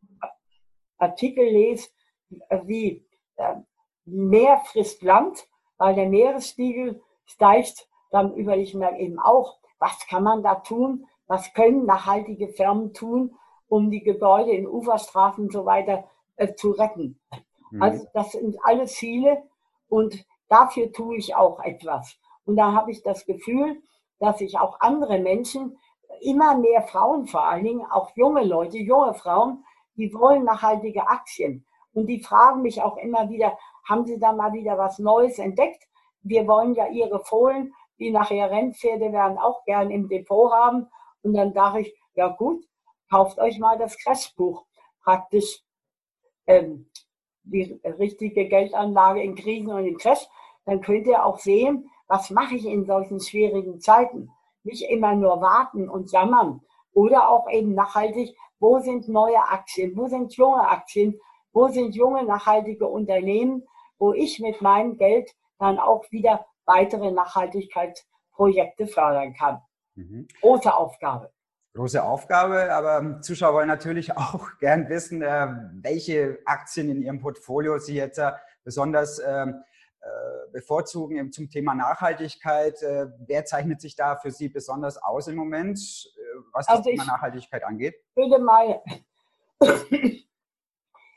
Artikel 0.98 1.46
lese, 1.46 1.90
äh, 2.50 2.60
wie 2.66 3.06
äh, 3.38 3.56
Meer 4.06 4.58
frisst 4.66 5.04
Land, 5.04 5.48
weil 5.78 5.96
der 5.96 6.10
Meeresspiegel 6.10 7.02
steigt, 7.26 7.88
dann 8.10 8.34
überlege 8.36 8.64
ich 8.64 8.74
mir 8.74 8.98
eben 8.98 9.20
auch, 9.20 9.60
was 9.80 10.08
kann 10.08 10.24
man 10.24 10.44
da 10.44 10.56
tun? 10.56 11.08
Was 11.28 11.54
können 11.54 11.86
nachhaltige 11.86 12.50
Firmen 12.50 12.94
tun, 12.94 13.36
um 13.72 13.90
die 13.90 14.04
Gebäude 14.04 14.52
in 14.52 14.68
Uferstraßen 14.68 15.46
und 15.46 15.54
so 15.54 15.66
weiter 15.66 16.04
äh, 16.36 16.54
zu 16.56 16.72
retten? 16.72 17.18
Mhm. 17.72 17.82
Also 17.82 18.06
das 18.14 18.34
sind 18.34 18.58
alle 18.64 18.86
Ziele 18.86 19.44
und 19.88 20.26
dafür 20.50 20.92
tue 20.92 21.16
ich 21.16 21.36
auch 21.36 21.62
etwas. 21.62 22.18
Und 22.44 22.58
da 22.58 22.74
habe 22.74 22.92
ich 22.92 23.02
das 23.02 23.26
Gefühl, 23.26 23.82
dass 24.20 24.40
sich 24.40 24.60
auch 24.60 24.82
andere 24.82 25.20
Menschen, 25.20 25.78
immer 26.20 26.58
mehr 26.58 26.82
Frauen 26.82 27.26
vor 27.28 27.48
allen 27.48 27.64
Dingen, 27.64 27.86
auch 27.90 28.12
junge 28.16 28.44
Leute, 28.44 28.78
junge 28.78 29.14
Frauen, 29.14 29.64
die 29.96 30.14
wollen 30.14 30.44
nachhaltige 30.44 31.08
Aktien. 31.08 31.66
Und 31.94 32.08
die 32.08 32.22
fragen 32.22 32.62
mich 32.62 32.82
auch 32.82 32.98
immer 32.98 33.30
wieder, 33.30 33.58
haben 33.88 34.06
Sie 34.06 34.20
da 34.20 34.34
mal 34.34 34.52
wieder 34.52 34.78
was 34.78 35.00
Neues 35.00 35.40
entdeckt? 35.40 35.88
Wir 36.24 36.46
wollen 36.46 36.76
ja 36.76 36.88
Ihre 36.88 37.24
Fohlen, 37.24 37.74
die 38.00 38.12
nachher 38.12 38.52
Rennpferde 38.52 39.14
werden, 39.14 39.38
auch 39.38 39.64
gern 39.64 39.92
im 39.92 40.10
Depot 40.10 40.52
haben. 40.52 40.88
Und 41.24 41.34
dann 41.34 41.54
sage 41.54 41.82
ich, 41.82 41.96
ja 42.16 42.28
gut, 42.28 42.66
kauft 43.12 43.40
euch 43.40 43.60
mal 43.60 43.78
das 43.78 43.98
Crashbuch. 43.98 44.66
Praktisch 45.04 45.64
ähm, 46.48 46.90
die 47.44 47.80
richtige 47.84 48.48
Geldanlage 48.48 49.22
in 49.22 49.36
Krisen 49.36 49.72
und 49.72 49.86
in 49.86 49.98
Crash. 49.98 50.26
Dann 50.66 50.82
könnt 50.82 51.08
ihr 51.08 51.26
auch 51.26 51.40
sehen, 51.40 51.90
was 52.08 52.30
mache 52.30 52.56
ich 52.56 52.66
in 52.66 52.86
solchen 52.86 53.20
schwierigen 53.20 53.80
Zeiten. 53.80 54.32
Nicht 54.64 54.90
immer 54.90 55.16
nur 55.16 55.42
warten 55.42 55.90
und 55.90 56.12
jammern. 56.12 56.62
Oder 56.94 57.30
auch 57.30 57.50
eben 57.50 57.74
nachhaltig, 57.74 58.36
wo 58.60 58.80
sind 58.80 59.08
neue 59.08 59.42
Aktien, 59.50 59.98
wo 59.98 60.08
sind 60.08 60.36
junge 60.36 60.68
Aktien, 60.68 61.20
wo 61.52 61.68
sind 61.68 61.96
junge 61.96 62.24
nachhaltige 62.24 62.88
Unternehmen, 62.88 63.68
wo 63.98 64.14
ich 64.14 64.40
mit 64.40 64.62
meinem 64.62 64.98
Geld 64.98 65.32
dann 65.58 65.80
auch 65.80 66.04
wieder 66.12 66.46
weitere 66.66 67.12
Nachhaltigkeitsprojekte 67.12 68.88
fördern 68.88 69.34
kann. 69.34 69.62
Mhm. 69.96 70.28
Große 70.42 70.74
Aufgabe. 70.74 71.32
Große 71.74 72.04
Aufgabe, 72.04 72.74
aber 72.74 73.22
Zuschauer 73.22 73.54
wollen 73.54 73.68
natürlich 73.70 74.12
auch 74.18 74.50
gern 74.60 74.90
wissen, 74.90 75.22
äh, 75.22 75.48
welche 75.82 76.40
Aktien 76.46 76.90
in 76.90 77.02
ihrem 77.02 77.20
Portfolio 77.20 77.78
Sie 77.80 77.96
jetzt 77.96 78.18
äh, 78.18 78.32
besonders 78.66 79.20
ähm, 79.26 79.64
äh, 80.02 80.08
bevorzugen 80.52 81.32
zum 81.32 81.50
Thema 81.50 81.74
Nachhaltigkeit. 81.74 82.82
Wer 83.26 83.46
zeichnet 83.46 83.80
sich 83.80 83.96
da 83.96 84.18
für 84.18 84.32
Sie 84.32 84.50
besonders 84.50 84.98
aus 84.98 85.28
im 85.28 85.36
Moment, 85.36 85.80
was 86.52 86.66
das 86.66 86.78
also 86.78 86.90
Thema 86.90 87.06
Nachhaltigkeit 87.06 87.64
angeht? 87.64 87.96
Ich 88.10 88.18
würde 88.18 88.44
mal 88.44 88.82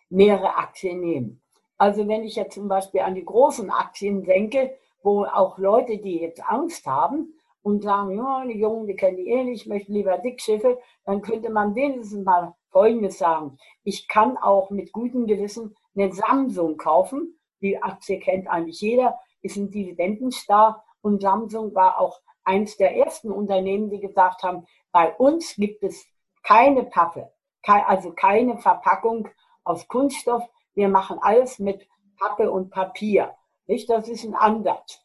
mehrere 0.08 0.56
Aktien 0.56 1.00
nehmen. 1.00 1.42
Also 1.78 2.06
wenn 2.06 2.22
ich 2.22 2.36
jetzt 2.36 2.54
zum 2.54 2.68
Beispiel 2.68 3.00
an 3.00 3.14
die 3.14 3.24
großen 3.24 3.70
Aktien 3.70 4.22
denke, 4.22 4.76
wo 5.02 5.24
auch 5.24 5.58
Leute, 5.58 5.98
die 5.98 6.20
jetzt 6.20 6.42
Angst 6.44 6.86
haben 6.86 7.34
und 7.64 7.82
sagen, 7.82 8.16
ja, 8.16 8.44
die 8.44 8.58
Jungen, 8.58 8.86
die 8.86 8.94
kennen 8.94 9.16
die 9.16 9.26
eh 9.26 9.42
nicht, 9.42 9.62
ich 9.62 9.66
möchte 9.66 9.90
lieber 9.90 10.18
Dickschiffe, 10.18 10.78
dann 11.06 11.22
könnte 11.22 11.48
man 11.48 11.74
wenigstens 11.74 12.22
mal 12.22 12.54
Folgendes 12.70 13.18
sagen. 13.18 13.56
Ich 13.84 14.06
kann 14.06 14.36
auch 14.36 14.68
mit 14.68 14.92
gutem 14.92 15.26
Gewissen 15.26 15.74
eine 15.96 16.12
Samsung 16.12 16.76
kaufen. 16.76 17.40
Die 17.62 17.82
Aktie 17.82 18.20
kennt 18.20 18.48
eigentlich 18.48 18.82
jeder, 18.82 19.18
ist 19.40 19.56
ein 19.56 19.70
Dividendenstar 19.70 20.84
und 21.00 21.22
Samsung 21.22 21.74
war 21.74 21.98
auch 21.98 22.20
eins 22.44 22.76
der 22.76 22.96
ersten 22.96 23.30
Unternehmen, 23.30 23.88
die 23.88 24.00
gesagt 24.00 24.42
haben, 24.42 24.66
bei 24.92 25.14
uns 25.14 25.56
gibt 25.56 25.82
es 25.82 26.06
keine 26.42 26.84
Pappe, 26.84 27.32
also 27.62 28.12
keine 28.12 28.58
Verpackung 28.58 29.26
aus 29.64 29.88
Kunststoff. 29.88 30.42
Wir 30.74 30.88
machen 30.88 31.18
alles 31.22 31.58
mit 31.58 31.88
Pappe 32.18 32.50
und 32.50 32.68
Papier. 32.70 33.34
Nicht? 33.66 33.88
Das 33.88 34.06
ist 34.06 34.24
ein 34.24 34.34
Ansatz. 34.34 35.00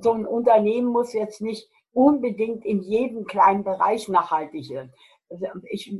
So 0.00 0.12
ein 0.12 0.26
Unternehmen 0.26 0.88
muss 0.88 1.12
jetzt 1.12 1.42
nicht 1.42 1.68
unbedingt 1.92 2.64
in 2.64 2.80
jedem 2.80 3.24
kleinen 3.24 3.64
Bereich 3.64 4.08
nachhaltig 4.08 4.66
sein. 4.66 4.92
Also 5.30 5.46
ich 5.70 5.94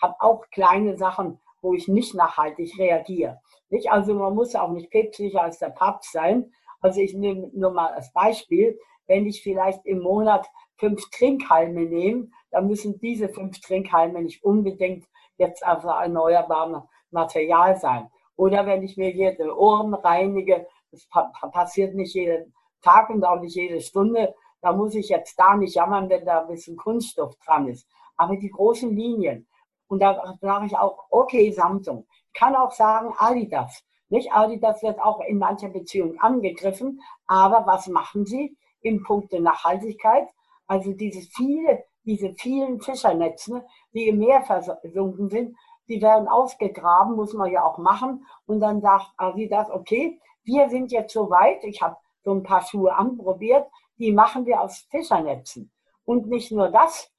habe 0.00 0.14
auch 0.20 0.42
kleine 0.50 0.96
Sachen, 0.96 1.40
wo 1.62 1.74
ich 1.74 1.88
nicht 1.88 2.14
nachhaltig 2.14 2.78
reagiere. 2.78 3.40
Nicht? 3.70 3.90
Also 3.90 4.14
man 4.14 4.34
muss 4.34 4.54
auch 4.54 4.70
nicht 4.70 4.90
päpstlicher 4.90 5.42
als 5.42 5.58
der 5.58 5.70
Papst 5.70 6.12
sein. 6.12 6.52
Also 6.80 7.00
ich 7.00 7.14
nehme 7.14 7.50
nur 7.54 7.70
mal 7.70 7.92
als 7.92 8.12
Beispiel, 8.12 8.78
wenn 9.06 9.26
ich 9.26 9.42
vielleicht 9.42 9.84
im 9.86 10.00
Monat 10.00 10.46
fünf 10.76 11.08
Trinkhalme 11.10 11.82
nehme, 11.82 12.28
dann 12.50 12.66
müssen 12.66 12.98
diese 13.00 13.28
fünf 13.28 13.60
Trinkhalme 13.60 14.22
nicht 14.22 14.44
unbedingt 14.44 15.06
jetzt 15.36 15.64
also 15.64 15.88
erneuerbares 15.88 16.82
Material 17.10 17.76
sein. 17.76 18.10
Oder 18.36 18.66
wenn 18.66 18.82
ich 18.82 18.96
mir 18.96 19.10
jede 19.10 19.56
Ohren 19.56 19.94
reinige, 19.94 20.66
das 20.90 21.08
passiert 21.52 21.94
nicht 21.94 22.14
jeden 22.14 22.52
Tag 22.82 23.10
und 23.10 23.24
auch 23.24 23.40
nicht 23.40 23.56
jede 23.56 23.80
Stunde, 23.80 24.34
da 24.64 24.72
muss 24.72 24.94
ich 24.94 25.10
jetzt 25.10 25.38
da 25.38 25.54
nicht 25.56 25.74
jammern, 25.74 26.08
wenn 26.08 26.24
da 26.24 26.40
ein 26.40 26.48
bisschen 26.48 26.78
Kunststoff 26.78 27.36
dran 27.44 27.68
ist. 27.68 27.86
Aber 28.16 28.34
die 28.36 28.48
großen 28.48 28.96
Linien, 28.96 29.46
und 29.88 30.00
da 30.00 30.38
sage 30.40 30.66
ich 30.66 30.76
auch, 30.78 31.04
okay, 31.10 31.52
Samsung. 31.52 32.06
Ich 32.28 32.40
kann 32.40 32.56
auch 32.56 32.72
sagen, 32.72 33.12
Adidas. 33.18 33.84
Nicht? 34.08 34.32
Adidas 34.32 34.82
wird 34.82 34.98
auch 35.00 35.20
in 35.20 35.36
mancher 35.36 35.68
Beziehung 35.68 36.18
angegriffen. 36.18 37.02
Aber 37.26 37.66
was 37.66 37.88
machen 37.88 38.24
sie 38.24 38.56
im 38.80 39.02
Punkt 39.02 39.32
der 39.32 39.42
Nachhaltigkeit? 39.42 40.28
Also 40.66 40.94
diese 40.94 41.20
viele, 41.20 41.84
diese 42.04 42.32
vielen 42.32 42.80
Fischernetze, 42.80 43.66
die 43.92 44.08
im 44.08 44.18
Meer 44.18 44.44
versunken 44.44 45.28
sind, 45.28 45.58
die 45.88 46.00
werden 46.00 46.26
ausgegraben, 46.26 47.16
muss 47.16 47.34
man 47.34 47.52
ja 47.52 47.64
auch 47.64 47.76
machen. 47.76 48.24
Und 48.46 48.60
dann 48.60 48.80
sagt 48.80 49.12
Adidas, 49.18 49.70
okay, 49.70 50.18
wir 50.42 50.70
sind 50.70 50.90
jetzt 50.90 51.12
so 51.12 51.28
weit, 51.28 51.62
ich 51.64 51.82
habe 51.82 51.98
so 52.24 52.32
ein 52.32 52.42
paar 52.42 52.62
Schuhe 52.62 52.96
anprobiert, 52.96 53.66
die 53.98 54.12
machen 54.12 54.46
wir 54.46 54.60
aus 54.60 54.86
Fischernetzen. 54.90 55.70
Und 56.04 56.26
nicht 56.26 56.52
nur 56.52 56.68
das, 56.68 57.10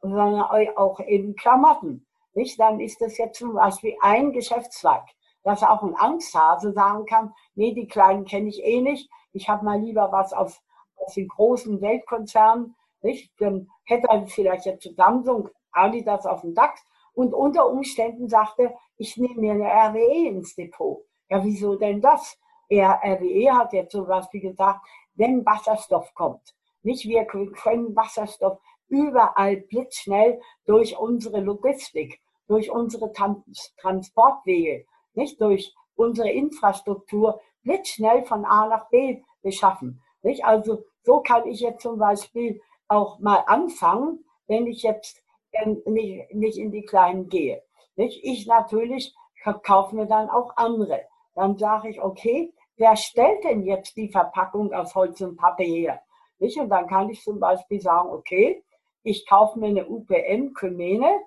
sondern 0.00 0.42
auch 0.76 1.00
eben 1.00 1.34
Klamotten. 1.34 2.06
Nicht? 2.34 2.58
Dann 2.60 2.80
ist 2.80 3.00
das 3.00 3.18
jetzt 3.18 3.38
zum 3.38 3.54
Beispiel 3.54 3.96
ein 4.00 4.32
Geschäftszweig, 4.32 5.04
dass 5.42 5.62
auch 5.62 5.82
ein 5.82 5.96
Angsthase 5.96 6.72
sagen 6.72 7.06
kann, 7.06 7.34
nee, 7.54 7.72
die 7.72 7.88
Kleinen 7.88 8.24
kenne 8.24 8.48
ich 8.48 8.62
eh 8.62 8.80
nicht, 8.80 9.10
ich 9.32 9.48
habe 9.48 9.64
mal 9.64 9.80
lieber 9.80 10.10
was 10.12 10.32
aus, 10.32 10.60
aus 10.96 11.14
den 11.14 11.28
großen 11.28 11.80
Weltkonzernen. 11.80 12.74
Nicht? 13.02 13.32
Dann 13.38 13.68
hätte 13.84 14.08
er 14.08 14.26
vielleicht 14.26 14.66
jetzt 14.66 14.88
Samsung, 14.96 15.48
Adidas 15.72 16.26
auf 16.26 16.40
dem 16.40 16.54
DAX 16.54 16.82
und 17.12 17.34
unter 17.34 17.68
Umständen 17.68 18.28
sagte, 18.28 18.74
ich 18.96 19.16
nehme 19.16 19.40
mir 19.40 19.52
eine 19.52 19.66
RWE 19.66 20.28
ins 20.28 20.54
Depot. 20.54 21.04
Ja, 21.28 21.44
wieso 21.44 21.76
denn 21.76 22.00
das? 22.00 22.38
Er, 22.68 23.00
RWE 23.02 23.52
hat 23.54 23.72
ja 23.72 23.86
zum 23.86 24.06
Beispiel 24.06 24.40
gesagt, 24.40 24.80
wenn 25.18 25.44
Wasserstoff 25.44 26.14
kommt, 26.14 26.54
nicht 26.82 27.06
wir 27.06 27.24
können 27.26 27.94
Wasserstoff 27.94 28.58
überall 28.88 29.58
blitzschnell 29.58 30.40
durch 30.64 30.96
unsere 30.96 31.40
Logistik, 31.40 32.20
durch 32.46 32.70
unsere 32.70 33.12
Trans 33.12 33.74
Transportwege, 33.78 34.86
nicht 35.14 35.40
durch 35.40 35.74
unsere 35.96 36.30
Infrastruktur 36.30 37.40
blitzschnell 37.62 38.24
von 38.24 38.44
A 38.44 38.66
nach 38.68 38.88
B 38.88 39.22
beschaffen. 39.42 40.00
Nicht? 40.22 40.44
Also 40.44 40.84
so 41.02 41.20
kann 41.20 41.46
ich 41.46 41.60
jetzt 41.60 41.82
zum 41.82 41.98
Beispiel 41.98 42.60
auch 42.86 43.18
mal 43.18 43.44
anfangen, 43.46 44.24
wenn 44.46 44.66
ich 44.66 44.82
jetzt 44.82 45.22
ähm, 45.52 45.82
nicht, 45.84 46.32
nicht 46.32 46.58
in 46.58 46.70
die 46.70 46.84
Kleinen 46.84 47.28
gehe. 47.28 47.62
Nicht? 47.96 48.20
Ich 48.22 48.46
natürlich 48.46 49.14
kaufe 49.62 49.94
mir 49.94 50.06
dann 50.06 50.30
auch 50.30 50.56
andere. 50.56 51.02
Dann 51.34 51.58
sage 51.58 51.90
ich, 51.90 52.00
okay, 52.00 52.52
wer 52.78 52.96
stellt 52.96 53.44
denn 53.44 53.64
jetzt 53.64 53.96
die 53.96 54.08
Verpackung 54.08 54.72
aus 54.72 54.94
Holz 54.94 55.20
und 55.20 55.36
Pappe 55.36 55.64
her? 55.64 56.00
Nicht? 56.38 56.58
Und 56.58 56.70
dann 56.70 56.86
kann 56.86 57.10
ich 57.10 57.22
zum 57.22 57.38
Beispiel 57.38 57.80
sagen, 57.80 58.08
okay, 58.08 58.64
ich 59.02 59.26
kaufe 59.26 59.58
mir 59.58 59.68
eine 59.68 59.86
UPM-Kymene, 59.86 61.20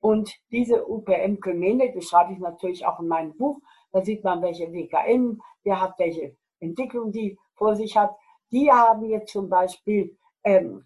Und 0.00 0.34
diese 0.50 0.86
UPM-Kymene, 0.86 1.92
die 1.92 2.02
schreibe 2.02 2.34
ich 2.34 2.38
natürlich 2.38 2.86
auch 2.86 3.00
in 3.00 3.08
meinem 3.08 3.36
Buch, 3.36 3.58
da 3.92 4.02
sieht 4.02 4.22
man, 4.22 4.42
welche 4.42 4.70
WKN, 4.72 5.40
der 5.64 5.80
hat 5.80 5.98
welche 5.98 6.36
Entwicklung 6.60 7.10
die 7.10 7.38
vor 7.54 7.74
sich 7.76 7.96
hat. 7.96 8.14
Die 8.50 8.70
haben 8.70 9.04
jetzt 9.06 9.32
zum 9.32 9.48
Beispiel 9.48 10.16
ähm, 10.42 10.84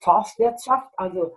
Forstwirtschaft, 0.00 0.92
also 0.96 1.36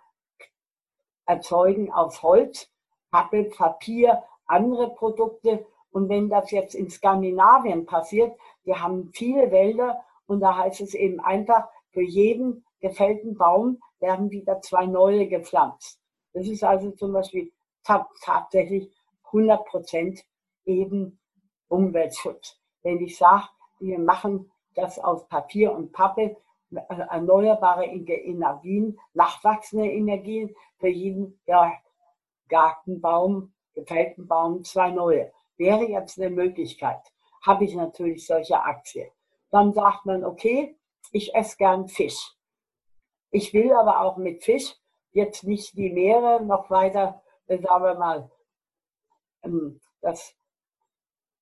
erzeugen 1.25 1.91
aus 1.91 2.23
Holz, 2.23 2.71
Pappe, 3.11 3.45
Papier, 3.45 4.23
andere 4.45 4.89
Produkte 4.95 5.65
und 5.91 6.09
wenn 6.09 6.29
das 6.29 6.51
jetzt 6.51 6.75
in 6.75 6.89
Skandinavien 6.89 7.85
passiert, 7.85 8.37
wir 8.63 8.81
haben 8.81 9.11
viele 9.13 9.51
Wälder 9.51 10.03
und 10.25 10.39
da 10.39 10.57
heißt 10.57 10.81
es 10.81 10.93
eben 10.93 11.19
einfach, 11.19 11.67
für 11.91 12.01
jeden 12.01 12.65
gefällten 12.79 13.35
Baum 13.35 13.81
werden 13.99 14.31
wieder 14.31 14.61
zwei 14.61 14.85
neue 14.85 15.27
gepflanzt. 15.27 15.99
Das 16.33 16.47
ist 16.47 16.63
also 16.63 16.91
zum 16.91 17.13
Beispiel 17.13 17.51
tatsächlich 17.83 18.89
100 19.25 19.65
Prozent 19.65 20.25
eben 20.65 21.19
Umweltschutz. 21.67 22.57
Wenn 22.83 23.01
ich 23.01 23.17
sage, 23.17 23.47
wir 23.79 23.99
machen 23.99 24.49
das 24.75 24.99
aus 24.99 25.27
Papier 25.27 25.73
und 25.73 25.91
Pappe, 25.91 26.37
erneuerbare 26.71 27.85
Energien, 27.85 28.97
nachwachsende 29.13 29.91
Energien, 29.91 30.55
für 30.77 30.87
jeden 30.87 31.39
ja, 31.45 31.73
Gartenbaum, 32.47 33.51
gefällten 33.73 34.27
Baum 34.27 34.63
zwei 34.63 34.91
neue 34.91 35.31
wäre 35.61 35.85
jetzt 35.85 36.19
eine 36.19 36.29
Möglichkeit. 36.29 37.01
Habe 37.45 37.65
ich 37.65 37.75
natürlich 37.75 38.25
solche 38.25 38.61
Aktien. 38.61 39.09
Dann 39.51 39.73
sagt 39.73 40.05
man, 40.05 40.25
okay, 40.25 40.77
ich 41.11 41.33
esse 41.35 41.57
gern 41.57 41.87
Fisch. 41.87 42.35
Ich 43.31 43.53
will 43.53 43.71
aber 43.73 44.01
auch 44.01 44.17
mit 44.17 44.43
Fisch 44.43 44.75
jetzt 45.11 45.43
nicht 45.43 45.77
die 45.77 45.91
Meere 45.91 46.43
noch 46.43 46.69
weiter, 46.69 47.21
äh, 47.47 47.59
sagen 47.59 47.83
wir 47.83 47.95
mal, 47.95 48.31
ähm, 49.43 49.79
dass 50.01 50.35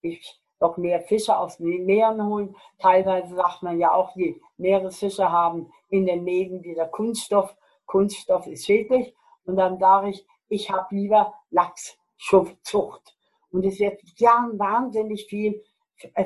ich 0.01 0.39
noch 0.59 0.77
mehr 0.77 1.01
Fische 1.01 1.37
aus 1.37 1.57
den 1.57 1.85
Meeren 1.85 2.25
holen. 2.25 2.55
Teilweise 2.79 3.35
sagt 3.35 3.63
man 3.63 3.79
ja 3.79 3.93
auch, 3.93 4.13
die 4.13 4.41
Meeresfische 4.57 5.31
haben 5.31 5.71
in 5.89 6.05
den 6.05 6.23
Mägen 6.23 6.63
wieder 6.63 6.87
Kunststoff. 6.87 7.55
Kunststoff 7.85 8.45
ist 8.47 8.65
schädlich. 8.65 9.15
Und 9.45 9.55
dann 9.55 9.79
sage 9.79 10.09
ich, 10.09 10.27
ich 10.49 10.69
habe 10.69 10.93
lieber 10.95 11.33
Lachszucht. 11.49 13.18
Und 13.51 13.65
es 13.65 13.79
wird 13.79 13.99
ja 14.17 14.49
wahnsinnig 14.53 15.25
viel 15.27 15.63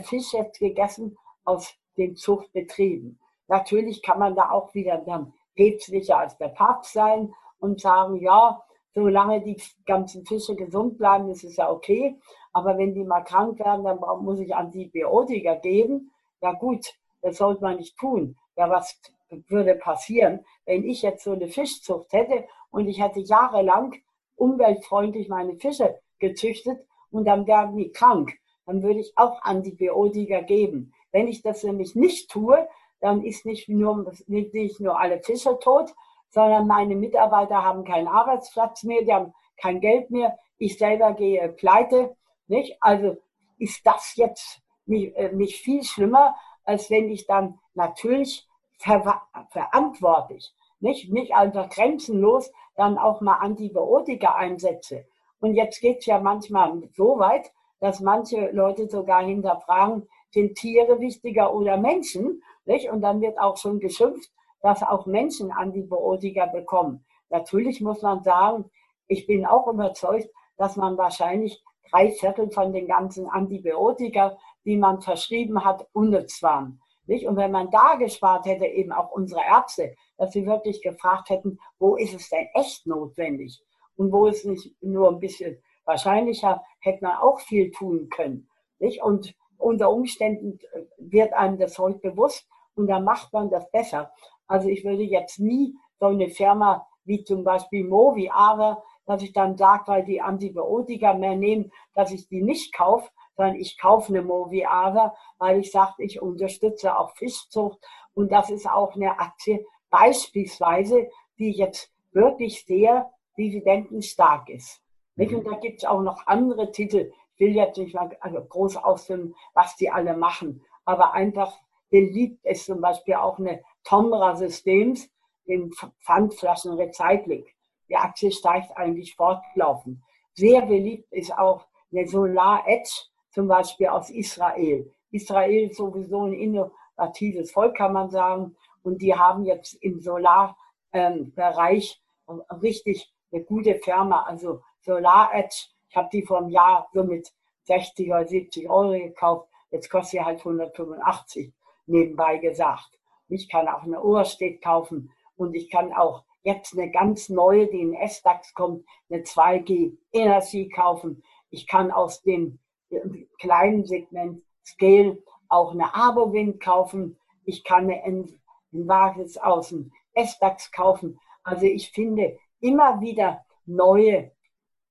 Fisch 0.04 0.34
jetzt 0.34 0.60
gegessen 0.60 1.18
aus 1.46 1.74
den 1.98 2.16
Zuchtbetrieben. 2.16 3.20
Natürlich 3.48 4.02
kann 4.02 4.20
man 4.20 4.36
da 4.36 4.52
auch 4.52 4.74
wieder 4.74 4.98
dann 4.98 5.34
päpstlicher 5.56 6.18
als 6.18 6.38
der 6.38 6.50
Papst 6.50 6.94
sein 6.94 7.34
und 7.60 7.80
sagen, 7.80 8.18
ja, 8.18 8.62
solange 8.94 9.42
die 9.42 9.62
ganzen 9.86 10.26
Fische 10.26 10.56
gesund 10.56 10.98
bleiben, 10.98 11.30
ist 11.30 11.44
es 11.44 11.56
ja 11.56 11.70
okay. 11.70 12.20
Aber 12.52 12.78
wenn 12.78 12.94
die 12.94 13.04
mal 13.04 13.22
krank 13.22 13.60
werden, 13.60 13.84
dann 13.84 14.00
muss 14.24 14.40
ich 14.40 14.56
Antibiotika 14.56 15.56
geben. 15.56 16.12
Ja 16.42 16.54
gut, 16.54 16.94
das 17.22 17.38
sollte 17.38 17.64
man 17.64 17.78
nicht 17.78 17.98
tun. 17.98 18.38
Ja, 18.56 18.70
was 18.70 19.00
würde 19.48 19.76
passieren, 19.76 20.46
wenn 20.66 20.84
ich 20.84 21.02
jetzt 21.02 21.24
so 21.24 21.32
eine 21.32 21.48
Fischzucht 21.48 22.14
hätte 22.14 22.46
und 22.70 22.88
ich 22.88 23.02
hätte 23.02 23.20
jahrelang 23.20 23.96
umweltfreundlich 24.36 25.28
meine 25.30 25.56
Fische 25.56 26.00
gezüchtet 26.20 26.86
und 27.14 27.26
dann 27.26 27.48
werden 27.48 27.78
die 27.78 27.92
krank. 27.92 28.34
Dann 28.66 28.82
würde 28.82 29.00
ich 29.00 29.14
auch 29.16 29.42
Antibiotika 29.44 30.42
geben. 30.42 30.94
Wenn 31.12 31.28
ich 31.28 31.42
das 31.42 31.64
nämlich 31.64 31.96
nicht 31.96 32.32
tue, 32.32 32.68
dann 33.00 33.24
ist 33.24 33.46
nicht 33.46 33.70
nur, 33.70 34.12
nicht 34.28 34.80
nur 34.80 35.00
alle 35.00 35.22
Fische 35.22 35.60
tot, 35.60 35.94
sondern 36.30 36.68
meine 36.68 36.96
Mitarbeiter 36.96 37.64
haben 37.64 37.84
keinen 37.84 38.08
Arbeitsplatz 38.08 38.84
mehr, 38.84 39.04
die 39.04 39.14
haben 39.14 39.34
kein 39.58 39.80
Geld 39.80 40.10
mehr. 40.10 40.38
Ich 40.58 40.78
selber 40.78 41.14
gehe 41.14 41.50
pleite. 41.50 42.16
Nicht? 42.48 42.78
Also 42.82 43.18
ist 43.60 43.86
das 43.86 44.16
jetzt 44.16 44.62
nicht, 44.86 45.16
äh, 45.16 45.32
nicht 45.34 45.62
viel 45.62 45.84
schlimmer, 45.84 46.36
als 46.64 46.90
wenn 46.90 47.10
ich 47.10 47.28
dann 47.28 47.60
natürlich 47.74 48.48
ver 48.78 49.22
verantwortlich, 49.50 50.54
nicht, 50.80 51.12
nicht 51.12 51.34
einfach 51.34 51.70
grenzenlos, 51.70 52.52
dann 52.76 52.98
auch 52.98 53.22
mal 53.22 53.36
Antibiotika 53.36 54.36
einsetze. 54.36 55.06
Und 55.44 55.56
jetzt 55.56 55.82
geht 55.82 56.00
es 56.00 56.06
ja 56.06 56.22
manchmal 56.22 56.90
so 56.96 57.20
weit, 57.20 57.52
dass 57.82 58.00
manche 58.00 58.52
Leute 58.52 58.88
sogar 58.88 59.26
hinterfragen, 59.26 60.08
sind 60.32 60.56
Tiere 60.56 61.02
wichtiger 61.02 61.54
oder 61.54 61.76
Menschen? 61.76 62.42
Nicht? 62.64 62.90
Und 62.90 63.02
dann 63.02 63.20
wird 63.20 63.38
auch 63.38 63.58
schon 63.58 63.82
geschimpft, 63.82 64.32
dass 64.62 64.82
auch 64.84 65.06
Menschen 65.06 65.52
Antibiotika 65.52 66.46
bekommen. 66.46 67.04
Natürlich 67.30 67.82
muss 67.82 68.02
man 68.02 68.24
sagen, 68.24 68.72
ich 69.08 69.28
bin 69.28 69.46
auch 69.46 69.68
überzeugt, 69.68 70.30
dass 70.56 70.78
man 70.78 70.98
wahrscheinlich 70.98 71.62
drei 71.92 72.12
Viertel 72.12 72.50
von 72.50 72.72
den 72.72 72.88
ganzen 72.88 73.28
Antibiotika, 73.28 74.38
die 74.64 74.78
man 74.78 75.02
verschrieben 75.02 75.66
hat, 75.66 75.86
unnütz 75.92 76.42
waren. 76.42 76.80
Nicht? 77.06 77.28
Und 77.28 77.36
wenn 77.36 77.52
man 77.52 77.70
da 77.70 77.96
gespart 77.96 78.46
hätte, 78.46 78.66
eben 78.66 78.94
auch 78.94 79.12
unsere 79.12 79.42
Ärzte, 79.42 79.94
dass 80.18 80.32
sie 80.32 80.46
wirklich 80.46 80.82
gefragt 80.82 81.30
hätten, 81.30 81.60
wo 81.80 81.98
ist 81.98 82.14
es 82.14 82.30
denn 82.30 82.48
echt 82.54 82.88
notwendig? 82.88 83.62
Und 83.96 84.12
wo 84.12 84.28
ist 84.28 84.46
nicht 84.46 84.76
nur 84.82 85.10
ein 85.10 85.20
bisschen 85.20 85.62
wahrscheinlicher, 85.86 86.64
hätte 86.80 87.04
man 87.04 87.18
auch 87.18 87.40
viel 87.40 87.72
tun 87.72 88.10
können. 88.10 88.50
Nicht? 88.80 89.02
Und 89.02 89.36
unter 89.58 89.92
Umständen 89.92 90.60
wird 90.98 91.34
einem 91.34 91.58
das 91.58 91.78
heute 91.78 92.00
bewusst 92.00 92.48
und 92.76 92.88
dann 92.88 93.04
macht 93.04 93.32
man 93.34 93.50
das 93.50 93.70
besser. 93.72 94.12
Also 94.48 94.68
ich 94.68 94.84
würde 94.84 95.04
jetzt 95.04 95.40
nie 95.40 95.76
so 96.00 96.08
eine 96.08 96.30
Firma 96.30 96.86
wie 97.06 97.24
zum 97.24 97.44
Beispiel 97.44 97.84
Movi, 97.84 98.30
aber 98.30 98.84
dass 99.06 99.22
ich 99.22 99.34
dann 99.34 99.58
sage, 99.58 99.84
weil 99.88 100.06
die 100.06 100.22
Antibiotika 100.22 101.14
mehr 101.14 101.36
nehmen, 101.36 101.72
dass 101.94 102.12
ich 102.12 102.28
die 102.28 102.42
nicht 102.42 102.74
kaufe, 102.74 103.10
sondern 103.36 103.56
ich 103.56 103.80
kaufe 103.80 104.10
eine 104.10 104.22
Moviara, 104.22 105.16
weil 105.38 105.60
ich 105.60 105.72
sage, 105.72 105.94
ich 105.98 106.22
unterstütze 106.22 106.98
auch 106.98 107.16
Fischzucht 107.16 107.80
und 108.14 108.32
das 108.32 108.50
ist 108.50 108.70
auch 108.70 108.96
eine 108.96 109.20
Aktie 109.20 109.66
beispielsweise, 109.90 111.10
die 111.40 111.52
jetzt 111.52 111.92
wirklich 112.12 112.64
sehr 112.66 113.12
dividendenstark 113.38 114.50
ist. 114.50 114.82
Mhm. 115.16 115.36
Und 115.36 115.46
da 115.46 115.58
gibt 115.58 115.80
es 115.80 115.86
auch 115.86 116.02
noch 116.02 116.26
andere 116.28 116.72
Titel. 116.72 117.12
Ich 117.36 117.40
will 117.40 117.56
jetzt 117.56 117.78
nicht 117.78 117.96
mal 117.96 118.16
also 118.20 118.44
groß 118.44 118.78
ausführen, 118.78 119.36
was 119.54 119.76
die 119.76 119.90
alle 119.90 120.16
machen, 120.16 120.64
aber 120.86 121.14
einfach 121.14 121.58
beliebt 121.90 122.46
ist 122.46 122.66
zum 122.66 122.82
Beispiel 122.82 123.16
auch 123.16 123.40
eine 123.40 123.64
Tomra 123.84 124.36
Systems, 124.36 125.10
den 125.48 125.72
Pfandflaschen 126.02 126.74
Recycling. 126.74 127.46
Die 127.90 127.96
Aktie 127.96 128.32
steigt 128.32 128.76
eigentlich 128.78 129.16
fortlaufend. 129.16 130.00
Sehr 130.34 130.62
beliebt 130.64 131.12
ist 131.12 131.38
auch 131.38 131.68
eine 131.92 132.08
Solar 132.08 132.64
Edge, 132.68 132.90
zum 133.30 133.48
Beispiel 133.48 133.88
aus 133.88 134.10
Israel. 134.10 134.92
Israel 135.12 135.70
ist 135.70 135.78
sowieso 135.78 136.24
ein 136.24 136.34
innovatives 136.34 137.52
Volk, 137.52 137.78
kann 137.78 137.94
man 137.94 138.10
sagen. 138.10 138.56
Und 138.82 139.02
die 139.02 139.14
haben 139.14 139.46
jetzt 139.46 139.76
im 139.76 140.00
Solarbereich 140.00 142.02
ähm, 142.28 142.42
richtig 142.62 143.14
eine 143.34 143.44
gute 143.44 143.76
Firma. 143.76 144.24
Also 144.24 144.62
Solar 144.82 145.34
Edge, 145.34 145.68
ich 145.90 145.96
habe 145.96 146.10
die 146.12 146.24
vor 146.24 146.40
einem 146.40 146.50
Jahr 146.50 146.90
so 146.94 147.04
mit 147.04 147.34
60 147.64 148.10
oder 148.10 148.26
70 148.26 148.70
Euro 148.70 148.92
gekauft. 148.92 149.50
Jetzt 149.72 149.90
kostet 149.90 150.12
sie 150.12 150.26
halt 150.26 150.40
185, 150.40 151.52
nebenbei 151.88 152.38
gesagt. 152.38 153.00
Ich 153.30 153.50
kann 153.50 153.68
auch 153.68 153.84
eine 153.84 154.02
Ohrstedt 154.04 154.62
kaufen 154.62 155.12
und 155.36 155.56
ich 155.56 155.70
kann 155.70 155.94
auch 155.94 156.24
jetzt 156.44 156.78
eine 156.78 156.92
ganz 156.92 157.30
neue, 157.30 157.68
die 157.68 157.82
in 157.82 157.94
S-DAX 157.94 158.54
kommt, 158.54 158.86
eine 159.10 159.24
2G 159.24 159.98
Energy 160.12 160.70
kaufen. 160.70 161.24
Ich 161.50 161.68
kann 161.68 161.92
aus 161.92 162.22
dem 162.22 162.60
äh, 162.90 163.00
kleinen 163.40 163.86
Segment 163.86 164.44
Scale 164.64 165.18
auch 165.48 165.72
eine 165.72 165.96
Abowind 165.96 166.62
kaufen. 166.62 167.18
Ich 167.46 167.64
kann 167.64 167.90
eine 167.90 168.30
Envaris 168.72 169.38
aus 169.38 169.70
dem 169.70 169.92
S-DAX 170.14 170.72
kaufen. 170.72 171.20
Also 171.44 171.66
ich 171.66 171.92
finde 171.92 172.38
immer 172.64 173.02
wieder 173.02 173.46
neue 173.66 174.32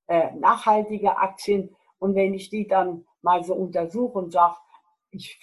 äh, 0.06 0.30
nachhaltige 0.32 1.16
Aktien. 1.16 1.74
Und 1.98 2.14
wenn 2.14 2.34
ich 2.34 2.50
die 2.50 2.66
dann 2.66 3.06
mal 3.22 3.42
so 3.42 3.54
untersuche 3.54 4.18
und 4.18 4.32
sage, 4.32 4.56
ich 5.10 5.40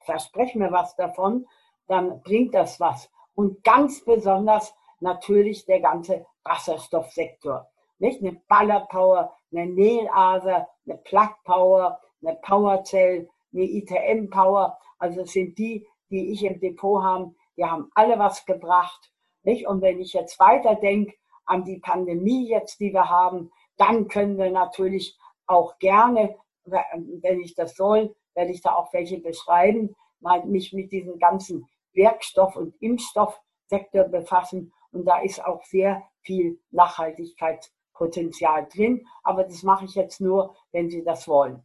verspreche 0.00 0.58
mir 0.58 0.70
was 0.70 0.94
davon, 0.96 1.46
dann 1.86 2.20
bringt 2.22 2.54
das 2.54 2.78
was. 2.78 3.10
Und 3.34 3.64
ganz 3.64 4.04
besonders 4.04 4.74
natürlich 5.00 5.64
der 5.66 5.80
ganze 5.80 6.26
Wasserstoffsektor. 6.44 7.68
Nicht? 7.98 8.20
Eine 8.20 8.40
Ballerpower, 8.48 9.34
eine 9.50 9.66
Nelaser, 9.66 10.68
eine 10.86 10.98
Plug 10.98 11.30
Power, 11.44 12.00
eine 12.22 12.36
Powercell, 12.36 13.28
eine 13.52 13.62
ITM 13.62 14.28
Power. 14.30 14.78
Also 14.98 15.22
das 15.22 15.32
sind 15.32 15.58
die, 15.58 15.86
die 16.10 16.32
ich 16.32 16.44
im 16.44 16.60
Depot 16.60 17.02
habe. 17.02 17.34
Die 17.56 17.64
haben 17.64 17.90
alle 17.94 18.18
was 18.18 18.44
gebracht. 18.44 19.10
Nicht? 19.44 19.66
Und 19.66 19.80
wenn 19.82 20.00
ich 20.00 20.12
jetzt 20.12 20.38
weiterdenke 20.40 21.14
an 21.46 21.64
die 21.64 21.78
Pandemie 21.78 22.48
jetzt, 22.48 22.80
die 22.80 22.92
wir 22.92 23.08
haben, 23.08 23.52
dann 23.76 24.08
können 24.08 24.38
wir 24.38 24.50
natürlich 24.50 25.16
auch 25.46 25.78
gerne, 25.78 26.36
wenn 26.64 27.40
ich 27.40 27.54
das 27.54 27.76
soll, 27.76 28.14
werde 28.34 28.50
ich 28.50 28.62
da 28.62 28.74
auch 28.74 28.92
welche 28.92 29.20
beschreiben, 29.20 29.94
mal 30.20 30.44
mich 30.46 30.72
mit 30.72 30.90
diesem 30.90 31.18
ganzen 31.18 31.68
Werkstoff- 31.92 32.56
und 32.56 32.74
Impfstoffsektor 32.80 34.04
befassen. 34.04 34.72
Und 34.90 35.04
da 35.04 35.20
ist 35.20 35.44
auch 35.44 35.62
sehr 35.64 36.02
viel 36.22 36.58
Nachhaltigkeitspotenzial 36.70 38.66
drin. 38.72 39.06
Aber 39.22 39.44
das 39.44 39.62
mache 39.62 39.84
ich 39.84 39.94
jetzt 39.94 40.20
nur, 40.20 40.56
wenn 40.72 40.88
Sie 40.88 41.04
das 41.04 41.28
wollen. 41.28 41.64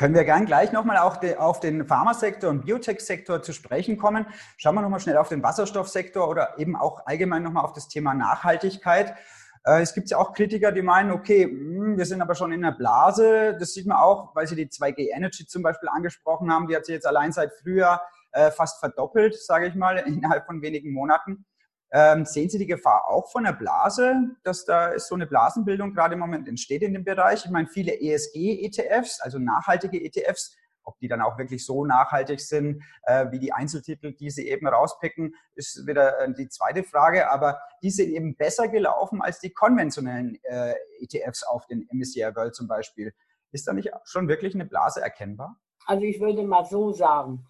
Können 0.00 0.14
wir 0.14 0.24
gern 0.24 0.46
gleich 0.46 0.72
nochmal 0.72 0.96
auf 0.96 1.60
den 1.60 1.86
Pharmasektor 1.86 2.48
und 2.48 2.64
Biotech-Sektor 2.64 3.42
zu 3.42 3.52
sprechen 3.52 3.98
kommen. 3.98 4.24
Schauen 4.56 4.74
wir 4.74 4.80
nochmal 4.80 4.98
schnell 4.98 5.18
auf 5.18 5.28
den 5.28 5.42
Wasserstoffsektor 5.42 6.26
oder 6.26 6.58
eben 6.58 6.74
auch 6.74 7.04
allgemein 7.04 7.42
nochmal 7.42 7.66
auf 7.66 7.74
das 7.74 7.86
Thema 7.86 8.14
Nachhaltigkeit. 8.14 9.14
Äh, 9.62 9.82
es 9.82 9.92
gibt 9.92 10.08
ja 10.08 10.16
auch 10.16 10.32
Kritiker, 10.32 10.72
die 10.72 10.80
meinen, 10.80 11.10
okay, 11.10 11.44
hm, 11.44 11.98
wir 11.98 12.06
sind 12.06 12.22
aber 12.22 12.34
schon 12.34 12.50
in 12.50 12.62
der 12.62 12.70
Blase. 12.70 13.54
Das 13.60 13.74
sieht 13.74 13.86
man 13.86 13.98
auch, 13.98 14.34
weil 14.34 14.46
Sie 14.46 14.56
die 14.56 14.70
2G 14.70 15.14
Energy 15.14 15.46
zum 15.46 15.62
Beispiel 15.62 15.90
angesprochen 15.90 16.50
haben. 16.50 16.66
Die 16.66 16.74
hat 16.74 16.86
sich 16.86 16.94
jetzt 16.94 17.06
allein 17.06 17.32
seit 17.32 17.52
Frühjahr 17.52 18.00
äh, 18.32 18.50
fast 18.50 18.80
verdoppelt, 18.80 19.34
sage 19.38 19.66
ich 19.66 19.74
mal, 19.74 19.98
innerhalb 20.06 20.46
von 20.46 20.62
wenigen 20.62 20.94
Monaten. 20.94 21.44
Ähm, 21.92 22.24
sehen 22.24 22.48
Sie 22.48 22.58
die 22.58 22.66
Gefahr 22.66 23.08
auch 23.08 23.30
von 23.30 23.44
der 23.44 23.52
Blase, 23.52 24.14
dass 24.44 24.64
da 24.64 24.98
so 24.98 25.14
eine 25.14 25.26
Blasenbildung 25.26 25.92
gerade 25.92 26.14
im 26.14 26.20
Moment 26.20 26.48
entsteht 26.48 26.82
in 26.82 26.92
dem 26.92 27.04
Bereich? 27.04 27.44
Ich 27.44 27.50
meine, 27.50 27.68
viele 27.68 28.00
ESG-ETFs, 28.00 29.20
also 29.20 29.38
nachhaltige 29.38 30.00
ETFs, 30.00 30.56
ob 30.84 30.98
die 30.98 31.08
dann 31.08 31.20
auch 31.20 31.38
wirklich 31.38 31.64
so 31.64 31.84
nachhaltig 31.84 32.40
sind 32.40 32.82
äh, 33.04 33.30
wie 33.30 33.38
die 33.38 33.52
Einzeltitel, 33.52 34.12
die 34.12 34.30
sie 34.30 34.48
eben 34.48 34.66
rauspicken, 34.66 35.34
ist 35.54 35.86
wieder 35.86 36.18
äh, 36.20 36.32
die 36.32 36.48
zweite 36.48 36.84
Frage. 36.84 37.30
Aber 37.30 37.60
die 37.82 37.90
sind 37.90 38.10
eben 38.10 38.36
besser 38.36 38.68
gelaufen 38.68 39.20
als 39.20 39.40
die 39.40 39.50
konventionellen 39.50 40.38
äh, 40.44 40.74
ETFs 41.00 41.42
auf 41.42 41.66
den 41.66 41.88
MSCI 41.92 42.34
World 42.34 42.54
zum 42.54 42.68
Beispiel. 42.68 43.12
Ist 43.52 43.66
da 43.66 43.72
nicht 43.72 43.90
schon 44.04 44.28
wirklich 44.28 44.54
eine 44.54 44.64
Blase 44.64 45.00
erkennbar? 45.00 45.56
Also 45.86 46.04
ich 46.04 46.20
würde 46.20 46.44
mal 46.44 46.64
so 46.64 46.92
sagen, 46.92 47.46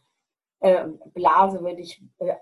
äh, 0.61 0.87
Blase 1.15 1.61
würde 1.61 1.81
ich 1.81 2.03
äh, 2.19 2.35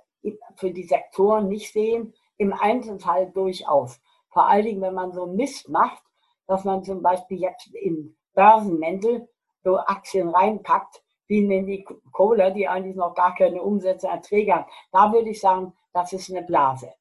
für 0.57 0.71
die 0.71 0.85
Sektoren 0.85 1.49
nicht 1.49 1.73
sehen, 1.73 2.15
im 2.37 2.53
Einzelfall 2.53 3.31
durchaus. 3.31 4.01
Vor 4.31 4.47
allen 4.47 4.65
Dingen, 4.65 4.83
wenn 4.83 4.95
man 4.95 5.13
so 5.13 5.27
Mist 5.27 5.69
macht, 5.69 6.03
dass 6.47 6.65
man 6.65 6.85
zum 6.85 7.03
Beispiel 7.03 7.41
jetzt 7.41 7.69
in 7.75 8.17
Börsenmäntel 8.35 9.29
so 9.63 9.79
Aktien 9.79 10.29
reinpackt, 10.29 11.03
wie 11.27 11.45
in 11.45 11.67
die 11.67 11.85
Cola, 12.13 12.51
die 12.51 12.69
eigentlich 12.69 12.97
noch 12.97 13.15
gar 13.15 13.35
keine 13.35 13.63
Umsätze 13.63 14.09
Erträge 14.09 14.55
haben. 14.55 14.71
Da 14.93 15.13
würde 15.13 15.31
ich 15.31 15.41
sagen, 15.41 15.75
das 15.93 16.13
ist 16.13 16.31
eine 16.31 16.43
Blase. 16.43 16.93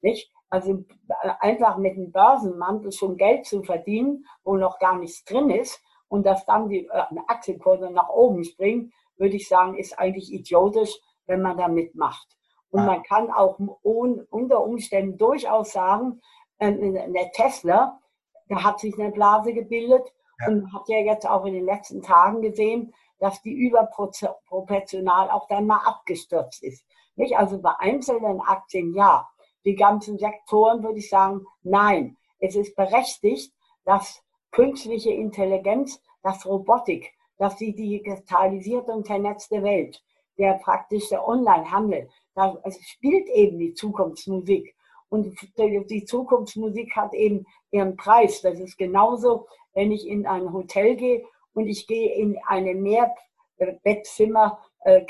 Nicht? 0.00 0.32
Also 0.48 0.84
einfach 1.40 1.76
mit 1.76 1.94
einem 1.94 2.12
Börsenmantel 2.12 2.92
schon 2.92 3.16
Geld 3.16 3.46
zu 3.46 3.62
verdienen, 3.62 4.24
wo 4.44 4.56
noch 4.56 4.78
gar 4.78 4.98
nichts 4.98 5.24
drin 5.24 5.50
ist 5.50 5.80
und 6.08 6.24
dass 6.24 6.46
dann 6.46 6.68
die 6.68 6.86
äh, 6.86 7.02
Aktienkurse 7.26 7.90
nach 7.90 8.08
oben 8.08 8.44
springen, 8.44 8.92
würde 9.16 9.36
ich 9.36 9.48
sagen, 9.48 9.76
ist 9.76 9.98
eigentlich 9.98 10.32
idiotisch, 10.32 10.96
wenn 11.26 11.42
man 11.42 11.56
da 11.56 11.68
mitmacht. 11.68 12.36
Und 12.70 12.80
ja. 12.80 12.86
man 12.86 13.02
kann 13.02 13.30
auch 13.30 13.58
unter 13.82 14.62
Umständen 14.62 15.16
durchaus 15.16 15.72
sagen, 15.72 16.20
eine 16.58 17.18
äh, 17.18 17.30
Tesla, 17.32 18.00
da 18.48 18.62
hat 18.62 18.80
sich 18.80 18.98
eine 18.98 19.12
Blase 19.12 19.52
gebildet 19.52 20.12
ja. 20.40 20.48
und 20.48 20.72
hat 20.72 20.88
ja 20.88 20.98
jetzt 20.98 21.26
auch 21.28 21.44
in 21.44 21.54
den 21.54 21.64
letzten 21.64 22.02
Tagen 22.02 22.42
gesehen, 22.42 22.94
dass 23.18 23.40
die 23.42 23.52
überproportional 23.54 25.30
auch 25.30 25.48
dann 25.48 25.66
mal 25.66 25.80
abgestürzt 25.84 26.62
ist. 26.62 26.84
Nicht? 27.16 27.36
Also 27.36 27.60
bei 27.60 27.72
einzelnen 27.78 28.40
Aktien 28.40 28.94
ja. 28.94 29.28
Die 29.64 29.74
ganzen 29.74 30.18
Sektoren 30.18 30.82
würde 30.82 30.98
ich 30.98 31.08
sagen, 31.08 31.44
nein. 31.62 32.16
Es 32.38 32.54
ist 32.54 32.76
berechtigt, 32.76 33.52
dass 33.84 34.22
künstliche 34.50 35.10
Intelligenz, 35.10 36.00
dass 36.22 36.46
Robotik, 36.46 37.12
dass 37.38 37.56
die 37.56 37.74
digitalisierte 37.74 38.92
und 38.92 39.06
vernetzte 39.06 39.62
Welt, 39.62 40.02
der 40.38 40.54
praktische 40.54 41.26
Onlinehandel, 41.26 42.08
da 42.34 42.60
spielt 42.82 43.28
eben 43.28 43.58
die 43.58 43.74
Zukunftsmusik. 43.74 44.74
Und 45.08 45.36
die 45.56 46.04
Zukunftsmusik 46.04 46.94
hat 46.96 47.14
eben 47.14 47.46
ihren 47.70 47.96
Preis. 47.96 48.42
Das 48.42 48.58
ist 48.58 48.76
genauso, 48.76 49.46
wenn 49.72 49.92
ich 49.92 50.06
in 50.06 50.26
ein 50.26 50.52
Hotel 50.52 50.96
gehe 50.96 51.24
und 51.54 51.68
ich 51.68 51.86
gehe 51.86 52.14
in 52.14 52.38
eine 52.46 52.74
Mehrbettzimmer 52.74 54.58
äh, 54.80 55.04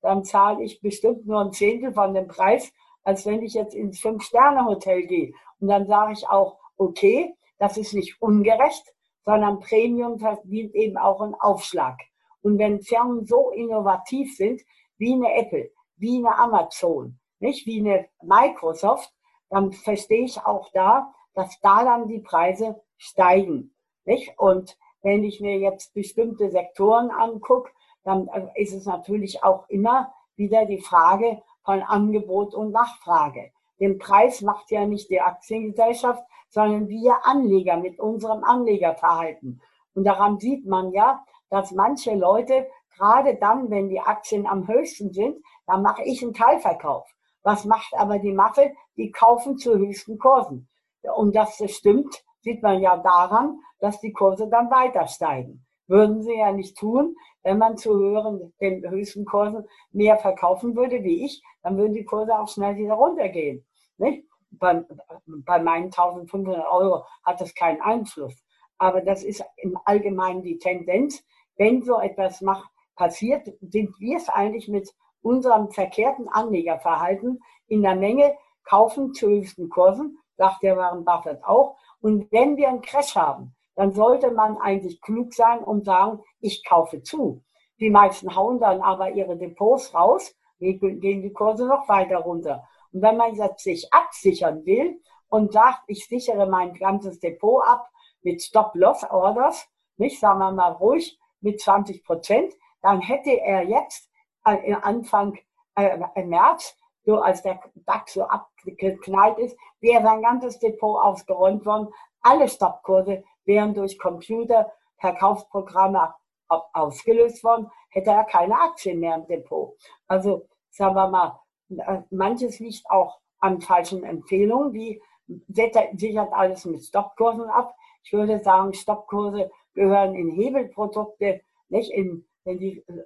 dann 0.00 0.24
zahle 0.24 0.64
ich 0.64 0.80
bestimmt 0.80 1.26
nur 1.26 1.40
ein 1.40 1.52
Zehntel 1.52 1.92
von 1.92 2.12
dem 2.12 2.26
Preis, 2.26 2.72
als 3.04 3.24
wenn 3.26 3.42
ich 3.42 3.54
jetzt 3.54 3.74
ins 3.74 4.00
Fünf-Sterne-Hotel 4.00 5.06
gehe. 5.06 5.32
Und 5.60 5.68
dann 5.68 5.86
sage 5.86 6.12
ich 6.12 6.28
auch, 6.28 6.58
okay, 6.76 7.34
das 7.58 7.76
ist 7.76 7.94
nicht 7.94 8.20
ungerecht, 8.20 8.84
sondern 9.24 9.60
Premium 9.60 10.18
verdient 10.18 10.74
eben 10.74 10.96
auch 10.96 11.20
einen 11.20 11.34
Aufschlag. 11.34 12.00
Und 12.42 12.58
wenn 12.58 12.82
Firmen 12.82 13.26
so 13.26 13.50
innovativ 13.50 14.36
sind 14.36 14.62
wie 14.98 15.14
eine 15.14 15.34
Apple, 15.34 15.70
wie 15.96 16.18
eine 16.18 16.36
Amazon, 16.36 17.18
nicht 17.38 17.66
wie 17.66 17.80
eine 17.80 18.08
Microsoft, 18.22 19.12
dann 19.48 19.72
verstehe 19.72 20.24
ich 20.24 20.44
auch 20.44 20.70
da, 20.72 21.12
dass 21.34 21.58
da 21.60 21.84
dann 21.84 22.08
die 22.08 22.20
Preise 22.20 22.80
steigen. 22.96 23.74
Nicht? 24.04 24.38
Und 24.38 24.76
wenn 25.02 25.24
ich 25.24 25.40
mir 25.40 25.58
jetzt 25.58 25.94
bestimmte 25.94 26.50
Sektoren 26.50 27.10
angucke, 27.10 27.70
dann 28.04 28.28
äh, 28.28 28.62
ist 28.62 28.72
es 28.72 28.86
natürlich 28.86 29.42
auch 29.44 29.68
immer 29.68 30.12
wieder 30.36 30.66
die 30.66 30.80
Frage 30.80 31.42
von 31.64 31.82
Angebot 31.82 32.54
und 32.54 32.72
Nachfrage. 32.72 33.52
Den 33.80 33.98
Preis 33.98 34.42
macht 34.42 34.70
ja 34.70 34.86
nicht 34.86 35.10
die 35.10 35.20
Aktiengesellschaft, 35.20 36.22
sondern 36.48 36.88
wir 36.88 37.24
Anleger 37.24 37.76
mit 37.76 37.98
unserem 37.98 38.44
Anlegerverhalten. 38.44 39.60
Und 39.94 40.04
daran 40.04 40.38
sieht 40.38 40.66
man 40.66 40.92
ja, 40.92 41.24
dass 41.52 41.70
manche 41.70 42.14
Leute, 42.14 42.66
gerade 42.96 43.36
dann, 43.36 43.70
wenn 43.70 43.90
die 43.90 44.00
Aktien 44.00 44.46
am 44.46 44.66
höchsten 44.66 45.12
sind, 45.12 45.36
dann 45.66 45.82
mache 45.82 46.02
ich 46.02 46.22
einen 46.22 46.32
Teilverkauf. 46.32 47.06
Was 47.42 47.66
macht 47.66 47.92
aber 47.94 48.18
die 48.18 48.32
Masse? 48.32 48.72
Die 48.96 49.10
kaufen 49.10 49.58
zu 49.58 49.76
höchsten 49.76 50.18
Kursen. 50.18 50.70
Und 51.14 51.36
das 51.36 51.62
stimmt, 51.70 52.24
sieht 52.40 52.62
man 52.62 52.80
ja 52.80 52.96
daran, 52.96 53.60
dass 53.80 54.00
die 54.00 54.14
Kurse 54.14 54.48
dann 54.48 54.70
weiter 54.70 55.06
steigen. 55.06 55.66
Würden 55.88 56.22
sie 56.22 56.38
ja 56.38 56.52
nicht 56.52 56.78
tun, 56.78 57.16
wenn 57.42 57.58
man 57.58 57.76
zu 57.76 57.98
höheren, 57.98 58.54
den 58.58 58.88
höchsten 58.88 59.26
Kursen 59.26 59.66
mehr 59.90 60.16
verkaufen 60.16 60.74
würde 60.74 61.04
wie 61.04 61.26
ich, 61.26 61.42
dann 61.62 61.76
würden 61.76 61.92
die 61.92 62.06
Kurse 62.06 62.38
auch 62.38 62.48
schnell 62.48 62.76
wieder 62.76 62.94
runtergehen. 62.94 63.66
Nicht? 63.98 64.24
Bei, 64.52 64.86
bei 65.26 65.62
meinen 65.62 65.86
1500 65.86 66.66
Euro 66.66 67.04
hat 67.24 67.42
das 67.42 67.54
keinen 67.54 67.82
Einfluss. 67.82 68.42
Aber 68.82 69.00
das 69.00 69.22
ist 69.22 69.44
im 69.58 69.78
Allgemeinen 69.84 70.42
die 70.42 70.58
Tendenz. 70.58 71.22
Wenn 71.56 71.82
so 71.82 72.00
etwas 72.00 72.40
macht, 72.40 72.68
passiert, 72.96 73.48
sind 73.60 73.98
wir 73.98 74.16
es 74.16 74.28
eigentlich 74.28 74.68
mit 74.68 74.90
unserem 75.22 75.70
verkehrten 75.70 76.28
Anlegerverhalten 76.28 77.40
in 77.68 77.82
der 77.82 77.94
Menge 77.94 78.34
kaufen 78.64 79.12
zu 79.14 79.28
höchsten 79.28 79.68
Kursen, 79.68 80.18
sagt 80.36 80.62
der 80.62 80.76
Warren 80.76 81.04
Buffett 81.04 81.42
auch. 81.44 81.76
Und 82.00 82.30
wenn 82.32 82.56
wir 82.56 82.68
einen 82.68 82.82
Crash 82.82 83.16
haben, 83.16 83.54
dann 83.74 83.92
sollte 83.92 84.30
man 84.30 84.58
eigentlich 84.58 85.00
klug 85.00 85.32
sein 85.32 85.60
und 85.60 85.84
sagen, 85.84 86.20
ich 86.40 86.64
kaufe 86.64 87.02
zu. 87.02 87.42
Die 87.80 87.90
meisten 87.90 88.34
hauen 88.36 88.60
dann 88.60 88.80
aber 88.80 89.10
ihre 89.10 89.36
Depots 89.36 89.94
raus, 89.94 90.34
gehen 90.58 91.00
die 91.00 91.32
Kurse 91.32 91.66
noch 91.66 91.88
weiter 91.88 92.18
runter. 92.18 92.68
Und 92.92 93.02
wenn 93.02 93.16
man 93.16 93.34
jetzt 93.34 93.64
sich 93.64 93.92
absichern 93.92 94.64
will 94.64 95.00
und 95.28 95.52
sagt, 95.52 95.82
ich 95.86 96.06
sichere 96.06 96.46
mein 96.46 96.74
ganzes 96.74 97.18
Depot 97.18 97.64
ab 97.66 97.88
mit 98.22 98.42
Stop-Loss-Orders, 98.42 99.66
nicht, 99.96 100.20
sagen 100.20 100.38
wir 100.38 100.52
mal 100.52 100.72
ruhig, 100.72 101.18
mit 101.42 101.60
20 101.60 102.04
Prozent, 102.04 102.54
dann 102.80 103.00
hätte 103.00 103.30
er 103.30 103.62
jetzt 103.64 104.10
äh, 104.44 104.74
Anfang 104.74 105.38
äh, 105.76 106.24
März, 106.24 106.76
so 107.04 107.20
als 107.20 107.42
der 107.42 107.60
DAX 107.86 108.14
so 108.14 108.24
abgeknallt 108.24 109.38
ist, 109.38 109.56
wäre 109.80 110.02
sein 110.02 110.22
ganzes 110.22 110.58
Depot 110.58 111.02
ausgeräumt 111.02 111.66
worden. 111.66 111.88
Alle 112.20 112.48
Stoppkurse 112.48 113.24
wären 113.44 113.74
durch 113.74 113.98
Computer, 113.98 114.72
Verkaufsprogramme 114.98 116.14
ausgelöst 116.48 117.42
worden, 117.42 117.70
hätte 117.90 118.10
er 118.10 118.24
keine 118.24 118.58
Aktien 118.60 119.00
mehr 119.00 119.16
im 119.16 119.26
Depot. 119.26 119.76
Also 120.06 120.46
sagen 120.70 120.94
wir 120.94 121.08
mal, 121.08 121.40
äh, 121.70 122.02
manches 122.10 122.58
liegt 122.58 122.88
auch 122.90 123.20
an 123.38 123.60
falschen 123.60 124.04
Empfehlungen, 124.04 124.72
wie 124.72 125.02
sichert 125.48 126.32
alles 126.32 126.64
mit 126.64 126.84
Stoppkursen 126.84 127.48
ab. 127.48 127.74
Ich 128.04 128.12
würde 128.12 128.42
sagen, 128.42 128.72
Stoppkurse 128.74 129.50
gehören 129.74 130.14
in 130.14 130.30
Hebelprodukte, 130.30 131.42
nicht 131.68 131.92
in, 131.92 132.26
in 132.44 132.58
die, 132.58 132.84
äh, 132.86 133.04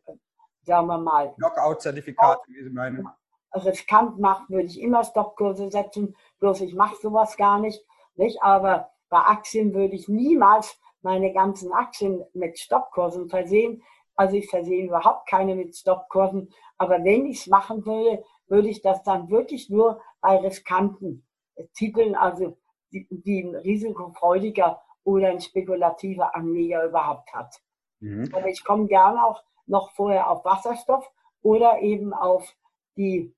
sagen 0.63 0.87
wir 0.87 0.99
mal. 0.99 1.35
Knockout-Zertifikate, 1.35 2.43
wie 2.49 2.65
Sie 2.65 2.71
meinen. 2.71 3.09
Riskant 3.55 4.19
macht, 4.19 4.51
würde 4.51 4.67
ich 4.67 4.81
immer 4.81 5.05
Stoppkurse 5.05 5.71
setzen, 5.71 6.15
bloß 6.41 6.61
ich 6.61 6.75
mache 6.75 6.97
sowas 6.97 7.37
gar 7.37 7.59
nicht, 7.59 7.83
nicht? 8.17 8.43
Aber 8.43 8.91
bei 9.09 9.19
Aktien 9.19 9.73
würde 9.73 9.95
ich 9.95 10.09
niemals 10.09 10.79
meine 11.03 11.33
ganzen 11.33 11.73
Aktien 11.73 12.25
mit 12.35 12.59
Stoppkursen 12.59 13.29
versehen. 13.29 13.83
Also 14.17 14.37
ich 14.37 14.49
versehe 14.51 14.85
überhaupt 14.85 15.29
keine 15.29 15.55
mit 15.55 15.77
Stoppkursen. 15.77 16.51
Aber 16.79 17.05
wenn 17.05 17.27
ich 17.27 17.41
es 17.41 17.47
machen 17.47 17.87
würde, 17.87 18.25
würde 18.49 18.69
ich 18.69 18.83
das 18.83 19.03
dann 19.03 19.31
wirklich 19.31 19.71
nur 19.71 20.01
bei 20.21 20.37
riskanten 20.39 21.27
Titeln, 21.75 22.15
also 22.15 22.59
die, 22.93 23.07
die 23.11 23.43
risikofreudiger 23.43 24.83
oder 25.07 25.29
ein 25.29 25.41
spekulativer 25.41 26.35
Anleger 26.35 26.85
überhaupt 26.85 27.33
hat. 27.33 27.63
Mhm. 28.01 28.29
Aber 28.35 28.49
ich 28.49 28.63
komme 28.65 28.87
gerne 28.89 29.25
auch 29.25 29.43
noch 29.67 29.93
vorher 29.93 30.29
auf 30.29 30.45
Wasserstoff 30.45 31.09
oder 31.43 31.81
eben 31.81 32.13
auf 32.13 32.55
die 32.97 33.33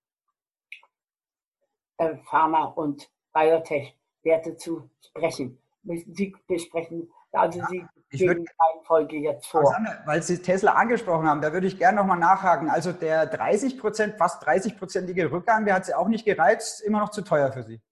äh, 1.98 2.16
Pharma- 2.24 2.64
und 2.64 3.10
Biotech-Werte 3.34 4.56
zu 4.56 4.88
sprechen. 5.00 5.58
Sie 5.84 6.34
besprechen, 6.46 7.12
also 7.32 7.60
Sie 7.68 7.84
ich 8.10 8.20
geben 8.20 8.44
die 8.44 8.86
Folge 8.86 9.18
jetzt 9.18 9.46
vor. 9.46 9.76
Weil 10.06 10.22
Sie 10.22 10.40
Tesla 10.40 10.72
angesprochen 10.72 11.26
haben, 11.26 11.42
da 11.42 11.52
würde 11.52 11.66
ich 11.66 11.78
gerne 11.78 11.98
nochmal 11.98 12.18
nachhaken. 12.18 12.70
Also 12.70 12.92
der 12.92 13.26
30 13.26 13.78
Prozent, 13.78 14.16
fast 14.16 14.42
30-prozentige 14.46 15.30
Rückgang, 15.30 15.66
der 15.66 15.74
hat 15.74 15.84
Sie 15.84 15.94
auch 15.94 16.08
nicht 16.08 16.24
gereizt, 16.24 16.80
immer 16.80 17.00
noch 17.00 17.10
zu 17.10 17.22
teuer 17.22 17.52
für 17.52 17.62
Sie? 17.62 17.82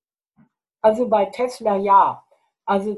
Also 0.81 1.09
bei 1.09 1.27
Tesla 1.27 1.77
ja. 1.77 2.23
Also, 2.65 2.97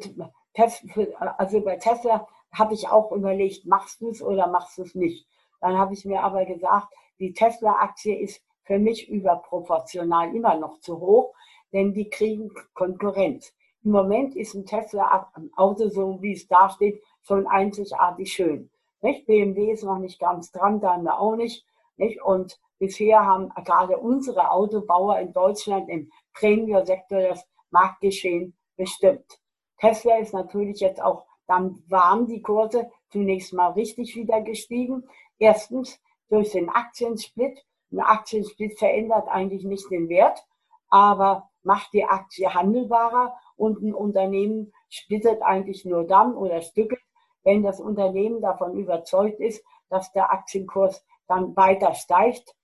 also 0.55 1.61
bei 1.61 1.77
Tesla 1.77 2.27
habe 2.53 2.75
ich 2.75 2.89
auch 2.89 3.13
überlegt, 3.13 3.67
machst 3.67 4.01
du 4.01 4.11
es 4.11 4.23
oder 4.23 4.47
machst 4.47 4.79
du 4.79 4.83
es 4.83 4.95
nicht. 4.95 5.27
Dann 5.61 5.77
habe 5.77 5.95
ich 5.95 6.05
mir 6.05 6.23
aber 6.23 6.45
gesagt, 6.45 6.89
die 7.19 7.33
Tesla-Aktie 7.33 8.19
ist 8.19 8.43
für 8.65 8.79
mich 8.79 9.09
überproportional 9.09 10.35
immer 10.35 10.57
noch 10.57 10.79
zu 10.81 11.01
hoch, 11.01 11.35
denn 11.73 11.93
die 11.93 12.09
kriegen 12.09 12.51
Konkurrenz. 12.75 13.53
Im 13.85 13.93
Moment 13.93 14.37
ist 14.37 14.55
ein 14.55 14.67
Tesla-Auto, 14.67 15.89
so 15.89 16.21
wie 16.21 16.33
es 16.33 16.47
da 16.47 16.69
steht, 16.71 17.03
schon 17.23 17.47
einzigartig 17.47 18.33
schön. 18.33 18.71
Nicht? 19.01 19.27
BMW 19.27 19.73
ist 19.73 19.85
noch 19.85 19.99
nicht 19.99 20.19
ganz 20.19 20.51
dran, 20.51 20.81
dann 20.81 21.07
auch 21.09 21.37
nicht. 21.37 21.65
nicht? 21.97 22.23
Und 22.23 22.59
bisher 22.79 23.25
haben 23.25 23.51
gerade 23.65 23.99
unsere 23.99 24.51
Autobauer 24.51 25.19
in 25.19 25.33
Deutschland 25.33 25.89
im 25.89 26.11
Premium-Sektor 26.35 27.21
das 27.21 27.47
Marktgeschehen 27.71 28.57
bestimmt. 28.77 29.41
Tesla 29.79 30.19
ist 30.19 30.35
natürlich 30.35 30.81
jetzt 30.81 31.01
auch, 31.01 31.25
dann 31.47 31.83
waren 31.89 32.27
die 32.27 32.43
Kurse 32.43 32.91
zunächst 33.11 33.53
mal 33.53 33.73
richtig 33.73 34.15
wieder 34.17 34.41
gestiegen. 34.43 35.09
Erstens 35.39 36.01
durch 36.29 36.53
den 36.53 36.69
Aktiensplit. 36.69 37.65
Ein 37.91 38.01
Aktiensplit 38.01 38.79
verändert 38.79 39.29
eigentlich 39.29 39.65
nicht 39.65 39.91
den 39.91 40.09
Wert, 40.09 40.45
aber 40.91 41.49
macht 41.63 41.93
die 41.93 42.05
Aktie 42.05 42.53
handelbarer 42.53 43.35
und 43.57 43.83
ein 43.83 43.95
Unternehmen 43.95 44.73
splittet 44.91 45.43
eigentlich 45.43 45.85
nur 45.85 46.07
dann 46.07 46.35
oder 46.35 46.61
stückelt, 46.61 47.01
wenn 47.45 47.63
das 47.63 47.81
Unternehmen 47.81 48.43
davon 48.43 48.75
überzeugt 48.75 49.41
ist, 49.41 49.65
dass 49.89 50.13
der 50.13 50.31
Aktienkurs 50.31 51.05
dann 51.27 51.57
weiter 51.57 51.95
steigt, 51.95 52.55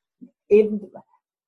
eben 0.49 0.93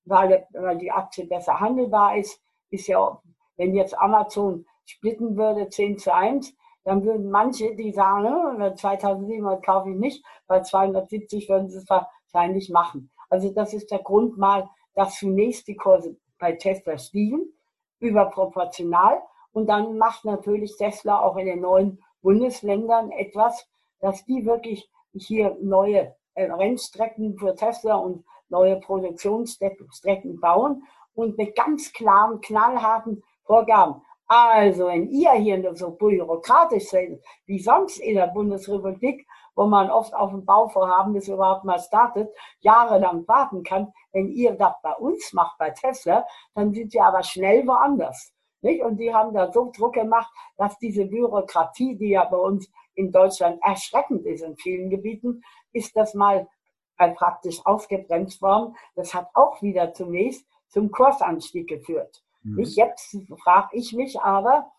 weil, 0.04 0.46
weil 0.52 0.78
die 0.78 0.92
Aktie 0.92 1.26
besser 1.26 1.60
handelbar 1.60 2.16
ist, 2.16 2.40
ist 2.70 2.86
ja, 2.86 3.20
wenn 3.56 3.74
jetzt 3.74 3.98
Amazon 3.98 4.66
splitten 4.86 5.36
würde 5.36 5.68
10 5.68 5.98
zu 5.98 6.14
1, 6.14 6.54
dann 6.84 7.04
würden 7.04 7.30
manche, 7.30 7.74
die 7.74 7.92
sagen, 7.92 8.22
ne, 8.58 8.74
2700 8.74 9.64
kaufe 9.64 9.90
ich 9.90 9.96
nicht, 9.96 10.24
bei 10.46 10.60
270 10.60 11.48
würden 11.48 11.68
sie 11.68 11.78
es 11.78 11.88
wahrscheinlich 11.88 12.70
machen. 12.70 13.10
Also 13.28 13.50
das 13.50 13.74
ist 13.74 13.90
der 13.90 13.98
Grund 13.98 14.38
mal, 14.38 14.68
dass 14.94 15.18
zunächst 15.18 15.66
die 15.66 15.76
Kurse 15.76 16.16
bei 16.38 16.52
Tesla 16.52 16.96
stiegen, 16.96 17.52
überproportional. 17.98 19.20
Und 19.52 19.68
dann 19.68 19.98
macht 19.98 20.24
natürlich 20.24 20.76
Tesla 20.76 21.20
auch 21.20 21.36
in 21.36 21.46
den 21.46 21.60
neuen 21.60 22.02
Bundesländern 22.22 23.10
etwas, 23.10 23.68
dass 24.00 24.24
die 24.24 24.44
wirklich 24.44 24.90
hier 25.12 25.56
neue 25.60 26.14
äh, 26.34 26.50
Rennstrecken 26.50 27.38
für 27.38 27.54
Tesla 27.54 27.96
und 27.96 28.24
neue 28.48 28.78
Produktionsstrecken 28.80 30.40
bauen 30.40 30.84
und 31.14 31.36
mit 31.38 31.56
ganz 31.56 31.92
klaren, 31.92 32.40
knallharten 32.40 33.22
Vorgaben. 33.44 34.02
Also, 34.28 34.88
wenn 34.88 35.08
ihr 35.08 35.32
hier 35.34 35.74
so 35.76 35.90
bürokratisch 35.90 36.88
seid, 36.88 37.20
wie 37.46 37.60
sonst 37.60 37.98
in 37.98 38.16
der 38.16 38.26
Bundesrepublik, 38.26 39.24
wo 39.54 39.66
man 39.66 39.88
oft 39.88 40.12
auf 40.14 40.32
ein 40.32 40.44
Bauvorhaben, 40.44 41.14
das 41.14 41.28
überhaupt 41.28 41.64
mal 41.64 41.78
startet, 41.78 42.28
jahrelang 42.60 43.26
warten 43.28 43.62
kann, 43.62 43.92
wenn 44.12 44.28
ihr 44.28 44.54
das 44.54 44.74
bei 44.82 44.92
uns 44.94 45.32
macht, 45.32 45.56
bei 45.58 45.70
Tesla, 45.70 46.26
dann 46.54 46.74
sind 46.74 46.90
sie 46.90 47.00
aber 47.00 47.22
schnell 47.22 47.66
woanders. 47.66 48.32
Nicht? 48.62 48.82
Und 48.82 48.96
die 48.96 49.14
haben 49.14 49.32
da 49.32 49.52
so 49.52 49.70
Druck 49.70 49.94
gemacht, 49.94 50.32
dass 50.56 50.76
diese 50.78 51.06
Bürokratie, 51.06 51.96
die 51.96 52.10
ja 52.10 52.24
bei 52.24 52.36
uns 52.36 52.68
in 52.94 53.12
Deutschland 53.12 53.60
erschreckend 53.62 54.26
ist 54.26 54.42
in 54.42 54.56
vielen 54.56 54.90
Gebieten, 54.90 55.42
ist 55.72 55.94
das 55.96 56.14
mal 56.14 56.48
praktisch 56.96 57.64
ausgebremst 57.64 58.42
worden. 58.42 58.74
Das 58.96 59.14
hat 59.14 59.28
auch 59.34 59.62
wieder 59.62 59.92
zunächst 59.94 60.44
zum 60.68 60.90
Kursanstieg 60.90 61.68
geführt. 61.68 62.24
Mhm. 62.46 62.60
Ich 62.60 62.76
jetzt 62.76 63.16
frage 63.42 63.68
ich 63.72 63.92
mich 63.92 64.20
aber, 64.20 64.70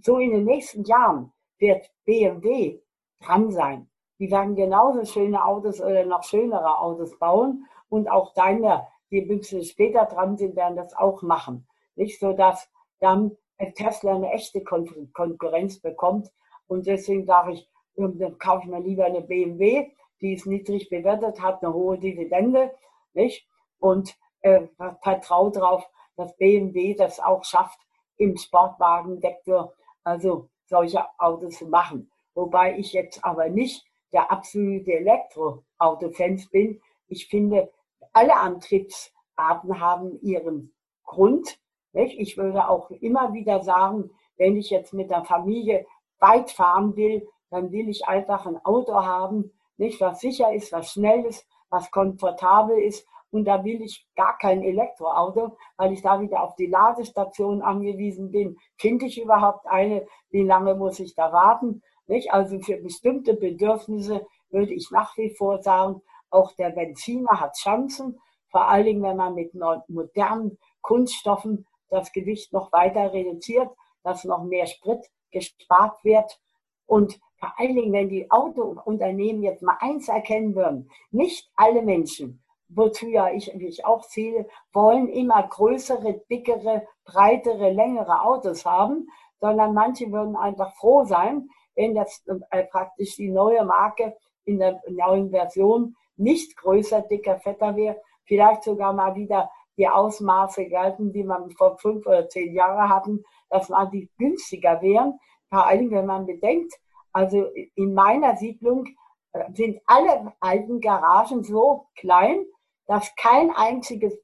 so 0.00 0.18
in 0.18 0.30
den 0.30 0.44
nächsten 0.44 0.84
Jahren 0.84 1.32
wird 1.58 1.90
BMW 2.04 2.80
dran 3.20 3.50
sein. 3.50 3.88
Die 4.18 4.30
werden 4.30 4.56
genauso 4.56 5.04
schöne 5.04 5.44
Autos 5.44 5.80
oder 5.80 6.04
noch 6.04 6.24
schönere 6.24 6.78
Autos 6.78 7.16
bauen 7.18 7.66
Und 7.88 8.08
auch 8.08 8.34
Daimler, 8.34 8.88
die 9.10 9.22
ein 9.22 9.28
bisschen 9.28 9.64
später 9.64 10.04
dran 10.06 10.36
sind, 10.36 10.56
werden 10.56 10.76
das 10.76 10.94
auch 10.94 11.22
machen. 11.22 11.66
Nicht 11.94 12.18
so, 12.20 12.32
dass 12.32 12.68
dann 13.00 13.36
Tesla 13.74 14.14
eine 14.14 14.30
echte 14.32 14.62
Kon 14.62 15.12
Konkurrenz 15.12 15.80
bekommt. 15.80 16.30
Und 16.66 16.86
deswegen 16.86 17.24
sage 17.24 17.52
ich, 17.52 17.68
dann 17.96 18.38
kaufe 18.38 18.64
ich 18.64 18.70
mir 18.70 18.80
lieber 18.80 19.04
eine 19.04 19.22
BMW, 19.22 19.90
die 20.20 20.34
ist 20.34 20.46
niedrig 20.46 20.88
bewertet, 20.90 21.40
hat 21.40 21.62
eine 21.62 21.72
hohe 21.72 21.98
Dividende, 21.98 22.72
nicht? 23.14 23.48
Und 23.78 24.16
äh, 24.40 24.66
vertraue 25.02 25.50
darauf, 25.50 25.88
dass 26.18 26.36
BMW 26.36 26.94
das 26.94 27.20
auch 27.20 27.44
schafft, 27.44 27.78
im 28.16 28.36
Sportwagensektor 28.36 29.72
also 30.04 30.48
solche 30.66 31.04
Autos 31.18 31.58
zu 31.58 31.66
machen. 31.66 32.10
Wobei 32.34 32.76
ich 32.78 32.92
jetzt 32.92 33.24
aber 33.24 33.48
nicht 33.48 33.86
der 34.12 34.30
absolute 34.30 34.92
Elektroauto-Fans 34.92 36.50
bin. 36.50 36.80
Ich 37.06 37.28
finde, 37.28 37.70
alle 38.12 38.36
Antriebsarten 38.36 39.80
haben 39.80 40.20
ihren 40.20 40.74
Grund. 41.04 41.58
Nicht? 41.92 42.18
Ich 42.18 42.36
würde 42.36 42.68
auch 42.68 42.90
immer 42.90 43.32
wieder 43.32 43.62
sagen, 43.62 44.10
wenn 44.36 44.56
ich 44.56 44.70
jetzt 44.70 44.92
mit 44.92 45.10
der 45.10 45.24
Familie 45.24 45.86
weit 46.18 46.50
fahren 46.50 46.96
will, 46.96 47.28
dann 47.50 47.70
will 47.72 47.88
ich 47.88 48.06
einfach 48.06 48.46
ein 48.46 48.62
Auto 48.64 48.94
haben, 48.94 49.52
nicht 49.76 50.00
was 50.00 50.20
sicher 50.20 50.52
ist, 50.52 50.72
was 50.72 50.92
schnell 50.92 51.24
ist, 51.24 51.46
was 51.70 51.90
komfortabel 51.90 52.78
ist. 52.78 53.06
Und 53.30 53.44
da 53.44 53.64
will 53.64 53.82
ich 53.82 54.06
gar 54.16 54.38
kein 54.38 54.62
Elektroauto, 54.62 55.56
weil 55.76 55.92
ich 55.92 56.02
da 56.02 56.20
wieder 56.20 56.42
auf 56.42 56.56
die 56.56 56.66
Ladestation 56.66 57.62
angewiesen 57.62 58.30
bin. 58.30 58.56
Finde 58.76 59.06
ich 59.06 59.20
überhaupt 59.20 59.66
eine? 59.66 60.06
Wie 60.30 60.42
lange 60.42 60.74
muss 60.74 60.98
ich 61.00 61.14
da 61.14 61.32
warten? 61.32 61.82
Nicht? 62.06 62.32
Also 62.32 62.58
für 62.60 62.78
bestimmte 62.78 63.34
Bedürfnisse 63.34 64.26
würde 64.50 64.72
ich 64.72 64.90
nach 64.90 65.16
wie 65.18 65.30
vor 65.30 65.62
sagen, 65.62 66.00
auch 66.30 66.52
der 66.52 66.70
Benziner 66.70 67.40
hat 67.40 67.56
Chancen, 67.56 68.20
vor 68.50 68.68
allen 68.68 68.86
Dingen, 68.86 69.02
wenn 69.02 69.16
man 69.16 69.34
mit 69.34 69.52
modernen 69.54 70.58
Kunststoffen 70.80 71.66
das 71.90 72.12
Gewicht 72.12 72.52
noch 72.52 72.72
weiter 72.72 73.12
reduziert, 73.12 73.68
dass 74.02 74.24
noch 74.24 74.44
mehr 74.44 74.66
Sprit 74.66 75.04
gespart 75.30 76.02
wird. 76.04 76.40
Und 76.86 77.20
vor 77.38 77.52
allen 77.58 77.76
Dingen, 77.76 77.92
wenn 77.92 78.08
die 78.08 78.30
Autounternehmen 78.30 79.42
jetzt 79.42 79.62
mal 79.62 79.76
eins 79.80 80.08
erkennen 80.08 80.54
würden, 80.54 80.90
nicht 81.10 81.50
alle 81.56 81.82
Menschen, 81.82 82.42
wozu 82.68 83.08
ja 83.08 83.30
ich, 83.30 83.52
ich 83.54 83.84
auch 83.84 84.06
zähle, 84.06 84.46
wollen 84.72 85.08
immer 85.08 85.42
größere, 85.42 86.20
dickere, 86.30 86.86
breitere, 87.04 87.70
längere 87.70 88.22
Autos 88.22 88.64
haben, 88.64 89.08
sondern 89.40 89.74
manche 89.74 90.10
würden 90.12 90.36
einfach 90.36 90.74
froh 90.76 91.04
sein, 91.04 91.48
wenn 91.74 91.94
das 91.94 92.24
äh, 92.50 92.64
praktisch 92.64 93.16
die 93.16 93.30
neue 93.30 93.64
Marke 93.64 94.16
in 94.44 94.58
der 94.58 94.82
neuen 94.88 95.30
Version 95.30 95.94
nicht 96.16 96.56
größer, 96.56 97.02
dicker, 97.02 97.38
fetter 97.38 97.76
wäre, 97.76 98.00
vielleicht 98.24 98.64
sogar 98.64 98.92
mal 98.92 99.14
wieder 99.14 99.50
die 99.76 99.88
Ausmaße 99.88 100.66
gelten, 100.66 101.12
die 101.12 101.22
man 101.22 101.50
vor 101.52 101.78
fünf 101.78 102.04
oder 102.06 102.28
zehn 102.28 102.52
Jahren 102.52 102.88
hatten, 102.88 103.24
dass 103.48 103.68
man 103.68 103.90
die 103.90 104.10
günstiger 104.18 104.82
wären. 104.82 105.18
Vor 105.48 105.66
allem, 105.66 105.90
wenn 105.92 106.06
man 106.06 106.26
bedenkt, 106.26 106.74
also 107.12 107.46
in 107.74 107.94
meiner 107.94 108.36
Siedlung 108.36 108.86
äh, 109.32 109.44
sind 109.54 109.80
alle 109.86 110.32
alten 110.40 110.80
Garagen 110.80 111.44
so 111.44 111.86
klein, 111.94 112.44
dass 112.88 113.14
kein 113.16 113.50
einziges 113.50 114.18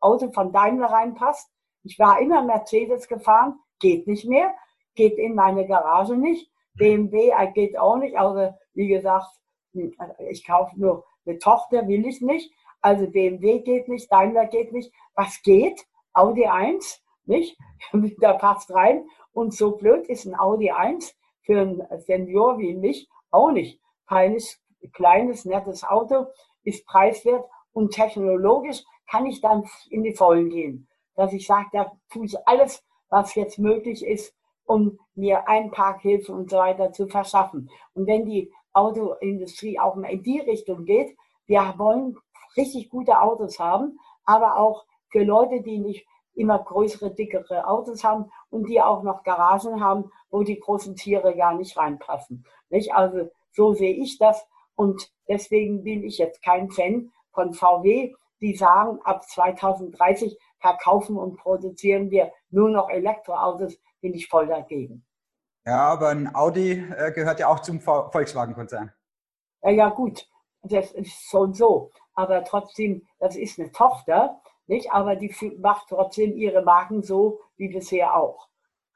Auto 0.00 0.30
von 0.30 0.52
Daimler 0.52 0.86
reinpasst. 0.86 1.50
Ich 1.82 1.98
war 1.98 2.20
immer 2.20 2.42
Mercedes 2.42 3.08
gefahren, 3.08 3.58
geht 3.80 4.06
nicht 4.06 4.26
mehr, 4.26 4.54
geht 4.94 5.18
in 5.18 5.34
meine 5.34 5.66
Garage 5.66 6.16
nicht. 6.16 6.50
BMW 6.74 7.32
geht 7.54 7.78
auch 7.78 7.96
nicht, 7.96 8.16
aber 8.16 8.58
wie 8.74 8.88
gesagt, 8.88 9.28
ich 10.28 10.46
kaufe 10.46 10.78
nur 10.78 11.04
eine 11.24 11.38
Tochter, 11.38 11.88
will 11.88 12.06
ich 12.06 12.20
nicht. 12.20 12.52
Also 12.82 13.10
BMW 13.10 13.60
geht 13.60 13.88
nicht, 13.88 14.12
Daimler 14.12 14.46
geht 14.46 14.72
nicht. 14.72 14.92
Was 15.14 15.42
geht? 15.42 15.86
Audi 16.12 16.46
1, 16.46 17.02
nicht? 17.24 17.58
da 18.20 18.34
passt 18.34 18.72
rein. 18.74 19.08
Und 19.32 19.54
so 19.54 19.76
blöd 19.76 20.06
ist 20.08 20.26
ein 20.26 20.38
Audi 20.38 20.70
1 20.70 21.16
für 21.42 21.60
einen 21.60 21.82
Senior 21.98 22.58
wie 22.58 22.74
mich 22.74 23.08
auch 23.30 23.50
nicht. 23.50 23.80
Keines 24.06 24.62
kleines, 24.92 25.46
nettes 25.46 25.82
Auto 25.82 26.26
ist 26.62 26.86
preiswert 26.86 27.44
und 27.76 27.92
technologisch 27.92 28.82
kann 29.06 29.26
ich 29.26 29.42
dann 29.42 29.68
in 29.90 30.02
die 30.02 30.14
Vollen 30.14 30.48
gehen. 30.48 30.88
Dass 31.14 31.34
ich 31.34 31.46
sage, 31.46 31.68
da 31.72 31.92
tue 32.10 32.24
ich 32.24 32.48
alles, 32.48 32.82
was 33.10 33.34
jetzt 33.34 33.58
möglich 33.58 34.04
ist, 34.04 34.34
um 34.64 34.98
mir 35.14 35.46
Einparkhilfe 35.46 36.32
und 36.32 36.48
so 36.48 36.56
weiter 36.56 36.92
zu 36.92 37.06
verschaffen. 37.06 37.70
Und 37.92 38.06
wenn 38.06 38.24
die 38.24 38.50
Autoindustrie 38.72 39.78
auch 39.78 39.94
in 39.98 40.22
die 40.22 40.40
Richtung 40.40 40.86
geht, 40.86 41.14
wir 41.44 41.74
wollen 41.76 42.16
richtig 42.56 42.88
gute 42.88 43.20
Autos 43.20 43.58
haben, 43.58 43.98
aber 44.24 44.58
auch 44.58 44.86
für 45.10 45.22
Leute, 45.22 45.60
die 45.60 45.78
nicht 45.78 46.06
immer 46.34 46.58
größere, 46.58 47.10
dickere 47.14 47.68
Autos 47.68 48.02
haben 48.02 48.30
und 48.48 48.70
die 48.70 48.80
auch 48.80 49.02
noch 49.02 49.22
Garagen 49.22 49.82
haben, 49.84 50.10
wo 50.30 50.42
die 50.42 50.58
großen 50.58 50.96
Tiere 50.96 51.36
gar 51.36 51.54
nicht 51.54 51.76
reinpassen. 51.76 52.46
Nicht? 52.70 52.94
Also 52.94 53.28
so 53.52 53.74
sehe 53.74 53.94
ich 53.94 54.16
das 54.16 54.46
und 54.76 55.10
deswegen 55.28 55.84
bin 55.84 56.04
ich 56.04 56.16
jetzt 56.16 56.42
kein 56.42 56.70
Fan 56.70 57.12
von 57.36 57.52
VW, 57.52 58.12
die 58.40 58.56
sagen, 58.56 58.98
ab 59.04 59.22
2030 59.22 60.36
verkaufen 60.58 61.16
und 61.16 61.36
produzieren 61.36 62.10
wir 62.10 62.32
nur 62.50 62.70
noch 62.70 62.90
Elektroautos, 62.90 63.78
bin 64.00 64.14
ich 64.14 64.26
voll 64.26 64.48
dagegen. 64.48 65.04
Ja, 65.64 65.88
aber 65.88 66.08
ein 66.08 66.34
Audi 66.34 66.72
äh, 66.72 67.12
gehört 67.12 67.40
ja 67.40 67.48
auch 67.48 67.60
zum 67.60 67.80
Volkswagen-Konzern. 67.80 68.92
Ja, 69.62 69.70
ja, 69.70 69.88
gut, 69.90 70.28
das 70.62 70.92
ist 70.92 71.30
so 71.30 71.40
und 71.40 71.56
so. 71.56 71.90
Aber 72.14 72.44
trotzdem, 72.44 73.06
das 73.18 73.36
ist 73.36 73.58
eine 73.58 73.70
Tochter, 73.72 74.40
nicht? 74.66 74.92
Aber 74.92 75.16
die 75.16 75.34
macht 75.58 75.88
trotzdem 75.88 76.36
ihre 76.36 76.62
Marken 76.62 77.02
so 77.02 77.40
wie 77.56 77.68
bisher 77.68 78.16
auch. 78.16 78.48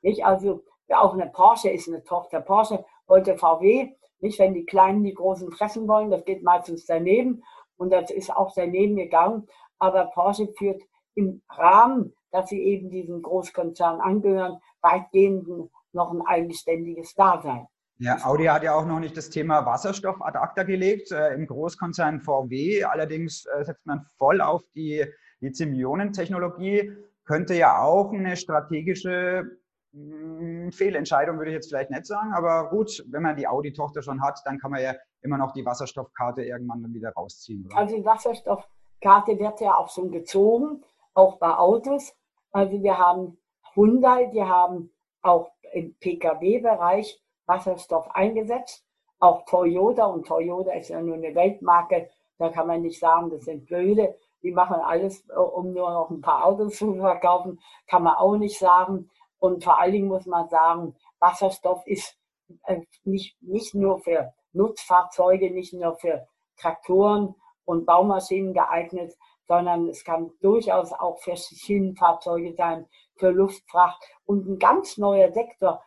Nicht? 0.03 0.25
Also 0.25 0.65
auch 0.89 1.13
eine 1.15 1.27
Porsche 1.27 1.71
ist 1.71 1.89
eine 1.89 2.03
Tochter. 2.03 2.41
Porsche 2.41 2.85
wollte 3.07 3.37
VW, 3.37 3.93
nicht 4.21 4.39
wenn 4.39 4.55
die 4.55 4.65
Kleinen 4.65 5.05
die 5.05 5.15
Großen 5.15 5.51
fressen 5.53 5.87
wollen, 5.89 6.11
das 6.11 6.25
geht 6.25 6.43
meistens 6.43 6.87
daneben 6.87 7.43
und 7.81 7.91
das 7.91 8.11
ist 8.11 8.31
auch 8.31 8.53
daneben 8.55 8.97
gegangen. 8.97 9.49
Aber 9.79 10.11
Porsche 10.13 10.49
führt 10.59 10.83
im 11.15 11.43
Rahmen, 11.49 12.15
dass 12.31 12.51
sie 12.51 12.63
eben 12.63 12.91
diesem 12.91 13.23
Großkonzern 13.23 14.01
angehören, 14.01 14.59
weitgehend 14.83 15.49
noch 15.93 16.13
ein 16.13 16.23
eigenständiges 16.27 17.15
Dasein. 17.15 17.67
Ja, 17.99 18.19
Audi 18.25 18.45
hat 18.45 18.63
ja 18.63 18.75
auch 18.75 18.87
noch 18.87 19.01
nicht 19.01 19.17
das 19.17 19.31
Thema 19.31 19.65
Wasserstoff 19.67 20.21
ad 20.23 20.39
acta 20.39 20.63
gelegt 20.63 21.11
äh, 21.11 21.35
im 21.35 21.47
Großkonzern 21.47 22.21
VW. 22.21 22.85
Allerdings 22.85 23.47
äh, 23.47 23.65
setzt 23.65 23.87
man 23.87 24.07
voll 24.19 24.41
auf 24.41 24.63
die 24.75 25.05
Lithium-Ionen-Technologie. 25.41 26.93
Könnte 27.25 27.55
ja 27.55 27.83
auch 27.83 28.13
eine 28.13 28.37
strategische 28.37 29.45
mh, 29.93 30.39
hm, 30.39 30.73
Fehlentscheidung, 30.73 31.39
würde 31.39 31.51
ich 31.51 31.57
jetzt 31.57 31.69
vielleicht 31.69 31.91
nicht 31.91 32.07
sagen. 32.07 32.33
Aber 32.35 32.69
gut, 32.71 33.05
wenn 33.11 33.23
man 33.23 33.37
die 33.37 33.49
Audi-Tochter 33.49 34.03
schon 34.03 34.23
hat, 34.23 34.41
dann 34.45 34.59
kann 34.59 34.71
man 34.71 34.83
ja 34.83 34.95
immer 35.23 35.39
noch 35.39 35.53
die 35.53 35.65
Wasserstoffkarte 35.65 36.43
irgendwann 36.43 36.83
dann 36.83 36.95
wieder 36.95 37.13
rausziehen. 37.13 37.67
Oder? 37.67 37.77
Also 37.77 37.97
die 37.97 38.05
Wasserstoffkarte 38.05 39.39
wird 39.39 39.61
ja 39.61 39.77
auch 39.77 39.89
schon 39.89 40.11
gezogen, 40.11 40.83
auch 41.15 41.39
bei 41.39 41.57
Autos. 41.57 42.15
Also 42.53 42.83
wir 42.83 42.99
haben 42.99 43.39
Hyundai, 43.75 44.27
die 44.27 44.43
haben 44.43 44.91
auch 45.23 45.51
im 45.73 45.95
Pkw-Bereich 45.97 47.21
Wasserstoff 47.47 48.11
eingesetzt. 48.15 48.85
Auch 49.19 49.45
Toyota, 49.45 50.07
und 50.07 50.27
Toyota 50.27 50.73
ist 50.73 50.89
ja 50.89 51.01
nur 51.03 51.17
eine 51.17 51.35
Weltmarke, 51.35 52.09
da 52.39 52.49
kann 52.49 52.67
man 52.67 52.81
nicht 52.81 52.99
sagen, 52.99 53.29
das 53.29 53.45
sind 53.45 53.67
blöde. 53.67 54.17
Die 54.43 54.51
machen 54.51 54.77
alles, 54.81 55.23
um 55.29 55.75
nur 55.75 55.91
noch 55.91 56.09
ein 56.09 56.23
paar 56.23 56.47
Autos 56.47 56.77
zu 56.77 56.95
verkaufen, 56.95 57.61
kann 57.87 58.03
man 58.03 58.15
auch 58.15 58.37
nicht 58.37 58.59
sagen. 58.59 59.11
Und 59.39 59.63
vor 59.63 59.79
allen 59.79 59.93
Dingen 59.93 60.09
muss 60.09 60.25
man 60.25 60.49
sagen, 60.49 60.97
Wasserstoff 61.19 61.87
ist 61.87 62.17
äh, 62.65 62.81
nicht, 63.05 63.37
nicht 63.43 63.75
nur 63.75 63.99
für 63.99 64.33
Nutzfahrzeuge, 64.53 65.51
nicht 65.51 65.73
nur 65.73 65.97
für 65.97 66.27
Traktoren 66.57 67.35
und 67.65 67.87
Baumaschinen 67.87 68.53
geeignet, 68.53 69.17
sondern 69.47 69.89
es 69.89 70.05
kann 70.05 70.31
durchaus 70.41 70.93
auch 70.93 71.19
für 71.19 71.37
Schienenfahrzeuge 71.37 72.55
sein, 72.55 72.87
für 73.17 73.31
Luftfracht 73.31 74.03
und 74.25 74.47
ein 74.47 74.59
ganz 74.59 74.97
neuer 74.97 75.33
Sektor. 75.33 75.83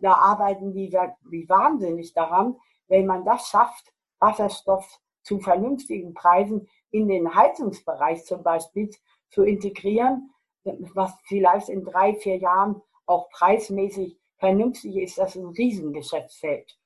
Da 0.00 0.12
arbeiten 0.14 0.72
die 0.72 0.90
wie 1.28 1.48
wahnsinnig 1.48 2.14
daran, 2.14 2.56
wenn 2.88 3.06
man 3.06 3.24
das 3.24 3.48
schafft, 3.48 3.92
Wasserstoff 4.18 5.00
zu 5.22 5.40
vernünftigen 5.40 6.14
Preisen 6.14 6.68
in 6.90 7.08
den 7.08 7.34
Heizungsbereich 7.34 8.24
zum 8.24 8.42
Beispiel 8.42 8.90
zu 9.30 9.42
integrieren, 9.42 10.30
was 10.64 11.12
vielleicht 11.24 11.68
in 11.68 11.84
drei, 11.84 12.14
vier 12.14 12.36
Jahren 12.36 12.80
auch 13.06 13.28
preismäßig 13.30 14.18
vernünftig 14.38 14.96
ist, 14.96 15.18
das 15.18 15.36
ist 15.36 15.42
ein 15.42 15.48
Riesengeschäftsfeld. 15.48 16.78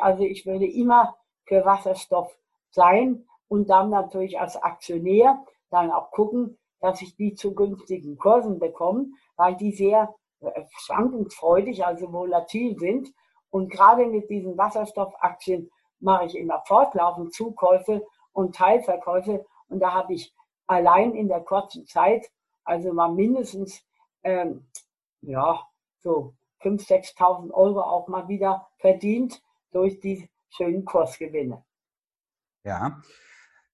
Also 0.00 0.24
ich 0.24 0.46
würde 0.46 0.66
immer 0.66 1.16
für 1.44 1.64
Wasserstoff 1.64 2.36
sein 2.70 3.26
und 3.48 3.70
dann 3.70 3.90
natürlich 3.90 4.40
als 4.40 4.56
Aktionär 4.56 5.44
dann 5.70 5.90
auch 5.90 6.10
gucken, 6.10 6.58
dass 6.80 7.02
ich 7.02 7.16
die 7.16 7.34
zu 7.34 7.54
günstigen 7.54 8.18
Kursen 8.18 8.58
bekomme, 8.58 9.06
weil 9.36 9.56
die 9.56 9.72
sehr 9.72 10.14
äh, 10.40 10.64
schwankungsfreudig, 10.78 11.84
also 11.86 12.12
volatil 12.12 12.78
sind. 12.78 13.12
Und 13.50 13.70
gerade 13.70 14.06
mit 14.06 14.28
diesen 14.28 14.58
Wasserstoffaktien 14.58 15.70
mache 16.00 16.26
ich 16.26 16.36
immer 16.36 16.62
fortlaufend 16.66 17.32
Zukäufe 17.32 18.06
und 18.32 18.54
Teilverkäufe. 18.54 19.46
Und 19.68 19.80
da 19.80 19.94
habe 19.94 20.14
ich 20.14 20.34
allein 20.66 21.14
in 21.14 21.28
der 21.28 21.40
kurzen 21.40 21.86
Zeit, 21.86 22.30
also 22.64 22.92
mal 22.92 23.08
mindestens, 23.08 23.82
ähm, 24.22 24.66
ja, 25.22 25.60
so 26.00 26.34
5.000, 26.62 27.16
6.000 27.16 27.52
Euro 27.52 27.80
auch 27.80 28.08
mal 28.08 28.28
wieder 28.28 28.68
verdient 28.78 29.42
durch 29.76 30.00
die 30.00 30.28
schönen 30.48 30.84
Kursgewinne. 30.84 31.62
Ja. 32.64 33.02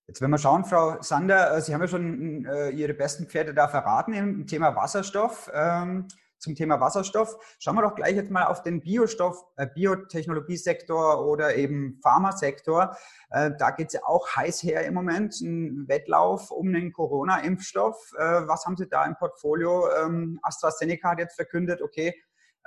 Jetzt, 0.08 0.20
wenn 0.20 0.30
wir 0.30 0.38
schauen, 0.38 0.64
Frau 0.64 1.00
Sander, 1.00 1.56
äh, 1.56 1.60
Sie 1.60 1.72
haben 1.72 1.80
ja 1.80 1.86
schon 1.86 2.44
äh, 2.44 2.70
Ihre 2.70 2.92
besten 2.92 3.26
Pferde 3.26 3.54
da 3.54 3.68
verraten 3.68 4.12
im 4.12 4.46
Thema 4.46 4.74
Wasserstoff. 4.74 5.48
Ähm, 5.54 6.08
zum 6.38 6.56
Thema 6.56 6.80
Wasserstoff. 6.80 7.36
Schauen 7.60 7.76
wir 7.76 7.82
doch 7.82 7.94
gleich 7.94 8.16
jetzt 8.16 8.32
mal 8.32 8.46
auf 8.46 8.64
den 8.64 8.80
Biostoff, 8.80 9.44
äh, 9.56 9.68
Biotechnologiesektor 9.72 11.24
oder 11.24 11.54
eben 11.54 12.00
Pharmasektor. 12.02 12.96
Da 13.30 13.70
geht 13.70 13.86
es 13.86 13.92
ja 13.94 14.00
auch 14.04 14.28
heiß 14.34 14.64
her 14.64 14.84
im 14.84 14.92
Moment, 14.92 15.40
ein 15.40 15.86
Wettlauf 15.86 16.50
um 16.50 16.72
den 16.72 16.92
Corona-Impfstoff. 16.92 17.96
Was 18.12 18.66
haben 18.66 18.76
Sie 18.76 18.88
da 18.88 19.06
im 19.06 19.14
Portfolio? 19.14 19.88
Ähm, 20.02 20.40
AstraZeneca 20.42 21.10
hat 21.12 21.20
jetzt 21.20 21.36
verkündet, 21.36 21.80
okay, 21.80 22.12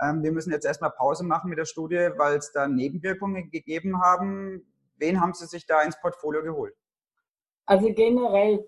ähm, 0.02 0.24
wir 0.24 0.32
müssen 0.32 0.52
jetzt 0.52 0.66
erstmal 0.66 0.91
Pause 0.91 1.24
machen 1.24 1.50
mit 1.50 1.60
der 1.60 1.66
Studie, 1.66 2.10
weil 2.18 2.38
es 2.38 2.52
da 2.52 2.68
Nebenwirkungen 2.68 3.50
gegeben 3.50 4.02
haben. 4.02 4.66
Wen 4.98 5.22
haben 5.22 5.34
Sie 5.34 5.46
sich 5.46 5.66
da 5.66 5.82
ins 5.82 6.00
Portfolio 6.00 6.41
geholt? 6.43 6.74
Also 7.66 7.91
generell, 7.93 8.68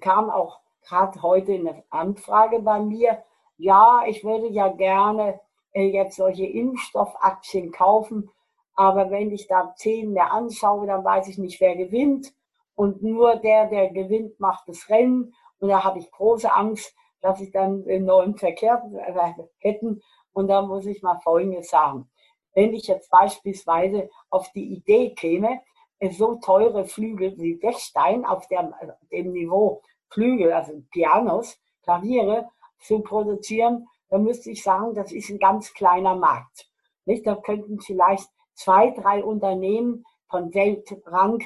kam 0.00 0.30
auch 0.30 0.60
gerade 0.86 1.20
heute 1.22 1.52
eine 1.52 1.82
Anfrage 1.90 2.60
bei 2.60 2.80
mir, 2.80 3.22
ja, 3.58 4.02
ich 4.06 4.22
würde 4.22 4.48
ja 4.48 4.68
gerne 4.68 5.40
äh, 5.72 5.88
jetzt 5.88 6.16
solche 6.16 6.46
Impfstoffaktien 6.46 7.72
kaufen, 7.72 8.30
aber 8.74 9.10
wenn 9.10 9.32
ich 9.32 9.46
da 9.46 9.74
zehn 9.76 10.12
mehr 10.12 10.32
anschaue, 10.32 10.86
dann 10.86 11.04
weiß 11.04 11.28
ich 11.28 11.38
nicht, 11.38 11.60
wer 11.60 11.76
gewinnt. 11.76 12.32
Und 12.74 13.02
nur 13.02 13.36
der, 13.36 13.68
der 13.68 13.90
gewinnt, 13.90 14.38
macht 14.38 14.68
das 14.68 14.90
Rennen. 14.90 15.32
Und 15.58 15.70
da 15.70 15.82
habe 15.82 15.98
ich 15.98 16.10
große 16.10 16.52
Angst, 16.52 16.94
dass 17.22 17.40
ich 17.40 17.50
dann 17.50 17.84
einen 17.88 18.04
neuen 18.04 18.36
Verkehr 18.36 18.82
äh, 18.94 19.42
hätten. 19.58 20.02
Und 20.36 20.48
da 20.48 20.60
muss 20.60 20.84
ich 20.84 21.02
mal 21.02 21.18
Folgendes 21.20 21.70
sagen. 21.70 22.10
Wenn 22.52 22.74
ich 22.74 22.88
jetzt 22.88 23.08
beispielsweise 23.08 24.10
auf 24.28 24.52
die 24.52 24.74
Idee 24.74 25.14
käme, 25.14 25.62
äh, 25.98 26.10
so 26.10 26.34
teure 26.34 26.84
Flügel 26.84 27.38
wie 27.38 27.54
Bechstein 27.54 28.26
auf 28.26 28.46
dem, 28.48 28.74
dem 29.10 29.32
Niveau 29.32 29.80
Flügel, 30.10 30.52
also 30.52 30.74
Pianos, 30.90 31.58
Klaviere, 31.82 32.50
zu 32.80 33.00
produzieren, 33.00 33.88
dann 34.10 34.24
müsste 34.24 34.50
ich 34.50 34.62
sagen, 34.62 34.92
das 34.92 35.10
ist 35.10 35.30
ein 35.30 35.38
ganz 35.38 35.72
kleiner 35.72 36.14
Markt. 36.14 36.68
Nicht? 37.06 37.26
Da 37.26 37.36
könnten 37.36 37.80
vielleicht 37.80 38.28
zwei, 38.52 38.90
drei 38.90 39.24
Unternehmen 39.24 40.04
von 40.28 40.52
Weltrang 40.52 41.42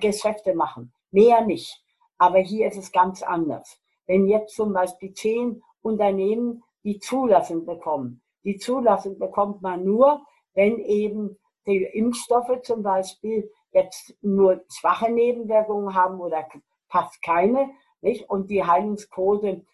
Geschäfte 0.00 0.54
machen. 0.54 0.94
Mehr 1.10 1.42
nicht. 1.42 1.84
Aber 2.16 2.38
hier 2.38 2.68
ist 2.68 2.78
es 2.78 2.90
ganz 2.90 3.22
anders. 3.22 3.78
Wenn 4.06 4.26
jetzt 4.28 4.56
zum 4.56 4.72
Beispiel 4.72 5.12
zehn 5.12 5.62
Unternehmen 5.82 6.62
die 6.84 7.00
Zulassung 7.00 7.64
bekommen. 7.64 8.22
Die 8.44 8.58
Zulassung 8.58 9.18
bekommt 9.18 9.62
man 9.62 9.84
nur, 9.84 10.24
wenn 10.54 10.78
eben 10.78 11.38
die 11.66 11.82
Impfstoffe 11.82 12.62
zum 12.62 12.82
Beispiel 12.82 13.50
jetzt 13.72 14.14
nur 14.20 14.62
schwache 14.68 15.10
Nebenwirkungen 15.10 15.94
haben 15.94 16.20
oder 16.20 16.46
fast 16.88 17.22
keine, 17.22 17.70
nicht? 18.02 18.28
Und 18.28 18.50
die 18.50 18.64
Heilungsquote 18.64 19.64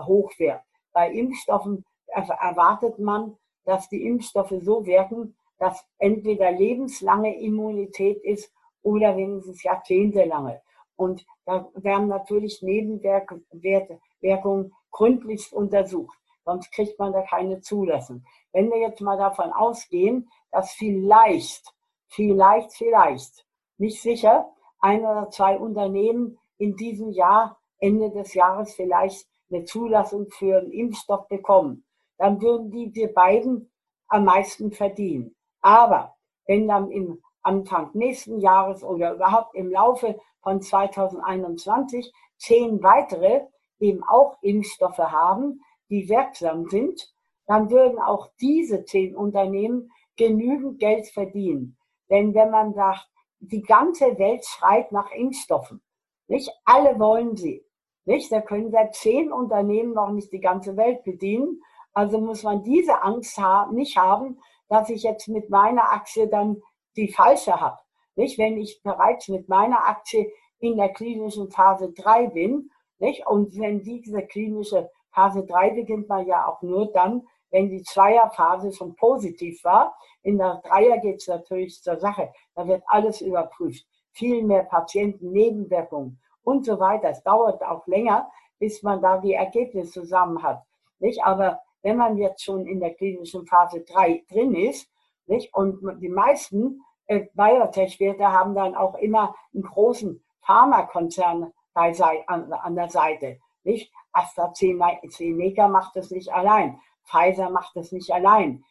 hoch 0.00 0.32
wäre. 0.38 0.60
Bei 0.92 1.10
Impfstoffen 1.10 1.84
erwartet 2.06 2.98
man, 2.98 3.36
dass 3.64 3.88
die 3.88 4.06
Impfstoffe 4.06 4.54
so 4.60 4.86
wirken, 4.86 5.34
dass 5.58 5.84
entweder 5.98 6.52
lebenslange 6.52 7.40
Immunität 7.40 8.22
ist 8.22 8.52
oder 8.82 9.16
wenigstens 9.16 9.62
jahrzehntelange. 9.62 10.60
Und 10.96 11.24
da 11.46 11.68
werden 11.74 12.08
natürlich 12.08 12.62
Nebenwirkungen 12.62 14.72
gründlichst 14.92 15.52
untersucht. 15.52 16.18
Sonst 16.44 16.70
kriegt 16.72 16.98
man 16.98 17.12
da 17.12 17.22
keine 17.22 17.60
Zulassung. 17.60 18.24
Wenn 18.52 18.70
wir 18.70 18.78
jetzt 18.78 19.00
mal 19.00 19.16
davon 19.16 19.52
ausgehen, 19.52 20.28
dass 20.50 20.72
vielleicht, 20.72 21.72
vielleicht, 22.08 22.72
vielleicht, 22.72 23.46
nicht 23.78 24.00
sicher, 24.00 24.50
ein 24.80 25.00
oder 25.00 25.30
zwei 25.30 25.58
Unternehmen 25.58 26.38
in 26.58 26.76
diesem 26.76 27.10
Jahr, 27.10 27.58
Ende 27.78 28.10
des 28.10 28.34
Jahres 28.34 28.74
vielleicht 28.74 29.26
eine 29.50 29.64
Zulassung 29.64 30.28
für 30.30 30.58
einen 30.58 30.70
Impfstoff 30.70 31.28
bekommen, 31.28 31.84
dann 32.18 32.40
würden 32.40 32.70
die, 32.70 32.92
die 32.92 33.08
beiden 33.08 33.70
am 34.08 34.24
meisten 34.24 34.70
verdienen. 34.70 35.34
Aber 35.60 36.14
wenn 36.46 36.68
dann 36.68 36.90
im 36.90 37.22
Anfang 37.42 37.90
nächsten 37.94 38.40
Jahres 38.40 38.82
oder 38.84 39.14
überhaupt 39.14 39.54
im 39.54 39.70
Laufe 39.70 40.18
von 40.42 40.60
2021 40.60 42.12
zehn 42.36 42.82
weitere 42.82 43.42
eben 43.80 44.02
auch 44.04 44.36
Impfstoffe 44.42 44.98
haben, 44.98 45.60
die 45.90 46.08
wirksam 46.08 46.66
sind, 46.68 47.12
dann 47.46 47.70
würden 47.70 47.98
auch 47.98 48.30
diese 48.40 48.84
zehn 48.84 49.16
Unternehmen 49.16 49.90
genügend 50.16 50.78
Geld 50.78 51.06
verdienen. 51.08 51.76
Denn 52.10 52.34
wenn 52.34 52.50
man 52.50 52.74
sagt, 52.74 53.08
die 53.40 53.62
ganze 53.62 54.18
Welt 54.18 54.44
schreit 54.44 54.92
nach 54.92 55.10
Impfstoffen, 55.12 55.82
nicht 56.26 56.50
alle 56.64 56.98
wollen 56.98 57.36
sie, 57.36 57.64
nicht? 58.06 58.30
Da 58.30 58.40
können 58.40 58.70
selbst 58.70 59.00
zehn 59.00 59.32
Unternehmen 59.32 59.94
noch 59.94 60.10
nicht 60.10 60.32
die 60.32 60.40
ganze 60.40 60.76
Welt 60.76 61.04
bedienen. 61.04 61.62
Also 61.92 62.20
muss 62.20 62.42
man 62.42 62.62
diese 62.62 63.02
Angst 63.02 63.38
haben, 63.38 63.76
nicht 63.76 63.96
haben, 63.96 64.38
dass 64.68 64.90
ich 64.90 65.02
jetzt 65.02 65.28
mit 65.28 65.48
meiner 65.48 65.92
Aktie 65.92 66.28
dann 66.28 66.60
die 66.96 67.12
falsche 67.12 67.60
habe. 67.60 67.78
Nicht? 68.16 68.38
Wenn 68.38 68.58
ich 68.58 68.82
bereits 68.82 69.28
mit 69.28 69.48
meiner 69.48 69.86
Aktie 69.86 70.30
in 70.58 70.76
der 70.76 70.92
klinischen 70.92 71.50
Phase 71.50 71.92
3 71.92 72.28
bin, 72.28 72.70
nicht? 72.98 73.26
und 73.26 73.58
wenn 73.58 73.82
diese 73.82 74.22
klinische 74.22 74.90
Phase 75.14 75.44
3 75.46 75.70
beginnt 75.70 76.08
man 76.08 76.26
ja 76.26 76.46
auch 76.46 76.60
nur 76.62 76.92
dann, 76.92 77.26
wenn 77.50 77.70
die 77.70 77.82
Zweierphase 77.82 78.72
schon 78.72 78.96
positiv 78.96 79.62
war. 79.62 79.96
In 80.22 80.38
der 80.38 80.60
Dreier 80.64 80.98
geht 80.98 81.20
es 81.20 81.28
natürlich 81.28 81.80
zur 81.82 81.98
Sache. 81.98 82.32
Da 82.54 82.66
wird 82.66 82.82
alles 82.86 83.20
überprüft. 83.20 83.86
Viel 84.12 84.42
mehr 84.42 84.64
Patienten, 84.64 85.30
Nebenwirkungen 85.30 86.20
und 86.42 86.64
so 86.64 86.80
weiter. 86.80 87.10
Es 87.10 87.22
dauert 87.22 87.62
auch 87.62 87.86
länger, 87.86 88.28
bis 88.58 88.82
man 88.82 89.00
da 89.00 89.18
die 89.18 89.34
Ergebnisse 89.34 90.00
zusammen 90.00 90.42
hat. 90.42 90.62
Nicht? 90.98 91.22
Aber 91.24 91.60
wenn 91.82 91.96
man 91.96 92.16
jetzt 92.16 92.42
schon 92.42 92.66
in 92.66 92.80
der 92.80 92.94
klinischen 92.94 93.46
Phase 93.46 93.82
3 93.82 94.24
drin 94.28 94.54
ist, 94.54 94.90
nicht? 95.26 95.54
und 95.54 95.80
die 96.00 96.08
meisten 96.08 96.80
äh, 97.06 97.26
Biotech-Werte 97.34 98.32
haben 98.32 98.54
dann 98.54 98.74
auch 98.74 98.96
immer 98.96 99.34
einen 99.52 99.62
großen 99.62 100.24
Pharmakonzern 100.40 101.52
bei, 101.72 101.92
an, 102.26 102.52
an 102.52 102.74
der 102.74 102.88
Seite. 102.88 103.38
Nicht? 103.64 103.92
AstraZeneca 104.12 105.68
macht 105.68 105.96
das 105.96 106.10
nicht 106.10 106.32
allein. 106.32 106.78
Pfizer 107.04 107.50
macht 107.50 107.76
das 107.76 107.92
nicht 107.92 108.12
allein. 108.12 108.64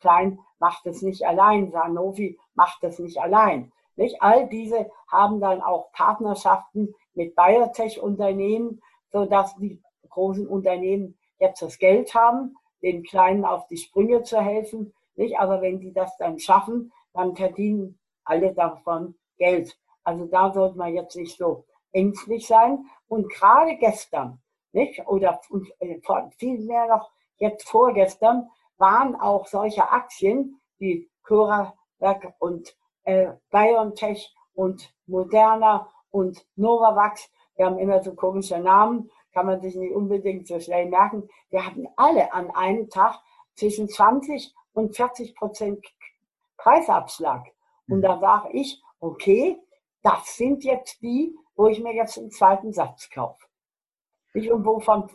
Klein 0.00 0.38
macht 0.58 0.86
das 0.86 1.02
nicht 1.02 1.24
allein. 1.24 1.70
Sanofi 1.70 2.38
macht 2.54 2.82
das 2.82 2.98
nicht 2.98 3.18
allein. 3.18 3.72
Nicht? 3.96 4.20
All 4.20 4.48
diese 4.48 4.90
haben 5.08 5.40
dann 5.40 5.62
auch 5.62 5.92
Partnerschaften 5.92 6.94
mit 7.14 7.36
Biotech-Unternehmen, 7.36 8.82
sodass 9.12 9.54
die 9.56 9.80
großen 10.08 10.46
Unternehmen 10.46 11.18
jetzt 11.38 11.62
das 11.62 11.78
Geld 11.78 12.14
haben, 12.14 12.56
den 12.82 13.02
Kleinen 13.04 13.44
auf 13.44 13.66
die 13.68 13.76
Sprünge 13.76 14.22
zu 14.22 14.40
helfen. 14.40 14.92
Nicht? 15.14 15.38
Aber 15.38 15.62
wenn 15.62 15.80
die 15.80 15.92
das 15.92 16.16
dann 16.16 16.38
schaffen, 16.38 16.92
dann 17.12 17.36
verdienen 17.36 17.98
alle 18.24 18.52
davon 18.54 19.14
Geld. 19.38 19.78
Also 20.02 20.26
da 20.26 20.52
sollte 20.52 20.78
man 20.78 20.94
jetzt 20.94 21.16
nicht 21.16 21.36
so 21.36 21.64
ängstlich 21.92 22.46
sein. 22.46 22.84
Und 23.10 23.28
gerade 23.28 23.76
gestern, 23.76 24.40
nicht? 24.70 25.04
oder 25.08 25.40
äh, 25.80 25.98
viel 26.38 26.60
mehr 26.60 26.86
noch 26.86 27.10
jetzt 27.38 27.68
vorgestern, 27.68 28.48
waren 28.78 29.16
auch 29.16 29.48
solche 29.48 29.90
Aktien 29.90 30.60
wie 30.78 31.10
CuraVac 31.24 32.34
und 32.38 32.76
äh, 33.02 33.32
BioNTech 33.50 34.32
und 34.54 34.94
Moderna 35.06 35.88
und 36.12 36.46
Novavax, 36.54 37.28
die 37.58 37.64
haben 37.64 37.80
immer 37.80 38.00
so 38.00 38.14
komische 38.14 38.60
Namen, 38.60 39.10
kann 39.32 39.46
man 39.46 39.60
sich 39.60 39.74
nicht 39.74 39.92
unbedingt 39.92 40.46
so 40.46 40.60
schnell 40.60 40.86
merken. 40.86 41.28
Die 41.50 41.58
hatten 41.58 41.88
alle 41.96 42.32
an 42.32 42.52
einem 42.52 42.88
Tag 42.90 43.18
zwischen 43.56 43.88
20 43.88 44.54
und 44.72 44.94
40 44.94 45.34
Prozent 45.34 45.84
Preisabschlag. 46.58 47.44
Und 47.88 47.98
mhm. 47.98 48.02
da 48.02 48.20
sage 48.20 48.50
ich, 48.52 48.80
okay, 49.00 49.58
das 50.02 50.36
sind 50.36 50.62
jetzt 50.62 51.02
die, 51.02 51.34
wo 51.60 51.66
ich 51.66 51.82
mir 51.82 51.94
jetzt 51.94 52.16
einen 52.16 52.30
zweiten 52.30 52.72
Satz 52.72 53.10
kaufe. 53.10 53.44
Ich 54.32 54.50
und 54.50 54.64
wovon 54.64 55.10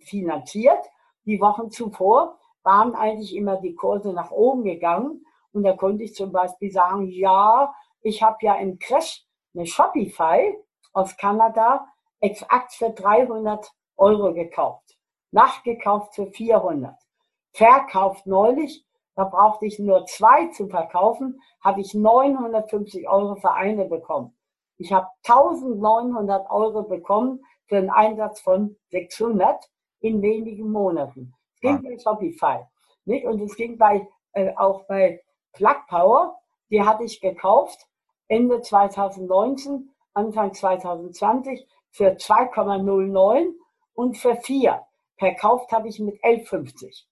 finanziert? 0.00 0.84
Die 1.24 1.40
Wochen 1.40 1.70
zuvor 1.70 2.36
waren 2.64 2.96
eigentlich 2.96 3.36
immer 3.36 3.58
die 3.58 3.76
Kurse 3.76 4.12
nach 4.12 4.32
oben 4.32 4.64
gegangen 4.64 5.24
und 5.52 5.62
da 5.62 5.74
konnte 5.74 6.02
ich 6.02 6.16
zum 6.16 6.32
Beispiel 6.32 6.72
sagen, 6.72 7.06
ja, 7.06 7.72
ich 8.00 8.24
habe 8.24 8.38
ja 8.40 8.56
im 8.56 8.80
Crash 8.80 9.24
eine 9.54 9.66
Shopify 9.66 10.58
aus 10.92 11.16
Kanada 11.16 11.86
exakt 12.18 12.72
für 12.72 12.90
300 12.90 13.70
Euro 13.98 14.34
gekauft. 14.34 14.98
Nachgekauft 15.30 16.16
für 16.16 16.26
400. 16.26 16.96
Verkauft 17.52 18.26
neulich, 18.26 18.84
da 19.14 19.22
brauchte 19.22 19.66
ich 19.66 19.78
nur 19.78 20.06
zwei 20.06 20.48
zu 20.48 20.66
verkaufen, 20.66 21.40
habe 21.60 21.82
ich 21.82 21.94
950 21.94 23.08
Euro 23.08 23.36
für 23.36 23.52
eine 23.52 23.84
bekommen. 23.84 24.37
Ich 24.78 24.92
habe 24.92 25.08
1900 25.26 26.50
Euro 26.50 26.82
bekommen 26.84 27.44
für 27.66 27.76
einen 27.76 27.90
Einsatz 27.90 28.40
von 28.40 28.76
600 28.90 29.68
in 30.00 30.22
wenigen 30.22 30.70
Monaten. 30.70 31.34
Es 31.54 31.60
ging 31.60 31.82
bei 31.82 31.98
Shopify. 31.98 32.64
Nicht? 33.04 33.26
Und 33.26 33.40
es 33.40 33.56
ging 33.56 33.76
bei, 33.76 34.06
äh, 34.32 34.54
auch 34.56 34.84
bei 34.86 35.22
Plug 35.52 35.86
Power. 35.88 36.38
Die 36.70 36.82
hatte 36.82 37.04
ich 37.04 37.20
gekauft 37.20 37.88
Ende 38.28 38.60
2019, 38.60 39.90
Anfang 40.14 40.54
2020 40.54 41.66
für 41.90 42.16
2,09 42.16 43.54
und 43.94 44.16
für 44.16 44.36
4. 44.36 44.84
Verkauft 45.16 45.72
habe 45.72 45.88
ich 45.88 45.98
mit 45.98 46.22
11,50. 46.22 47.06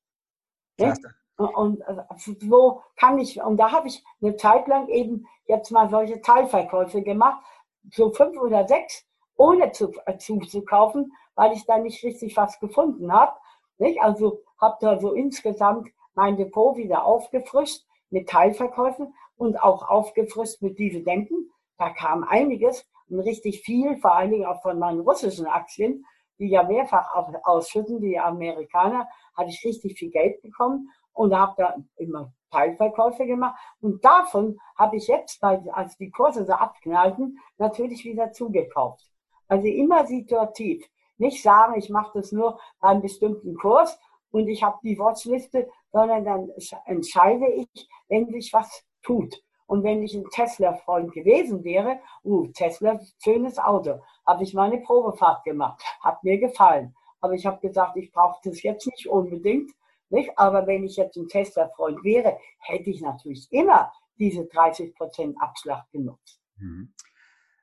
Und 1.37 1.83
also, 1.87 2.33
so 2.41 2.83
kann 2.97 3.19
ich, 3.19 3.43
und 3.43 3.57
da 3.59 3.73
habe 3.73 3.89
ich 3.89 4.05
eine 4.23 4.37
Zeit 4.37 4.69
lang 4.69 4.89
eben 4.89 5.27
jetzt 5.47 5.71
mal 5.71 5.91
solche 5.91 6.21
Teilverkäufe 6.21 7.03
gemacht, 7.03 7.45
so 7.91 8.11
fünf 8.13 8.39
oder 8.39 8.67
sechs, 8.67 9.07
ohne 9.37 9.73
zu, 9.73 9.93
äh, 10.07 10.17
zuzukaufen, 10.19 11.13
weil 11.35 11.53
ich 11.53 11.65
da 11.67 11.79
nicht 11.79 12.03
richtig 12.03 12.37
was 12.37 12.59
gefunden 12.59 13.13
habe. 13.13 13.33
Nicht? 13.79 14.01
Also 14.01 14.41
habe 14.61 14.77
da 14.81 14.99
so 14.99 15.13
insgesamt 15.13 15.89
mein 16.15 16.37
Depot 16.37 16.77
wieder 16.77 17.05
aufgefrischt 17.05 17.85
mit 18.11 18.29
Teilverkäufen 18.29 19.15
und 19.37 19.63
auch 19.63 19.89
aufgefrischt 19.89 20.63
mit 20.63 20.79
Dividenden. 20.79 21.51
Da 21.79 21.91
kam 21.91 22.25
einiges 22.25 22.87
und 23.09 23.21
richtig 23.21 23.61
viel, 23.63 23.97
vor 23.99 24.15
allen 24.15 24.31
Dingen 24.31 24.47
auch 24.47 24.63
von 24.63 24.79
meinen 24.79 25.01
russischen 25.01 25.47
Aktien, 25.47 26.05
die 26.39 26.49
ja 26.49 26.63
mehrfach 26.63 27.15
ausschütten, 27.45 28.01
die 28.01 28.19
Amerikaner, 28.19 29.09
hatte 29.37 29.51
ich 29.51 29.65
richtig 29.65 29.99
viel 29.99 30.11
Geld 30.11 30.41
bekommen 30.43 30.91
und 31.13 31.35
habe 31.35 31.55
da 31.57 31.77
immer 31.97 32.33
Teilverkäufe 32.51 33.27
gemacht. 33.27 33.59
Und 33.81 34.05
davon 34.05 34.59
habe 34.77 34.97
ich 34.97 35.07
jetzt, 35.09 35.43
als 35.43 35.97
die 35.97 36.11
Kurse 36.11 36.45
so 36.45 36.53
abknallten, 36.53 37.39
natürlich 37.59 38.05
wieder 38.05 38.33
zugekauft. 38.33 39.05
Also 39.49 39.67
immer 39.67 40.07
situativ. 40.07 40.87
Nicht 41.19 41.43
sagen, 41.43 41.79
ich 41.79 41.89
mache 41.89 42.19
das 42.19 42.33
nur 42.33 42.59
bei 42.81 42.89
einem 42.89 43.03
bestimmten 43.03 43.57
Kurs 43.57 43.99
und 44.31 44.49
ich 44.49 44.63
habe 44.63 44.79
die 44.83 44.99
Watchliste, 44.99 45.69
sondern 45.93 46.25
dann 46.25 46.51
entscheide 46.85 47.47
ich, 47.49 47.89
wenn 48.09 48.29
sich 48.31 48.53
was 48.53 48.85
tut. 49.03 49.43
Und 49.67 49.83
wenn 49.83 50.03
ich 50.03 50.15
ein 50.15 50.29
Tesla-Freund 50.31 51.13
gewesen 51.13 51.65
wäre, 51.65 51.99
uh, 52.25 52.47
Tesla, 52.49 53.01
schönes 53.23 53.59
Auto, 53.59 54.01
habe 54.27 54.45
ich 54.45 54.55
mal 54.55 54.71
eine 54.71 54.81
Probefahrt 54.81 55.45
gemacht, 55.45 55.83
hat 56.01 56.23
mir 56.23 56.39
gefallen. 56.39 56.95
Aber 57.21 57.35
ich 57.35 57.47
habe 57.47 57.67
gesagt, 57.67 57.97
ich 57.97 58.13
brauche 58.13 58.39
das 58.45 58.63
jetzt 58.63 58.87
nicht 58.87 59.09
unbedingt. 59.09 59.73
Nicht? 60.11 60.31
Aber 60.37 60.67
wenn 60.67 60.85
ich 60.85 60.97
jetzt 60.97 61.17
ein 61.17 61.29
Tesla-Freund 61.29 62.05
wäre, 62.05 62.39
hätte 62.59 62.91
ich 62.91 63.01
natürlich 63.01 63.49
immer 63.51 63.93
diese 64.19 64.43
30% 64.43 65.37
Abschlag 65.39 65.91
genutzt. 65.91 66.41
Mhm. 66.57 66.93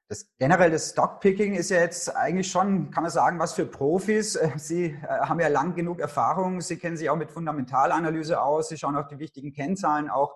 Das 0.10 0.28
generell 0.38 0.70
das 0.70 0.92
Stockpicking 0.92 1.56
ist 1.56 1.72
ja 1.72 1.80
jetzt 1.80 2.16
eigentlich 2.16 2.52
schon, 2.52 2.92
kann 2.92 3.04
man 3.04 3.12
sagen, 3.12 3.40
was 3.40 3.54
für 3.54 3.66
Profis. 3.66 4.38
Sie 4.58 4.86
äh, 4.86 5.08
haben 5.08 5.40
ja 5.40 5.48
lang 5.48 5.76
genug 5.76 6.00
Erfahrung, 6.00 6.62
Sie 6.62 6.78
kennen 6.78 6.98
sich 6.98 7.10
auch 7.10 7.16
mit 7.16 7.32
Fundamentalanalyse 7.32 8.42
aus, 8.42 8.70
Sie 8.70 8.78
schauen 8.78 8.98
auch 8.98 9.08
die 9.08 9.20
wichtigen 9.20 9.54
Kennzahlen 9.54 10.10
auch. 10.10 10.36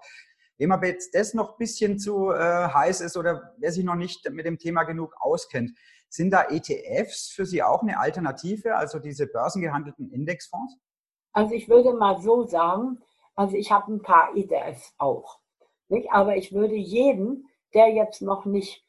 Wem 0.58 0.72
aber 0.72 0.88
jetzt 0.88 1.14
das 1.14 1.36
noch 1.36 1.52
ein 1.52 1.58
bisschen 1.60 2.00
zu 2.00 2.32
äh, 2.32 2.40
heiß 2.40 3.02
ist 3.02 3.18
oder 3.18 3.54
wer 3.60 3.72
sich 3.72 3.84
noch 3.84 3.96
nicht 3.96 4.28
mit 4.32 4.46
dem 4.46 4.58
Thema 4.58 4.84
genug 4.84 5.14
auskennt, 5.20 5.78
sind 6.10 6.32
da 6.32 6.46
ETFs 6.50 7.30
für 7.30 7.46
Sie 7.46 7.62
auch 7.62 7.84
eine 7.84 8.00
Alternative, 8.00 8.76
also 8.76 8.98
diese 8.98 9.28
börsengehandelten 9.28 10.10
Indexfonds? 10.10 10.78
Also 11.38 11.54
ich 11.54 11.70
würde 11.70 11.94
mal 11.94 12.20
so 12.20 12.48
sagen, 12.48 13.00
also 13.36 13.56
ich 13.56 13.72
habe 13.72 13.94
ein 13.94 14.02
paar 14.02 14.36
ETFs 14.36 14.96
auch. 14.98 15.38
Nicht? 15.88 16.12
Aber 16.12 16.36
ich 16.36 16.52
würde 16.52 16.74
jeden, 16.74 17.48
der 17.76 17.90
jetzt 17.90 18.24
noch 18.24 18.46
nicht 18.46 18.84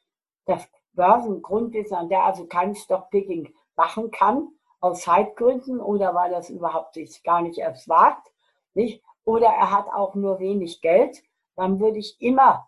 das 0.46 0.66
Börsengrundwissen, 0.94 2.08
der 2.08 2.24
also 2.24 2.46
kein 2.46 2.74
Stockpicking 2.74 3.52
machen 3.76 4.10
kann, 4.10 4.48
aus 4.80 5.02
Zeitgründen 5.02 5.78
oder 5.78 6.14
weil 6.14 6.32
es 6.32 6.48
überhaupt 6.48 6.94
sich 6.94 7.22
gar 7.22 7.42
nicht 7.42 7.58
erst 7.58 7.86
wagt, 7.86 8.32
nicht? 8.72 9.02
oder 9.26 9.48
er 9.48 9.70
hat 9.70 9.88
auch 9.92 10.14
nur 10.14 10.38
wenig 10.38 10.80
Geld, 10.80 11.22
dann 11.54 11.78
würde 11.80 11.98
ich 11.98 12.16
immer 12.18 12.66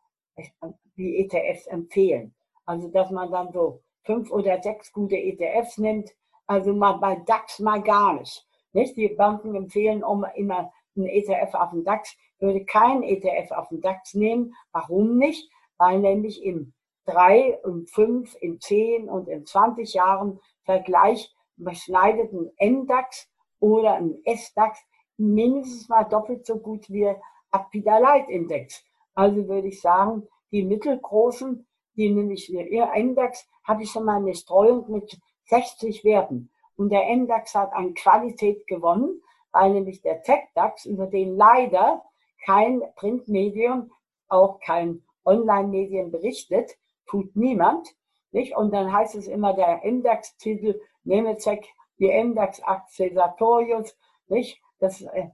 die 0.99 1.24
ETFs 1.24 1.66
empfehlen. 1.66 2.35
Also, 2.66 2.89
dass 2.89 3.11
man 3.11 3.31
dann 3.31 3.51
so 3.51 3.81
fünf 4.03 4.31
oder 4.31 4.62
sechs 4.62 4.93
gute 4.93 5.16
ETFs 5.16 5.78
nimmt, 5.78 6.11
also 6.47 6.74
mal 6.74 6.99
bei 6.99 7.16
DAX 7.16 7.61
mal 7.61 7.81
gar 7.81 8.12
nicht. 8.12 8.47
Nicht? 8.72 8.96
Die 8.96 9.08
Banken 9.08 9.54
empfehlen 9.54 10.04
um 10.04 10.24
immer 10.34 10.72
einen 10.96 11.06
ETF 11.06 11.54
auf 11.54 11.70
den 11.70 11.84
DAX. 11.84 12.16
Ich 12.36 12.42
würde 12.42 12.64
keinen 12.64 13.02
ETF 13.02 13.52
auf 13.52 13.68
den 13.68 13.80
DAX 13.80 14.14
nehmen. 14.14 14.54
Warum 14.72 15.18
nicht? 15.18 15.50
Weil 15.78 15.98
nämlich 15.98 16.42
in 16.42 16.72
drei 17.04 17.58
und 17.62 17.90
fünf, 17.90 18.36
in 18.40 18.60
zehn 18.60 19.08
und 19.08 19.28
in 19.28 19.46
20 19.46 19.94
Jahren 19.94 20.40
Vergleich 20.64 21.34
beschneideten 21.56 22.50
MDAX 22.58 23.28
oder 23.58 23.94
ein 23.94 24.16
SDAX 24.24 24.78
mindestens 25.16 25.88
mal 25.88 26.04
doppelt 26.04 26.46
so 26.46 26.58
gut 26.58 26.88
wie 26.88 27.12
Apida 27.50 27.98
Light 27.98 28.28
Index. 28.28 28.84
Also 29.14 29.48
würde 29.48 29.68
ich 29.68 29.80
sagen, 29.80 30.26
die 30.50 30.64
mittelgroßen, 30.64 31.66
die 31.96 32.10
nämlich 32.10 32.50
ihr 32.52 32.92
Index, 32.94 33.46
habe 33.64 33.82
ich 33.82 33.90
schon 33.90 34.04
mal 34.04 34.16
eine 34.16 34.34
Streuung 34.34 34.90
mit 34.90 35.18
60 35.46 36.04
Werten. 36.04 36.50
Und 36.81 36.89
der 36.89 37.14
MDAX 37.14 37.55
hat 37.55 37.74
an 37.74 37.93
Qualität 37.93 38.66
gewonnen, 38.66 39.20
weil 39.53 39.70
nämlich 39.74 40.01
der 40.01 40.22
TechDAX, 40.22 40.87
über 40.87 41.07
den 41.09 41.37
leider 41.37 42.03
kein 42.47 42.81
Printmedium, 42.97 43.93
auch 44.28 44.61
kein 44.61 45.03
Online-Medien 45.26 46.11
berichtet, 46.11 46.78
tut 47.07 47.37
niemand. 47.37 47.87
Nicht? 48.33 48.57
Und 48.57 48.72
dann 48.72 48.91
heißt 48.91 49.14
es 49.14 49.28
immer 49.28 49.53
der 49.53 49.83
MDAX-Titel, 49.85 50.81
Nemetzek, 51.05 51.68
die 51.99 52.09
MDAX-Aktie 52.09 53.12
Sartorius, 53.12 53.95
nicht? 54.28 54.62
Das, 54.78 55.03
äh, 55.03 55.28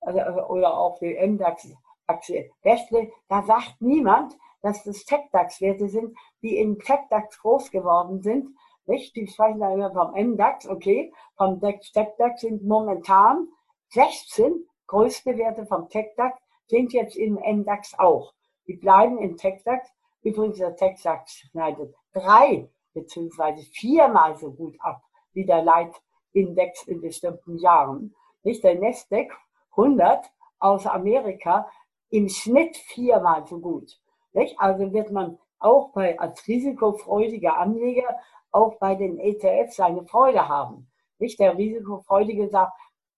also, 0.00 0.46
oder 0.48 0.76
auch 0.76 0.98
die 0.98 1.14
MDAX-Aktie 1.14 2.50
Nestle. 2.64 3.12
Da 3.28 3.44
sagt 3.44 3.76
niemand, 3.78 4.36
dass 4.60 4.82
das 4.82 5.04
TechDAX-Werte 5.04 5.88
sind, 5.88 6.16
die 6.42 6.56
in 6.56 6.80
TechDAX 6.80 7.38
groß 7.38 7.70
geworden 7.70 8.22
sind. 8.22 8.48
Nicht? 8.86 9.14
Die 9.16 9.26
sprechen 9.26 9.60
da 9.60 9.72
immer 9.72 9.92
vom 9.92 10.12
MDAX, 10.14 10.68
okay. 10.68 11.12
Vom 11.36 11.60
TechDAX 11.60 12.40
sind 12.40 12.64
momentan 12.64 13.48
16 13.90 14.66
größte 14.86 15.36
Werte 15.36 15.66
vom 15.66 15.88
TechDAX 15.88 16.38
sind 16.66 16.92
jetzt 16.92 17.16
in 17.16 17.34
MDAX 17.34 17.98
auch. 17.98 18.32
Die 18.66 18.74
bleiben 18.76 19.18
in 19.18 19.36
TechDAX 19.36 19.88
Übrigens, 20.22 20.58
der 20.58 20.76
Texas 20.76 21.32
schneidet 21.32 21.94
drei 22.12 22.70
beziehungsweise 22.94 23.62
viermal 23.72 24.36
so 24.36 24.52
gut 24.52 24.76
ab 24.80 25.02
wie 25.32 25.44
der 25.44 25.62
Leitindex 25.62 26.84
in 26.86 27.00
bestimmten 27.00 27.58
Jahren. 27.58 28.14
Nicht 28.44 28.62
der 28.62 28.78
Nasdaq 28.78 29.32
100 29.72 30.30
aus 30.58 30.86
Amerika 30.86 31.68
im 32.10 32.28
Schnitt 32.28 32.76
viermal 32.76 33.46
so 33.46 33.58
gut. 33.58 33.98
Nicht? 34.32 34.60
Also 34.60 34.92
wird 34.92 35.10
man 35.10 35.38
auch 35.58 35.92
bei, 35.92 36.18
als 36.18 36.46
risikofreudiger 36.46 37.56
Anleger 37.56 38.16
auch 38.52 38.78
bei 38.78 38.94
den 38.94 39.18
ETFs 39.18 39.76
seine 39.76 40.04
Freude 40.04 40.48
haben. 40.48 40.90
Nicht 41.18 41.40
der 41.40 41.56
risikofreudige 41.56 42.48
sagt, 42.48 42.72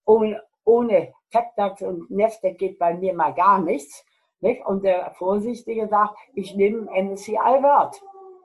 ohne, 0.05 0.43
ohne 0.65 1.13
TechDAX 1.31 1.83
und 1.83 2.11
Nasdaq 2.11 2.59
geht 2.59 2.79
bei 2.79 2.95
mir 2.95 3.15
mal 3.15 3.35
gar 3.35 3.61
nichts. 3.61 4.05
Nicht? 4.41 4.65
Und 4.65 4.85
der 4.85 5.13
Vorsichtige 5.15 5.89
sagt, 5.89 6.17
ich 6.35 6.55
nehme 6.55 6.87
MSCI 6.91 7.33
World. 7.33 8.01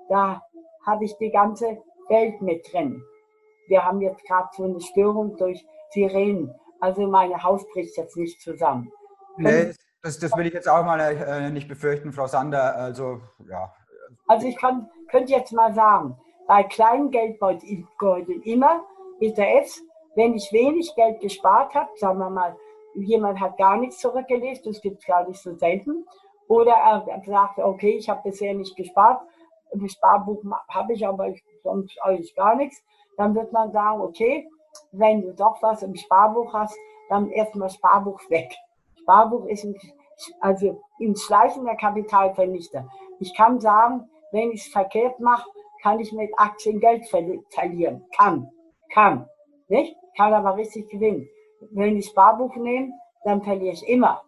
Da 0.09 0.41
habe 0.85 1.05
ich 1.05 1.17
die 1.17 1.29
ganze 1.29 1.77
Welt 2.07 2.41
mit 2.41 2.71
drin. 2.71 3.03
Wir 3.67 3.85
haben 3.85 4.01
jetzt 4.01 4.23
gerade 4.25 4.47
so 4.55 4.63
eine 4.63 4.81
Störung 4.81 5.37
durch 5.37 5.63
Sirenen. 5.91 6.55
Also 6.79 7.05
mein 7.07 7.43
Haus 7.43 7.67
bricht 7.71 7.97
jetzt 7.97 8.17
nicht 8.17 8.41
zusammen. 8.41 8.91
Nee, 9.37 9.73
das, 10.01 10.17
das 10.19 10.35
will 10.35 10.47
ich 10.47 10.53
jetzt 10.53 10.69
auch 10.69 10.83
mal 10.83 10.99
äh, 10.99 11.49
nicht 11.49 11.67
befürchten, 11.67 12.13
Frau 12.13 12.27
Sander. 12.27 12.75
Also, 12.75 13.21
ja. 13.49 13.73
Also 14.27 14.47
ich 14.47 14.55
kann, 14.55 14.89
könnte 15.11 15.33
jetzt 15.33 15.51
mal 15.51 15.73
sagen, 15.73 16.17
bei 16.49 16.63
kleinen 16.63 17.11
Geldbeuteln 17.11 18.41
immer 18.41 18.83
ETFs, 19.19 19.83
wenn 20.15 20.33
ich 20.33 20.51
wenig 20.51 20.95
Geld 20.95 21.19
gespart 21.21 21.75
habe, 21.75 21.91
sagen 21.95 22.17
wir 22.17 22.31
mal 22.31 22.57
jemand 22.95 23.39
hat 23.39 23.55
gar 23.59 23.77
nichts 23.77 23.99
zurückgelegt, 23.99 24.65
das 24.65 24.81
gibt 24.81 24.99
es 24.99 25.05
gar 25.05 25.27
nicht 25.27 25.39
so 25.39 25.53
selten. 25.53 26.07
Oder 26.47 26.71
er 26.71 27.21
sagt, 27.23 27.59
okay, 27.59 27.91
ich 27.91 28.09
habe 28.09 28.21
bisher 28.23 28.55
nicht 28.55 28.75
gespart, 28.75 29.21
ein 29.71 29.87
Sparbuch 29.87 30.41
habe 30.69 30.93
ich, 30.93 31.05
aber 31.05 31.31
sonst 31.61 31.95
eigentlich 32.01 32.35
gar 32.35 32.55
nichts. 32.55 32.83
Dann 33.15 33.35
wird 33.35 33.53
man 33.53 33.71
sagen, 33.71 34.01
okay, 34.01 34.49
wenn 34.91 35.21
du 35.21 35.35
doch 35.35 35.61
was 35.61 35.83
im 35.83 35.95
Sparbuch 35.95 36.51
hast, 36.51 36.75
dann 37.09 37.29
erstmal 37.29 37.69
Sparbuch 37.69 38.19
weg. 38.31 38.55
Sparbuch 38.99 39.45
ist 39.45 39.65
ein, 39.65 39.75
also 40.39 40.81
ein 40.99 41.15
schleichender 41.15 41.75
Kapitalvernichter. 41.75 42.87
Ich 43.19 43.35
kann 43.35 43.59
sagen, 43.59 44.09
wenn 44.31 44.49
ich 44.49 44.65
es 44.65 44.73
verkehrt 44.73 45.19
mache, 45.19 45.47
kann 45.81 45.99
ich 45.99 46.11
mit 46.11 46.31
Aktien 46.37 46.79
Geld 46.79 47.05
verlieren. 47.07 48.05
Kann. 48.15 48.49
Kann. 48.93 49.27
Nicht? 49.67 49.95
Kann 50.17 50.33
aber 50.33 50.55
richtig 50.55 50.89
gewinnen. 50.89 51.27
Wenn 51.71 51.97
ich 51.97 52.07
Sparbuch 52.07 52.55
nehme, 52.55 52.91
dann 53.23 53.41
verliere 53.41 53.73
ich 53.73 53.87
immer. 53.87 54.21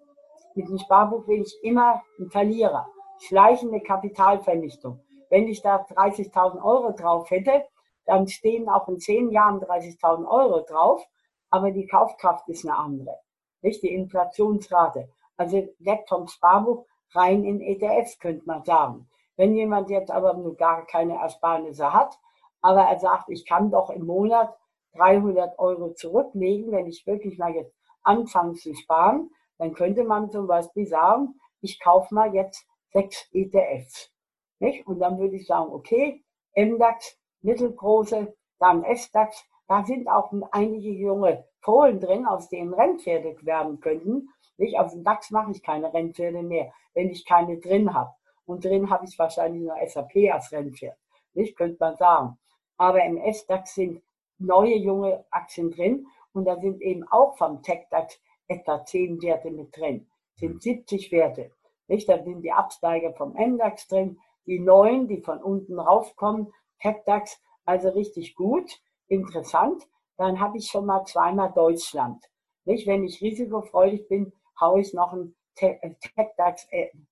Mit 0.56 0.68
dem 0.68 0.78
Sparbuch 0.78 1.26
bin 1.26 1.42
ich 1.42 1.58
immer 1.64 2.02
ein 2.20 2.30
Verlierer. 2.30 2.88
Schleichende 3.20 3.80
Kapitalvernichtung. 3.82 5.00
wenn 5.30 5.48
ich 5.48 5.62
da 5.62 5.78
30.000 5.78 6.62
Euro 6.62 6.92
drauf 6.92 7.30
hätte, 7.32 7.64
dann 8.06 8.28
stehen 8.28 8.68
auch 8.68 8.88
in 8.90 9.00
zehn 9.00 9.30
Jahren 9.32 9.62
30.000 9.62 10.30
Euro 10.30 10.66
drauf, 10.66 11.02
aber 11.50 11.72
die 11.72 11.88
Kaufkraft 11.88 12.48
ist 12.50 12.66
eine 12.66 12.78
andere, 12.78 13.18
nicht 13.62 13.82
die 13.82 13.94
Inflationsrate. 13.94 15.10
Also 15.38 15.70
weg 15.80 16.06
vom 16.08 16.28
Sparbuch 16.28 16.86
rein 17.14 17.44
in 17.44 17.62
ETFs, 17.62 18.20
könnte 18.20 18.46
man 18.46 18.64
sagen. 18.64 19.08
Wenn 19.42 19.56
jemand 19.56 19.90
jetzt 19.90 20.12
aber 20.12 20.36
nur 20.36 20.56
gar 20.56 20.86
keine 20.86 21.16
Ersparnisse 21.16 21.92
hat, 21.92 22.16
aber 22.62 22.82
er 22.82 23.00
sagt, 23.00 23.28
ich 23.30 23.44
kann 23.44 23.72
doch 23.72 23.90
im 23.90 24.06
Monat 24.06 24.56
300 24.94 25.58
Euro 25.58 25.94
zurücklegen, 25.96 26.72
wenn 26.72 26.86
ich 26.86 27.08
wirklich 27.08 27.40
mal 27.40 27.56
jetzt 27.56 27.76
anfange 28.04 28.54
zu 28.54 28.76
sparen, 28.76 29.32
dann 29.58 29.74
könnte 29.74 30.04
man 30.04 30.30
zum 30.30 30.46
Beispiel 30.46 30.86
sagen, 30.86 31.40
ich 31.60 31.80
kaufe 31.80 32.14
mal 32.14 32.36
jetzt 32.36 32.68
sechs 32.94 33.28
ETFs. 33.34 34.12
Nicht? 34.60 34.86
Und 34.86 35.00
dann 35.00 35.18
würde 35.18 35.38
ich 35.38 35.48
sagen, 35.48 35.72
okay, 35.72 36.24
MDAX, 36.56 37.18
mittelgroße, 37.42 38.36
dann 38.60 38.84
SDAX, 38.84 39.44
da 39.68 39.84
sind 39.84 40.08
auch 40.08 40.32
einige 40.52 40.92
junge 40.92 41.46
Fohlen 41.62 42.00
drin, 42.00 42.28
aus 42.28 42.48
denen 42.48 42.76
Rennpferde 42.76 43.36
werden 43.42 43.80
könnten. 43.80 44.30
Nicht? 44.58 44.78
Auf 44.78 44.92
dem 44.92 45.04
DAX 45.04 45.32
mache 45.32 45.50
ich 45.50 45.64
keine 45.64 45.92
Rennpferde 45.92 46.44
mehr, 46.44 46.72
wenn 46.94 47.10
ich 47.10 47.26
keine 47.26 47.58
drin 47.58 47.96
habe. 47.96 48.12
Und 48.46 48.66
drin 48.66 48.90
habe 48.90 49.06
ich 49.06 49.18
wahrscheinlich 49.18 49.62
nur 49.62 49.76
SAP 49.88 50.32
als 50.32 50.52
Rennpferd. 50.52 50.98
Nicht? 51.34 51.56
Könnte 51.56 51.78
man 51.80 51.96
sagen. 51.96 52.38
Aber 52.78 53.04
im 53.04 53.18
SDAX 53.18 53.76
sind 53.76 54.02
neue 54.40 54.76
junge 54.76 55.24
Aktien 55.30 55.72
drin 55.72 56.08
und 56.34 56.46
da 56.46 56.60
sind 56.60 56.82
eben 56.82 57.08
auch 57.08 57.38
vom 57.38 57.62
TechDAX 57.62 58.20
etwa 58.48 58.84
10 58.84 59.22
Werte 59.22 59.52
mit 59.52 59.76
drin, 59.76 60.08
sind 60.36 60.62
70 60.62 61.12
mhm. 61.12 61.16
Werte. 61.16 61.52
Nicht? 61.88 62.10
Da 62.10 62.24
sind 62.24 62.42
die 62.42 62.52
Absteiger 62.52 63.14
vom 63.14 63.34
MDAX 63.34 63.88
drin, 63.88 64.20
die 64.46 64.60
neuen, 64.60 65.08
die 65.08 65.22
von 65.22 65.42
unten 65.42 65.80
raufkommen, 65.80 66.52
TechDAX, 66.80 67.40
also 67.66 67.90
richtig 67.90 68.36
gut, 68.36 68.82
interessant. 69.08 69.88
Dann 70.18 70.40
habe 70.40 70.58
ich 70.58 70.68
schon 70.68 70.86
mal 70.86 71.06
zweimal 71.06 71.52
Deutschland. 71.54 72.24
Nicht? 72.66 72.88
Wenn 72.88 73.04
ich 73.04 73.22
risikofreudig 73.22 74.08
bin, 74.08 74.34
haue 74.60 74.82
ich 74.82 74.94
noch 74.94 75.14
ein 75.14 75.36
TechDAX 75.56 76.68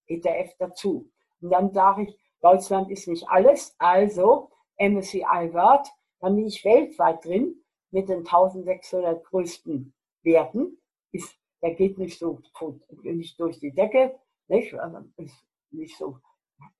ETF 0.07 0.55
dazu. 0.57 1.09
Und 1.41 1.51
dann 1.51 1.73
sage 1.73 2.03
ich, 2.03 2.17
Deutschland 2.41 2.89
ist 2.89 3.07
nicht 3.07 3.27
alles, 3.29 3.75
also 3.79 4.49
MSCI 4.77 5.53
World, 5.53 5.87
dann 6.19 6.35
bin 6.35 6.47
ich 6.47 6.63
weltweit 6.63 7.23
drin 7.25 7.63
mit 7.91 8.09
den 8.09 8.19
1600 8.19 9.23
größten 9.25 9.93
Werten. 10.23 10.77
Ist, 11.11 11.35
der 11.61 11.75
geht 11.75 11.97
nicht 11.97 12.19
so 12.19 12.41
nicht 13.03 13.39
durch 13.39 13.59
die 13.59 13.71
Decke, 13.71 14.17
nicht? 14.47 14.73
Also 14.73 14.99
ist 15.17 15.45
nicht 15.71 15.97
so 15.97 16.19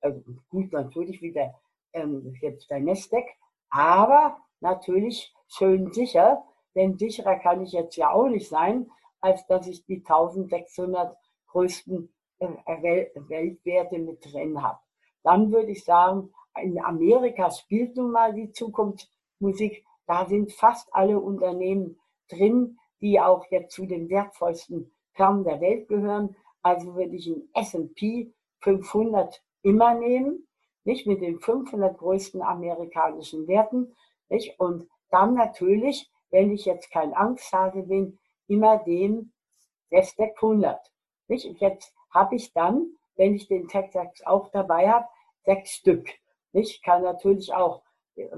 also 0.00 0.22
gut 0.50 0.72
natürlich 0.72 1.20
wie 1.22 1.32
der, 1.32 1.54
ähm, 1.92 2.36
jetzt 2.40 2.70
der 2.70 2.80
Nasdaq, 2.80 3.24
aber 3.70 4.38
natürlich 4.60 5.34
schön 5.48 5.92
sicher, 5.92 6.44
denn 6.74 6.98
sicherer 6.98 7.38
kann 7.38 7.62
ich 7.62 7.72
jetzt 7.72 7.96
ja 7.96 8.12
auch 8.12 8.28
nicht 8.28 8.48
sein, 8.48 8.90
als 9.20 9.46
dass 9.46 9.66
ich 9.66 9.84
die 9.86 9.98
1600 9.98 11.16
größten 11.48 12.12
Weltwerte 12.40 13.98
mit 13.98 14.24
drin 14.24 14.62
habe. 14.62 14.78
Dann 15.22 15.52
würde 15.52 15.72
ich 15.72 15.84
sagen, 15.84 16.32
in 16.60 16.82
Amerika 16.82 17.50
spielt 17.50 17.96
nun 17.96 18.10
mal 18.10 18.32
die 18.34 18.50
Zukunftsmusik. 18.52 19.84
Da 20.06 20.26
sind 20.26 20.52
fast 20.52 20.88
alle 20.92 21.20
Unternehmen 21.20 22.00
drin, 22.28 22.78
die 23.00 23.20
auch 23.20 23.44
jetzt 23.50 23.74
zu 23.74 23.86
den 23.86 24.08
wertvollsten 24.08 24.90
Firmen 25.12 25.44
der 25.44 25.60
Welt 25.60 25.88
gehören. 25.88 26.34
Also 26.62 26.94
würde 26.94 27.16
ich 27.16 27.26
einen 27.26 27.48
S&P 27.54 28.32
500 28.60 29.42
immer 29.62 29.94
nehmen, 29.94 30.46
nicht 30.84 31.06
mit 31.06 31.20
den 31.20 31.38
500 31.38 31.98
größten 31.98 32.42
amerikanischen 32.42 33.46
Werten, 33.46 33.94
nicht? 34.28 34.58
Und 34.58 34.88
dann 35.10 35.34
natürlich, 35.34 36.10
wenn 36.30 36.52
ich 36.52 36.64
jetzt 36.64 36.90
kein 36.90 37.12
Angsthase 37.14 37.82
bin, 37.82 38.18
immer 38.46 38.78
den 38.78 39.32
Nasdaq 39.90 40.34
100. 40.36 40.78
Nicht? 41.28 41.60
Jetzt 41.60 41.94
habe 42.10 42.36
ich 42.36 42.52
dann, 42.52 42.86
wenn 43.16 43.34
ich 43.34 43.48
den 43.48 43.68
TechDAX 43.68 44.24
auch 44.26 44.50
dabei 44.50 44.90
habe, 44.90 45.06
sechs 45.44 45.72
Stück. 45.72 46.08
Ich 46.52 46.82
kann 46.82 47.02
natürlich 47.02 47.52
auch 47.54 47.82
äh, 48.16 48.28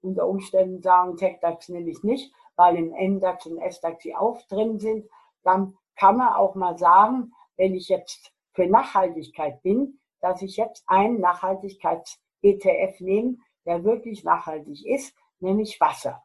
unter 0.00 0.26
Umständen 0.26 0.82
sagen, 0.82 1.16
TechDAX 1.16 1.68
nehme 1.68 1.90
ich 1.90 2.02
nicht, 2.02 2.32
weil 2.56 2.76
im 2.76 2.90
MDAX 2.90 3.46
und 3.46 3.58
SDAX 3.58 4.02
die 4.02 4.14
auch 4.14 4.40
drin 4.48 4.78
sind. 4.78 5.08
Dann 5.42 5.76
kann 5.96 6.16
man 6.16 6.34
auch 6.34 6.54
mal 6.54 6.78
sagen, 6.78 7.32
wenn 7.56 7.74
ich 7.74 7.88
jetzt 7.88 8.32
für 8.52 8.66
Nachhaltigkeit 8.66 9.62
bin, 9.62 9.98
dass 10.20 10.42
ich 10.42 10.56
jetzt 10.56 10.84
einen 10.86 11.20
Nachhaltigkeits-ETF 11.20 13.00
nehme, 13.00 13.36
der 13.66 13.84
wirklich 13.84 14.24
nachhaltig 14.24 14.84
ist, 14.86 15.14
nämlich 15.40 15.80
Wasser. 15.80 16.24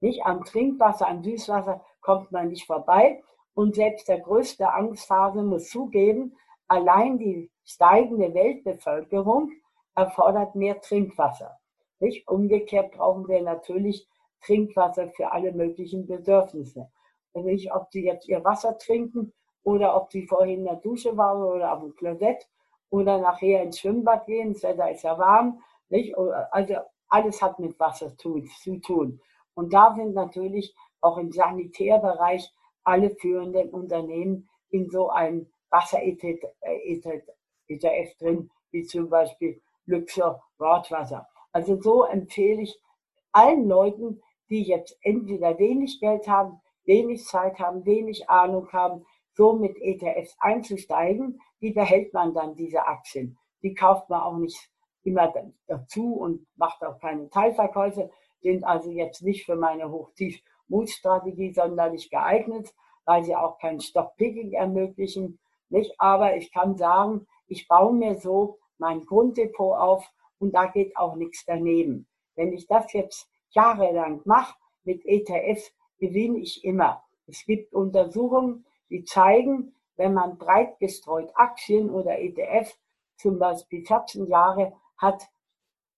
Nicht 0.00 0.24
am 0.24 0.44
Trinkwasser, 0.44 1.08
am 1.08 1.22
Süßwasser 1.22 1.84
kommt 2.00 2.30
man 2.32 2.48
nicht 2.48 2.66
vorbei. 2.66 3.22
Und 3.54 3.76
selbst 3.76 4.08
der 4.08 4.20
größte 4.20 4.72
Angstphase 4.72 5.42
muss 5.42 5.68
zugeben, 5.68 6.36
allein 6.66 7.18
die 7.18 7.50
steigende 7.64 8.34
Weltbevölkerung 8.34 9.52
erfordert 9.94 10.54
mehr 10.54 10.80
Trinkwasser. 10.80 11.56
Nicht? 12.00 12.28
Umgekehrt 12.28 12.92
brauchen 12.92 13.28
wir 13.28 13.40
natürlich 13.42 14.08
Trinkwasser 14.44 15.08
für 15.08 15.32
alle 15.32 15.52
möglichen 15.52 16.06
Bedürfnisse. 16.06 16.90
Nicht, 17.34 17.72
ob 17.72 17.90
Sie 17.90 18.04
jetzt 18.04 18.28
Ihr 18.28 18.44
Wasser 18.44 18.76
trinken 18.78 19.32
oder 19.62 19.96
ob 19.96 20.12
Sie 20.12 20.26
vorhin 20.26 20.60
in 20.60 20.64
der 20.64 20.76
Dusche 20.76 21.16
waren 21.16 21.42
oder 21.42 21.72
auf 21.72 21.80
dem 21.80 21.94
Klosett 21.94 22.46
oder 22.90 23.18
nachher 23.18 23.62
ins 23.62 23.80
Schwimmbad 23.80 24.26
gehen. 24.26 24.52
Das 24.52 24.62
Wetter 24.62 24.90
ist 24.90 25.02
ja 25.02 25.18
warm. 25.18 25.60
Nicht? 25.88 26.16
Also 26.50 26.74
alles 27.08 27.40
hat 27.40 27.58
mit 27.58 27.78
Wasser 27.80 28.16
zu 28.16 28.40
tun. 28.80 29.20
Und 29.54 29.72
da 29.72 29.94
sind 29.94 30.14
natürlich 30.14 30.74
auch 31.00 31.18
im 31.18 31.32
Sanitärbereich 31.32 32.52
alle 32.84 33.10
führenden 33.16 33.70
Unternehmen 33.70 34.48
in 34.70 34.88
so 34.88 35.10
einem 35.10 35.50
Wasser-ETF 35.70 36.42
drin, 38.18 38.50
wie 38.70 38.84
zum 38.84 39.08
Beispiel 39.08 39.60
Luxor 39.86 40.42
Wortwasser. 40.58 41.26
Also 41.52 41.80
so 41.80 42.04
empfehle 42.04 42.62
ich 42.62 42.78
allen 43.32 43.68
Leuten, 43.68 44.22
die 44.48 44.62
jetzt 44.62 44.96
entweder 45.02 45.58
wenig 45.58 46.00
Geld 46.00 46.28
haben, 46.28 46.60
wenig 46.84 47.24
Zeit 47.24 47.58
haben, 47.58 47.84
wenig 47.86 48.28
Ahnung 48.28 48.70
haben, 48.72 49.04
so 49.32 49.54
mit 49.54 49.76
ETFs 49.80 50.36
einzusteigen. 50.38 51.40
Wie 51.58 51.72
behält 51.72 52.12
man 52.12 52.34
dann 52.34 52.54
diese 52.54 52.86
Aktien? 52.86 53.38
Die 53.62 53.74
kauft 53.74 54.08
man 54.10 54.20
auch 54.20 54.38
nicht 54.38 54.70
immer 55.02 55.32
dazu 55.66 56.14
und 56.14 56.46
macht 56.56 56.82
auch 56.84 56.98
keine 56.98 57.28
Teilverkäufe, 57.30 58.10
sind 58.40 58.64
also 58.64 58.90
jetzt 58.90 59.22
nicht 59.22 59.44
für 59.44 59.56
meine 59.56 59.90
Hochtief-Mutstrategie 60.68 61.52
sonderlich 61.52 62.10
geeignet, 62.10 62.74
weil 63.04 63.24
sie 63.24 63.36
auch 63.36 63.58
kein 63.58 63.80
Stockpicking 63.80 64.52
ermöglichen. 64.52 65.38
Nicht? 65.68 65.94
Aber 65.98 66.36
ich 66.36 66.52
kann 66.52 66.76
sagen, 66.76 67.26
ich 67.46 67.68
baue 67.68 67.92
mir 67.92 68.16
so 68.16 68.58
mein 68.78 69.04
Grunddepot 69.04 69.78
auf 69.78 70.06
und 70.38 70.54
da 70.54 70.66
geht 70.66 70.96
auch 70.96 71.16
nichts 71.16 71.44
daneben. 71.46 72.06
Wenn 72.34 72.52
ich 72.52 72.66
das 72.66 72.92
jetzt 72.92 73.28
jahrelang 73.50 74.20
mache 74.24 74.54
mit 74.84 75.04
ETF, 75.04 75.70
gewinne 75.98 76.38
ich 76.38 76.64
immer. 76.64 77.02
Es 77.26 77.44
gibt 77.46 77.72
Untersuchungen, 77.72 78.66
die 78.90 79.04
zeigen, 79.04 79.74
wenn 79.96 80.12
man 80.12 80.38
breit 80.38 80.78
gestreut 80.80 81.30
Aktien 81.34 81.90
oder 81.90 82.18
ETF 82.18 82.76
zum 83.16 83.38
Beispiel 83.38 83.86
14 83.86 84.26
Jahre 84.26 84.72
hat 84.98 85.28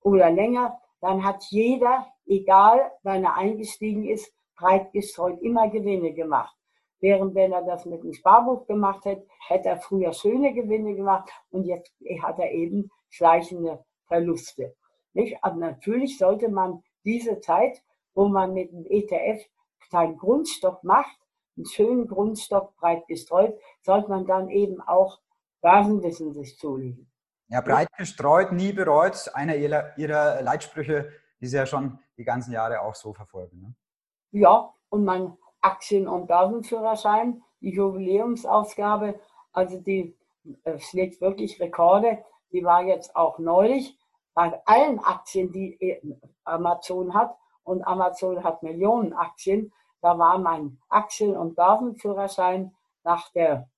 oder 0.02 0.30
länger, 0.30 0.80
dann 1.00 1.24
hat 1.24 1.44
jeder, 1.44 2.06
egal 2.26 2.92
wann 3.02 3.24
er 3.24 3.36
eingestiegen 3.36 4.04
ist, 4.04 4.32
breit 4.56 4.92
gestreut 4.92 5.40
immer 5.42 5.68
Gewinne 5.68 6.12
gemacht. 6.12 6.56
Während 7.00 7.34
wenn 7.34 7.52
er 7.52 7.62
das 7.62 7.84
mit 7.84 8.02
dem 8.02 8.12
Sparbuch 8.12 8.66
gemacht 8.66 9.04
hätte, 9.04 9.26
hätte 9.48 9.68
er 9.68 9.76
früher 9.78 10.12
schöne 10.12 10.54
Gewinne 10.54 10.94
gemacht 10.94 11.30
und 11.50 11.64
jetzt 11.64 11.92
hat 12.22 12.38
er 12.38 12.50
eben 12.52 12.90
schleichende 13.10 13.84
Verluste. 14.06 14.74
Nicht? 15.12 15.36
Aber 15.42 15.56
natürlich 15.56 16.18
sollte 16.18 16.48
man 16.48 16.82
diese 17.04 17.40
Zeit, 17.40 17.82
wo 18.14 18.28
man 18.28 18.54
mit 18.54 18.72
dem 18.72 18.86
ETF 18.86 19.44
seinen 19.90 20.16
Grundstock 20.16 20.82
macht, 20.84 21.16
einen 21.56 21.66
schönen 21.66 22.06
Grundstock 22.06 22.74
breit 22.76 23.06
gestreut, 23.06 23.58
sollte 23.82 24.08
man 24.08 24.26
dann 24.26 24.48
eben 24.48 24.80
auch 24.80 25.20
Börsenwissen 25.60 26.32
sich 26.32 26.58
zulegen. 26.58 27.10
Ja, 27.48 27.60
breit 27.60 27.88
gestreut, 27.96 28.52
nie 28.52 28.72
bereut, 28.72 29.30
einer 29.34 29.54
ihrer, 29.54 29.96
ihrer 29.96 30.42
Leitsprüche, 30.42 31.10
die 31.40 31.46
Sie 31.46 31.56
ja 31.56 31.66
schon 31.66 31.98
die 32.16 32.24
ganzen 32.24 32.52
Jahre 32.52 32.80
auch 32.80 32.94
so 32.94 33.12
verfolgen. 33.12 33.60
Ne? 33.60 33.74
Ja, 34.30 34.72
und 34.90 35.04
man 35.04 35.36
Aktien- 35.60 36.08
und 36.08 36.26
Börsenführerschein, 36.26 37.42
die 37.60 37.70
Jubiläumsausgabe, 37.70 39.18
also 39.52 39.80
die 39.80 40.16
äh, 40.64 40.78
schlägt 40.78 41.20
wirklich 41.20 41.60
Rekorde. 41.60 42.24
Die 42.52 42.64
war 42.64 42.82
jetzt 42.84 43.16
auch 43.16 43.38
neulich 43.38 43.98
bei 44.34 44.60
allen 44.66 44.98
Aktien, 45.00 45.50
die 45.52 45.80
äh, 45.80 46.00
Amazon 46.44 47.14
hat. 47.14 47.36
Und 47.64 47.82
Amazon 47.84 48.44
hat 48.44 48.62
Millionen 48.62 49.12
Aktien. 49.12 49.72
Da 50.00 50.18
war 50.18 50.38
mein 50.38 50.78
Aktien- 50.88 51.36
und 51.36 51.56
Börsenführerschein 51.56 52.74
nach 53.02 53.32
der 53.32 53.68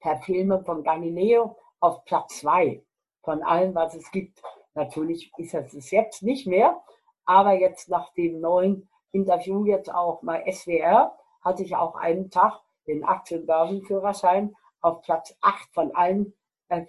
Verfilmung 0.00 0.64
von 0.64 0.82
Galileo 0.82 1.56
auf 1.80 2.04
Platz 2.04 2.40
zwei 2.40 2.82
von 3.22 3.42
allem, 3.42 3.74
was 3.74 3.94
es 3.94 4.10
gibt. 4.10 4.42
Natürlich 4.74 5.32
ist 5.36 5.54
es 5.54 5.90
jetzt 5.90 6.22
nicht 6.22 6.46
mehr, 6.46 6.80
aber 7.24 7.52
jetzt 7.52 7.88
nach 7.88 8.12
dem 8.14 8.40
neuen 8.40 8.88
Interview 9.12 9.64
jetzt 9.64 9.92
auch 9.92 10.20
bei 10.22 10.50
SWR 10.50 11.16
hatte 11.40 11.62
ich 11.62 11.76
auch 11.76 11.94
einen 11.96 12.30
Tag 12.30 12.60
den 12.86 13.04
Aktienbörsenführerschein 13.04 14.54
auf 14.80 15.02
Platz 15.02 15.36
8 15.40 15.72
von 15.72 15.94
allen 15.94 16.34
äh, 16.68 16.84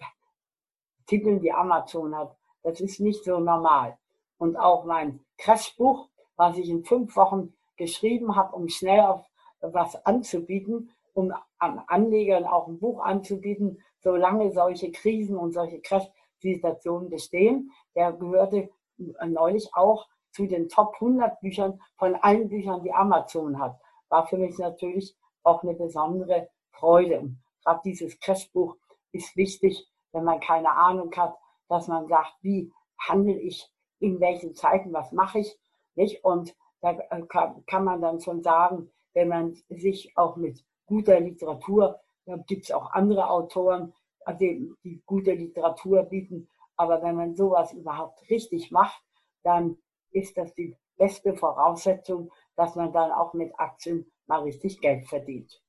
Titeln, 1.07 1.39
die 1.39 1.51
Amazon 1.51 2.15
hat. 2.15 2.35
Das 2.63 2.79
ist 2.81 2.99
nicht 2.99 3.23
so 3.23 3.39
normal. 3.39 3.97
Und 4.37 4.57
auch 4.57 4.85
mein 4.85 5.19
Crashbuch, 5.37 6.09
was 6.35 6.57
ich 6.57 6.69
in 6.69 6.83
fünf 6.85 7.15
Wochen 7.15 7.53
geschrieben 7.77 8.35
habe, 8.35 8.55
um 8.55 8.69
schnell 8.69 9.01
auf 9.01 9.25
was 9.61 10.05
anzubieten, 10.05 10.91
um 11.13 11.33
an 11.57 11.83
Anlegern 11.87 12.45
auch 12.45 12.67
ein 12.67 12.79
Buch 12.79 13.03
anzubieten, 13.03 13.81
solange 13.99 14.51
solche 14.53 14.91
Krisen 14.91 15.37
und 15.37 15.51
solche 15.51 15.81
Crash-Situationen 15.81 17.09
bestehen. 17.09 17.71
Der 17.95 18.13
gehörte 18.13 18.69
neulich 18.97 19.73
auch 19.73 20.07
zu 20.31 20.45
den 20.47 20.69
Top 20.69 20.95
100 20.95 21.39
Büchern 21.41 21.81
von 21.97 22.15
allen 22.15 22.49
Büchern, 22.49 22.83
die 22.83 22.93
Amazon 22.93 23.59
hat. 23.59 23.79
War 24.09 24.27
für 24.27 24.37
mich 24.37 24.57
natürlich 24.57 25.15
auch 25.43 25.63
eine 25.63 25.73
besondere 25.73 26.49
Freude. 26.71 27.19
Und 27.19 27.39
gerade 27.63 27.81
dieses 27.83 28.19
Crashbuch 28.19 28.75
ist 29.11 29.35
wichtig, 29.35 29.87
wenn 30.11 30.23
man 30.23 30.39
keine 30.39 30.71
Ahnung 30.71 31.11
hat, 31.15 31.35
dass 31.67 31.87
man 31.87 32.07
sagt, 32.07 32.33
wie 32.41 32.71
handle 32.97 33.37
ich, 33.39 33.69
in 33.99 34.19
welchen 34.19 34.55
Zeiten, 34.55 34.93
was 34.93 35.11
mache 35.11 35.39
ich, 35.39 35.59
nicht? 35.95 36.23
Und 36.23 36.55
da 36.81 36.91
äh, 36.91 37.21
kann, 37.27 37.83
man 37.83 38.01
dann 38.01 38.19
schon 38.19 38.41
sagen, 38.41 38.89
wenn 39.13 39.27
man 39.27 39.55
sich 39.69 40.17
auch 40.17 40.35
mit 40.35 40.63
guter 40.85 41.19
Literatur, 41.19 41.99
da 42.25 42.37
gibt 42.37 42.65
es 42.65 42.71
auch 42.71 42.91
andere 42.91 43.29
Autoren, 43.29 43.93
die, 44.39 44.71
die 44.83 45.01
gute 45.05 45.33
Literatur 45.33 46.03
bieten, 46.03 46.47
aber 46.75 47.01
wenn 47.01 47.15
man 47.15 47.35
sowas 47.35 47.73
überhaupt 47.73 48.29
richtig 48.29 48.71
macht, 48.71 49.01
dann 49.43 49.77
ist 50.11 50.37
das 50.37 50.53
die 50.53 50.75
beste 50.97 51.35
Voraussetzung, 51.35 52.31
dass 52.55 52.75
man 52.75 52.91
dann 52.91 53.11
auch 53.11 53.33
mit 53.33 53.51
Aktien 53.57 54.11
mal 54.27 54.41
richtig 54.41 54.79
Geld 54.81 55.07
verdient. 55.07 55.61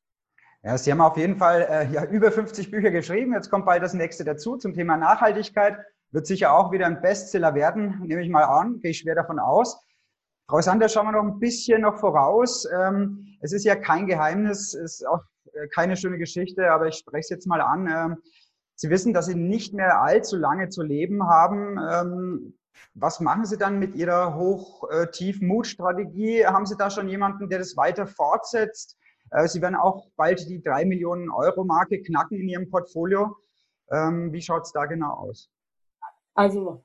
Ja, 0.63 0.77
Sie 0.77 0.91
haben 0.93 1.01
auf 1.01 1.17
jeden 1.17 1.37
Fall 1.37 1.67
äh, 1.71 1.91
ja, 1.91 2.05
über 2.05 2.31
50 2.31 2.71
Bücher 2.71 2.91
geschrieben. 2.91 3.33
Jetzt 3.33 3.51
kommt 3.51 3.65
bald 3.65 3.83
das 3.83 3.95
nächste 3.95 4.25
dazu 4.25 4.57
zum 4.59 4.75
Thema 4.75 4.99
Nachhaltigkeit. 4.99 5.79
Wird 6.11 6.27
sicher 6.27 6.53
auch 6.53 6.71
wieder 6.71 6.87
ein 6.87 7.01
Bestseller 7.01 7.55
werden, 7.55 8.03
nehme 8.05 8.23
ich 8.23 8.29
mal 8.29 8.45
an, 8.45 8.81
gehe 8.81 8.91
ich 8.91 8.99
schwer 8.99 9.15
davon 9.15 9.39
aus. 9.39 9.81
Frau 10.49 10.61
Sander, 10.61 10.89
schauen 10.89 11.07
wir 11.07 11.13
noch 11.13 11.23
ein 11.23 11.39
bisschen 11.39 11.83
noch 11.83 11.99
voraus. 11.99 12.67
Ähm, 12.77 13.39
es 13.41 13.53
ist 13.53 13.65
ja 13.65 13.77
kein 13.77 14.07
Geheimnis, 14.07 14.75
ist 14.75 15.07
auch 15.07 15.21
äh, 15.53 15.69
keine 15.69 15.97
schöne 15.97 16.19
Geschichte, 16.19 16.71
aber 16.71 16.89
ich 16.89 16.97
spreche 16.97 17.21
es 17.21 17.31
jetzt 17.31 17.47
mal 17.47 17.61
an. 17.61 17.87
Ähm, 17.87 18.17
Sie 18.75 18.91
wissen, 18.91 19.15
dass 19.15 19.27
Sie 19.27 19.35
nicht 19.35 19.73
mehr 19.73 20.03
allzu 20.03 20.37
lange 20.37 20.69
zu 20.69 20.83
leben 20.83 21.23
haben. 21.29 21.79
Ähm, 21.79 22.59
was 22.95 23.21
machen 23.21 23.45
Sie 23.45 23.57
dann 23.57 23.79
mit 23.79 23.95
Ihrer 23.95 24.35
Hoch-Tief-Mut-Strategie? 24.35 26.47
Haben 26.47 26.67
Sie 26.67 26.77
da 26.77 26.91
schon 26.91 27.09
jemanden, 27.09 27.49
der 27.49 27.59
das 27.59 27.77
weiter 27.77 28.07
fortsetzt? 28.07 28.97
Äh, 29.31 29.49
Sie 29.49 29.63
werden 29.63 29.77
auch 29.77 30.09
bald 30.17 30.49
die 30.49 30.63
drei 30.63 30.85
Millionen 30.85 31.31
Euro 31.31 31.65
Marke 31.65 32.03
knacken 32.03 32.39
in 32.39 32.49
Ihrem 32.49 32.71
Portfolio. 32.71 33.37
Ähm, 33.91 34.33
wie 34.33 34.43
schaut 34.43 34.63
es 34.63 34.73
da 34.73 34.87
genau 34.87 35.13
aus? 35.13 35.51
Also, 36.35 36.85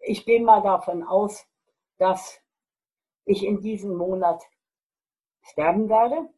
ich 0.00 0.24
gehe 0.24 0.42
mal 0.42 0.62
davon 0.62 1.02
aus, 1.02 1.46
dass 1.98 2.40
ich 3.24 3.44
in 3.44 3.60
diesem 3.60 3.96
Monat 3.96 4.42
sterben 5.42 5.88
werde. 5.88 6.28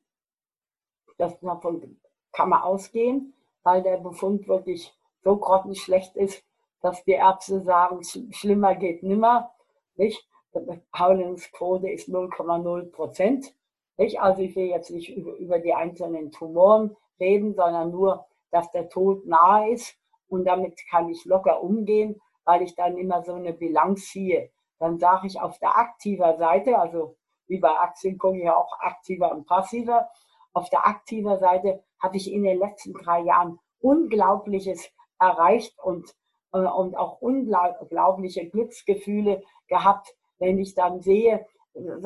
Das 1.19 1.39
davon 1.41 2.01
kann 2.33 2.49
man 2.49 2.63
ausgehen, 2.63 3.35
weil 3.63 3.83
der 3.83 3.99
Befund 3.99 4.49
wirklich 4.49 4.93
so 5.23 5.37
grottenschlecht 5.37 6.17
ist, 6.17 6.43
dass 6.83 7.03
die 7.05 7.13
Ärzte 7.13 7.63
sagen, 7.63 8.03
schlimmer 8.31 8.75
geht 8.75 9.03
nimmer. 9.03 9.53
Nicht? 9.97 10.29
Die 10.55 10.83
Heilungsquote 10.97 11.89
ist 11.89 12.09
0,0 12.09 12.91
Prozent. 12.91 13.55
Nicht? 13.97 14.21
Also 14.21 14.43
ich 14.43 14.55
will 14.57 14.67
jetzt 14.67 14.91
nicht 14.91 15.17
über, 15.17 15.35
über 15.37 15.59
die 15.59 15.73
einzelnen 15.73 16.31
Tumoren 16.31 16.97
reden, 17.19 17.55
sondern 17.55 17.91
nur, 17.91 18.27
dass 18.51 18.71
der 18.73 18.89
Tod 18.89 19.25
nahe 19.27 19.71
ist 19.71 19.97
und 20.29 20.45
damit 20.45 20.79
kann 20.91 21.09
ich 21.09 21.25
locker 21.25 21.63
umgehen, 21.63 22.21
weil 22.45 22.63
ich 22.63 22.75
dann 22.75 22.97
immer 22.97 23.23
so 23.23 23.35
eine 23.35 23.53
Bilanz 23.53 24.11
ziehe. 24.11 24.51
Dann 24.79 24.99
sage 24.99 25.27
ich 25.27 25.41
auf 25.41 25.59
der 25.59 25.79
aktiver 25.79 26.37
Seite, 26.37 26.79
also 26.79 27.17
wie 27.47 27.59
bei 27.59 27.71
Aktien 27.71 28.19
gucke 28.19 28.39
ich 28.39 28.45
ja 28.45 28.57
auch 28.57 28.73
aktiver 28.81 29.31
und 29.31 29.47
passiver. 29.47 30.09
Auf 30.53 30.69
der 30.71 30.87
aktiver 30.87 31.39
Seite 31.39 31.85
habe 32.01 32.17
ich 32.17 32.33
in 32.33 32.43
den 32.43 32.59
letzten 32.59 32.93
drei 32.95 33.21
Jahren 33.21 33.59
Unglaubliches 33.81 34.91
erreicht 35.19 35.79
und, 35.83 36.15
und 36.53 36.97
auch 36.97 37.21
unglaubliche 37.21 38.49
Glücksgefühle 38.49 39.43
gehabt, 39.69 40.15
wenn 40.39 40.59
ich 40.59 40.75
dann 40.75 41.01
sehe, 41.01 41.47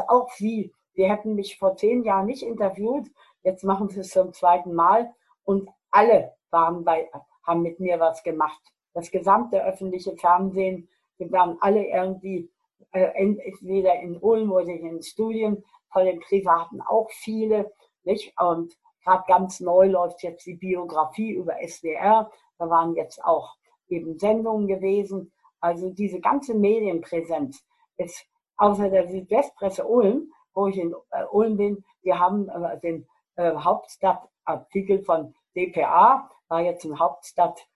auch 0.08 0.30
Sie, 0.30 0.72
Sie 0.94 1.10
hätten 1.10 1.34
mich 1.34 1.58
vor 1.58 1.76
zehn 1.76 2.04
Jahren 2.04 2.26
nicht 2.26 2.42
interviewt. 2.42 3.10
Jetzt 3.42 3.64
machen 3.64 3.88
Sie 3.88 4.00
es 4.00 4.10
zum 4.10 4.32
zweiten 4.32 4.72
Mal. 4.72 5.12
Und 5.44 5.68
alle 5.90 6.32
waren 6.50 6.84
bei, 6.84 7.10
haben 7.42 7.62
mit 7.62 7.80
mir 7.80 8.00
was 8.00 8.22
gemacht. 8.22 8.60
Das 8.94 9.10
gesamte 9.10 9.62
öffentliche 9.62 10.16
Fernsehen, 10.16 10.88
wir 11.18 11.30
waren 11.32 11.58
alle 11.60 11.84
irgendwie 11.86 12.50
äh, 12.92 13.10
entweder 13.14 14.00
in 14.00 14.16
Ulm 14.16 14.52
oder 14.52 14.68
in 14.68 15.02
Studien, 15.02 15.64
von 15.92 16.04
den 16.04 16.20
Privaten 16.20 16.80
auch 16.80 17.10
viele. 17.10 17.72
Nicht? 18.04 18.32
Und 18.40 18.76
gerade 19.04 19.24
ganz 19.26 19.60
neu 19.60 19.88
läuft 19.88 20.22
jetzt 20.22 20.46
die 20.46 20.54
Biografie 20.54 21.32
über 21.32 21.56
SWR. 21.66 22.30
Da 22.58 22.70
waren 22.70 22.94
jetzt 22.94 23.22
auch 23.24 23.56
eben 23.88 24.18
Sendungen 24.18 24.66
gewesen. 24.66 25.32
Also 25.60 25.90
diese 25.90 26.20
ganze 26.20 26.54
Medienpräsenz 26.54 27.64
ist 27.96 28.26
außer 28.56 28.88
der 28.90 29.08
Südwestpresse 29.08 29.84
Ulm 29.86 30.30
wo 30.56 30.66
ich 30.66 30.78
in 30.78 30.94
äh, 31.10 31.24
Ulm 31.30 31.56
bin, 31.56 31.84
wir 32.02 32.18
haben 32.18 32.48
äh, 32.48 32.80
den 32.80 33.06
äh, 33.36 33.54
Hauptstadtartikel 33.54 35.04
von 35.04 35.34
DPA, 35.54 36.28
war 36.48 36.60
jetzt 36.62 36.84
ein 36.84 36.98
Hauptstadt 36.98 37.66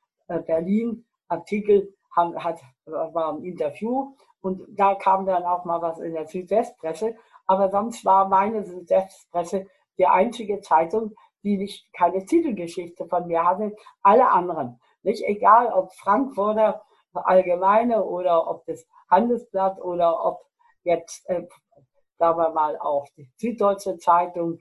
Berlin 0.46 1.04
Artikel, 1.26 1.92
hat, 2.14 2.60
war 2.86 3.32
ein 3.32 3.42
Interview 3.42 4.14
und 4.42 4.62
da 4.68 4.94
kam 4.94 5.26
dann 5.26 5.42
auch 5.42 5.64
mal 5.64 5.82
was 5.82 5.98
in 5.98 6.12
der 6.12 6.28
Südwestpresse. 6.28 7.16
Aber 7.48 7.68
sonst 7.68 8.04
war 8.04 8.28
meine 8.28 8.64
Südwestpresse 8.64 9.66
die 9.98 10.06
einzige 10.06 10.60
Zeitung, 10.60 11.16
die 11.42 11.56
nicht 11.56 11.92
keine 11.92 12.24
Titelgeschichte 12.24 13.06
von 13.06 13.26
mir 13.26 13.44
hatte. 13.44 13.74
Alle 14.02 14.30
anderen, 14.30 14.78
nicht 15.02 15.22
egal 15.24 15.72
ob 15.72 15.92
Frankfurter 15.94 16.82
Allgemeine 17.12 18.04
oder 18.04 18.48
ob 18.48 18.64
das 18.66 18.86
Handelsblatt 19.08 19.80
oder 19.80 20.24
ob 20.24 20.42
jetzt 20.84 21.28
äh, 21.28 21.46
sagen 22.20 22.38
wir 22.38 22.50
mal, 22.50 22.78
auch 22.78 23.08
die 23.16 23.28
Süddeutsche 23.36 23.96
Zeitung 23.96 24.60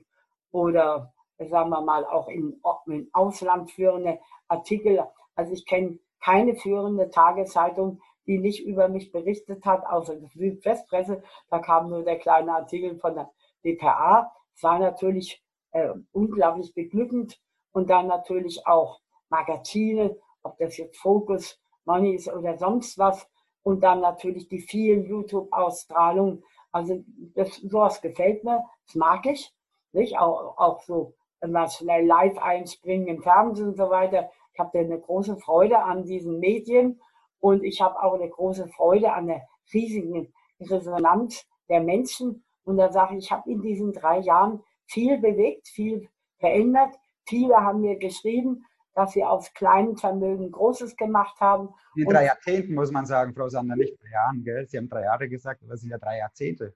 oder 0.50 1.12
sagen 1.38 1.70
wir 1.70 1.82
mal 1.82 2.04
auch 2.06 2.28
im, 2.28 2.60
im 2.86 3.08
Ausland 3.12 3.70
führende 3.70 4.18
Artikel. 4.48 5.04
Also 5.36 5.52
ich 5.52 5.66
kenne 5.66 5.98
keine 6.20 6.54
führende 6.54 7.10
Tageszeitung, 7.10 8.00
die 8.26 8.38
nicht 8.38 8.64
über 8.64 8.88
mich 8.88 9.12
berichtet 9.12 9.64
hat, 9.66 9.86
außer 9.86 10.16
die 10.16 10.26
Südwestpresse. 10.38 11.22
Da 11.50 11.58
kam 11.58 11.90
nur 11.90 12.02
der 12.02 12.18
kleine 12.18 12.54
Artikel 12.54 12.98
von 12.98 13.14
der 13.14 13.30
DPA. 13.62 14.32
Es 14.54 14.62
war 14.62 14.78
natürlich 14.78 15.42
äh, 15.72 15.90
unglaublich 16.12 16.74
beglückend. 16.74 17.38
Und 17.72 17.88
dann 17.90 18.08
natürlich 18.08 18.66
auch 18.66 19.00
Magazine, 19.28 20.16
ob 20.42 20.58
das 20.58 20.76
jetzt 20.76 20.96
Focus, 20.98 21.58
Money 21.84 22.14
ist 22.14 22.28
oder 22.28 22.56
sonst 22.58 22.98
was. 22.98 23.28
Und 23.62 23.82
dann 23.82 24.00
natürlich 24.00 24.48
die 24.48 24.60
vielen 24.60 25.04
YouTube-Ausstrahlungen 25.04 26.42
also 26.72 27.02
das, 27.34 27.56
sowas 27.56 28.00
gefällt 28.00 28.44
mir, 28.44 28.64
das 28.86 28.94
mag 28.94 29.26
ich. 29.26 29.52
Nicht? 29.92 30.18
Auch, 30.18 30.56
auch 30.56 30.80
so 30.82 31.14
immer 31.40 31.68
schnell 31.68 32.06
live 32.06 32.38
einspringen 32.38 33.08
im 33.08 33.22
Fernsehen 33.22 33.68
und 33.68 33.76
so 33.76 33.90
weiter. 33.90 34.30
Ich 34.52 34.60
habe 34.60 34.78
eine 34.78 35.00
große 35.00 35.36
Freude 35.38 35.82
an 35.82 36.04
diesen 36.04 36.38
Medien 36.38 37.00
und 37.40 37.64
ich 37.64 37.80
habe 37.80 38.00
auch 38.02 38.14
eine 38.14 38.28
große 38.28 38.68
Freude 38.68 39.12
an 39.12 39.26
der 39.26 39.48
riesigen 39.72 40.32
Resonanz 40.60 41.46
der 41.68 41.80
Menschen. 41.80 42.44
Und 42.64 42.76
da 42.76 42.92
sage 42.92 43.16
ich, 43.16 43.24
ich 43.24 43.32
habe 43.32 43.50
in 43.50 43.62
diesen 43.62 43.92
drei 43.92 44.18
Jahren 44.18 44.62
viel 44.86 45.18
bewegt, 45.18 45.68
viel 45.68 46.08
verändert. 46.38 46.94
Viele 47.26 47.56
haben 47.56 47.80
mir 47.80 47.96
geschrieben, 47.96 48.64
dass 48.94 49.12
sie 49.12 49.24
aus 49.24 49.52
kleinen 49.54 49.96
Vermögen 49.96 50.50
Großes 50.50 50.96
gemacht 50.96 51.40
haben. 51.40 51.70
In 51.94 52.06
drei 52.08 52.26
Jahrzehnten 52.26 52.74
muss 52.74 52.90
man 52.90 53.06
sagen, 53.06 53.34
Frau 53.34 53.48
Sander, 53.48 53.76
nicht 53.76 54.00
drei 54.00 54.10
Jahren, 54.10 54.42
gell? 54.44 54.66
Sie 54.68 54.78
haben 54.78 54.88
drei 54.88 55.02
Jahre 55.02 55.28
gesagt, 55.28 55.62
aber 55.62 55.74
es 55.74 55.80
sind 55.80 55.90
ja 55.90 55.98
drei 55.98 56.18
Jahrzehnte. 56.18 56.74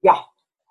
Ja. 0.00 0.26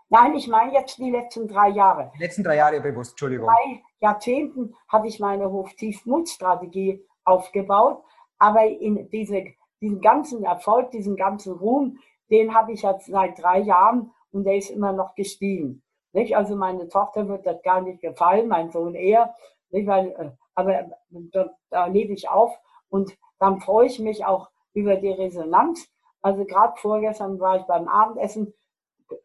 Nein, 0.09 0.35
ich 0.35 0.47
meine 0.49 0.73
jetzt 0.73 0.97
die 0.97 1.09
letzten 1.09 1.47
drei 1.47 1.69
Jahre. 1.69 2.11
Die 2.15 2.23
letzten 2.23 2.43
drei 2.43 2.57
Jahre 2.57 2.81
bewusst, 2.81 3.11
Entschuldigung. 3.11 3.47
In 3.47 3.53
drei 3.53 3.83
Jahrzehnten 4.01 4.75
habe 4.89 5.07
ich 5.07 5.19
meine 5.21 5.49
Hoch-Tief-Mut-Strategie 5.49 7.05
aufgebaut, 7.23 8.03
aber 8.37 8.65
in 8.65 9.09
diese, 9.09 9.45
diesen 9.79 10.01
ganzen 10.01 10.43
Erfolg, 10.43 10.91
diesen 10.91 11.15
ganzen 11.15 11.53
Ruhm, 11.53 11.97
den 12.29 12.53
habe 12.53 12.73
ich 12.73 12.81
jetzt 12.81 13.05
seit 13.05 13.41
drei 13.41 13.59
Jahren 13.59 14.11
und 14.31 14.43
der 14.43 14.57
ist 14.57 14.69
immer 14.69 14.91
noch 14.91 15.15
gestiegen. 15.15 15.81
Nicht? 16.13 16.35
Also 16.35 16.55
meine 16.55 16.89
Tochter 16.89 17.27
wird 17.27 17.45
das 17.45 17.61
gar 17.61 17.81
nicht 17.81 18.01
gefallen, 18.01 18.47
mein 18.47 18.69
Sohn 18.69 18.95
eher, 18.95 19.33
nicht? 19.69 19.87
weil 19.87 20.07
äh, 20.17 20.31
aber 20.55 20.91
da, 21.09 21.49
da 21.69 21.85
lebe 21.85 22.13
ich 22.13 22.29
auf 22.29 22.57
und 22.89 23.17
dann 23.39 23.59
freue 23.59 23.87
ich 23.87 23.99
mich 23.99 24.25
auch 24.25 24.49
über 24.73 24.95
die 24.95 25.11
Resonanz. 25.11 25.89
Also 26.21 26.45
gerade 26.45 26.73
vorgestern 26.77 27.39
war 27.39 27.57
ich 27.57 27.63
beim 27.63 27.87
Abendessen, 27.87 28.53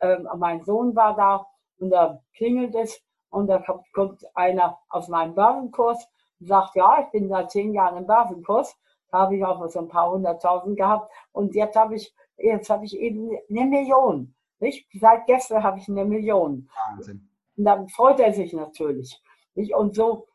äh, 0.01 0.19
mein 0.37 0.65
Sohn 0.65 0.97
war 0.97 1.15
da 1.15 1.47
und 1.79 1.91
da 1.91 2.23
klingelt 2.35 2.75
es 2.75 3.03
und 3.31 3.49
da 3.49 3.59
kommt, 3.59 3.93
kommt 3.93 4.37
einer 4.37 4.79
aus 4.89 5.09
meinem 5.09 5.35
Börsenkurs 5.35 6.09
und 6.41 6.47
sagt, 6.47 6.75
ja, 6.75 7.03
ich 7.03 7.11
bin 7.11 7.29
seit 7.29 7.51
zehn 7.51 7.75
Jahren 7.75 7.99
im 7.99 8.07
Börsenkurs. 8.07 8.77
Da 9.11 9.19
habe 9.21 9.37
ich 9.37 9.45
auch 9.45 9.67
so 9.69 9.79
ein 9.79 9.89
paar 9.89 10.11
hunderttausend 10.11 10.77
gehabt 10.77 11.13
und 11.33 11.55
jetzt 11.55 11.77
habe 11.77 11.95
ich, 11.95 12.15
jetzt 12.39 12.71
habe 12.71 12.85
ich 12.85 12.99
eben 12.99 13.31
eine 13.51 13.67
Million. 13.67 14.35
Nicht? 14.59 14.87
Seit 14.99 15.27
gestern 15.27 15.63
habe 15.63 15.79
ich 15.79 15.89
eine 15.89 16.05
Million. 16.05 16.69
Wahnsinn. 16.91 17.29
Und 17.57 17.65
dann 17.65 17.89
freut 17.89 18.21
er 18.21 18.33
sich 18.33 18.53
natürlich. 18.53 19.23
Nicht? 19.55 19.75
Und 19.75 19.95
so 19.95 20.27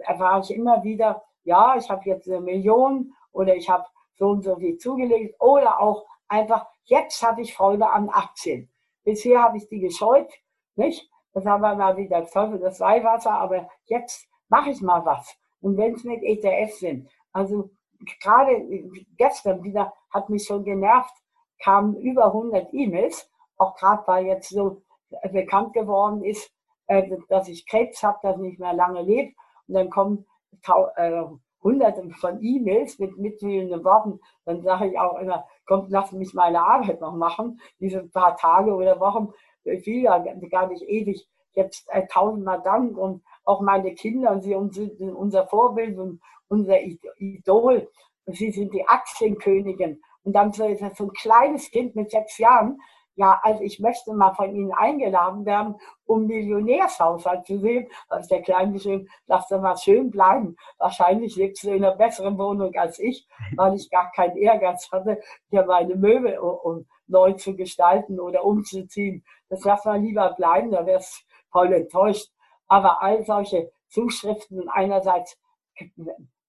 erfahre 0.00 0.40
ich 0.40 0.54
immer 0.54 0.82
wieder, 0.82 1.22
ja, 1.44 1.76
ich 1.76 1.88
habe 1.90 2.02
jetzt 2.04 2.28
eine 2.28 2.40
Million 2.40 3.12
oder 3.32 3.54
ich 3.54 3.68
habe 3.68 3.84
so 4.16 4.28
und 4.28 4.42
so 4.42 4.56
viel 4.56 4.78
zugelegt 4.78 5.40
oder 5.40 5.80
auch 5.80 6.06
einfach, 6.28 6.66
jetzt 6.84 7.22
habe 7.22 7.42
ich 7.42 7.54
Freude 7.54 7.88
an 7.88 8.08
Aktien. 8.08 8.70
Bisher 9.04 9.42
habe 9.42 9.58
ich 9.58 9.68
die 9.68 9.80
gescheut, 9.80 10.32
nicht? 10.76 11.10
Das 11.32 11.44
haben 11.46 11.62
wir 11.62 11.74
mal 11.74 11.96
wieder 11.96 12.24
Teufel 12.26 12.60
das 12.60 12.80
Weihwasser, 12.80 13.32
aber 13.32 13.68
jetzt 13.86 14.28
mache 14.48 14.70
ich 14.70 14.80
mal 14.80 15.04
was. 15.04 15.36
Und 15.60 15.76
wenn 15.76 15.94
es 15.94 16.04
mit 16.04 16.22
ETF 16.22 16.72
sind, 16.74 17.10
also 17.32 17.70
gerade 18.20 18.66
gestern 19.16 19.62
wieder 19.64 19.92
hat 20.10 20.28
mich 20.28 20.44
schon 20.44 20.64
genervt, 20.64 21.14
kamen 21.62 21.96
über 21.96 22.26
100 22.26 22.72
E-Mails, 22.72 23.28
auch 23.56 23.74
gerade 23.76 24.06
weil 24.06 24.26
jetzt 24.26 24.50
so 24.50 24.82
bekannt 25.32 25.72
geworden 25.72 26.22
ist, 26.22 26.52
äh, 26.86 27.16
dass 27.28 27.48
ich 27.48 27.66
Krebs 27.66 28.02
habe, 28.02 28.18
dass 28.22 28.36
ich 28.36 28.42
nicht 28.42 28.60
mehr 28.60 28.74
lange 28.74 29.02
lebe. 29.02 29.32
Und 29.68 29.74
dann 29.74 29.90
kommen 29.90 30.26
äh, 30.96 31.22
hunderte 31.62 32.08
von 32.10 32.42
E-Mails 32.42 32.98
mit 32.98 33.18
mitfühlenden 33.18 33.82
Worten. 33.84 34.20
Dann 34.44 34.62
sage 34.62 34.88
ich 34.88 34.98
auch 34.98 35.18
immer, 35.18 35.46
kommt, 35.66 35.90
lass 35.90 36.12
mich 36.12 36.34
meine 36.34 36.60
Arbeit 36.60 37.00
noch 37.00 37.14
machen, 37.14 37.60
diese 37.80 38.04
paar 38.08 38.36
Tage 38.36 38.74
oder 38.74 39.00
Wochen. 39.00 39.32
Ich 39.64 39.86
will 39.86 40.02
ja 40.02 40.18
gar 40.18 40.68
nicht 40.68 40.82
ewig 40.82 41.26
jetzt 41.54 41.88
äh, 41.90 42.06
tausendmal 42.06 42.60
Dank 42.62 42.96
und 42.98 43.22
auch 43.44 43.60
meine 43.60 43.94
Kinder, 43.94 44.32
und 44.32 44.42
sie 44.42 44.90
sind 44.96 45.14
unser 45.14 45.46
Vorbild 45.46 45.98
und 45.98 46.20
unser 46.48 46.78
Idol. 47.18 47.88
Sie 48.26 48.50
sind 48.50 48.72
die 48.72 48.86
Aktienkönigin. 48.86 50.00
Und 50.24 50.32
dann 50.32 50.52
so, 50.52 50.64
so 50.94 51.04
ein 51.04 51.12
kleines 51.12 51.70
Kind 51.70 51.94
mit 51.94 52.10
sechs 52.10 52.38
Jahren, 52.38 52.80
ja, 53.16 53.38
also 53.42 53.62
ich 53.62 53.78
möchte 53.78 54.12
mal 54.12 54.34
von 54.34 54.54
Ihnen 54.54 54.72
eingeladen 54.72 55.46
werden, 55.46 55.76
um 56.04 56.26
Millionärshaushalt 56.26 57.46
zu 57.46 57.58
sehen. 57.60 57.88
Da 58.08 58.18
ist 58.18 58.30
der 58.30 58.42
Kleine 58.42 58.72
geschrieben, 58.72 59.08
lass 59.26 59.48
doch 59.48 59.60
mal 59.60 59.76
schön 59.76 60.10
bleiben. 60.10 60.56
Wahrscheinlich 60.78 61.36
lebst 61.36 61.62
du 61.62 61.70
in 61.70 61.84
einer 61.84 61.94
besseren 61.94 62.36
Wohnung 62.38 62.74
als 62.74 62.98
ich, 62.98 63.26
weil 63.56 63.74
ich 63.74 63.88
gar 63.90 64.10
keinen 64.12 64.36
Ehrgeiz 64.36 64.90
hatte, 64.90 65.20
hier 65.48 65.64
meine 65.64 65.94
Möbel 65.94 66.38
um, 66.38 66.86
neu 67.06 67.32
zu 67.34 67.54
gestalten 67.54 68.18
oder 68.18 68.44
umzuziehen. 68.44 69.24
Das 69.48 69.64
lass 69.64 69.84
mal 69.84 70.00
lieber 70.00 70.32
bleiben, 70.32 70.70
da 70.70 70.84
wärst 70.84 71.24
voll 71.50 71.72
enttäuscht. 71.72 72.30
Aber 72.66 73.02
all 73.02 73.24
solche 73.24 73.70
Zuschriften 73.88 74.68
einerseits 74.68 75.38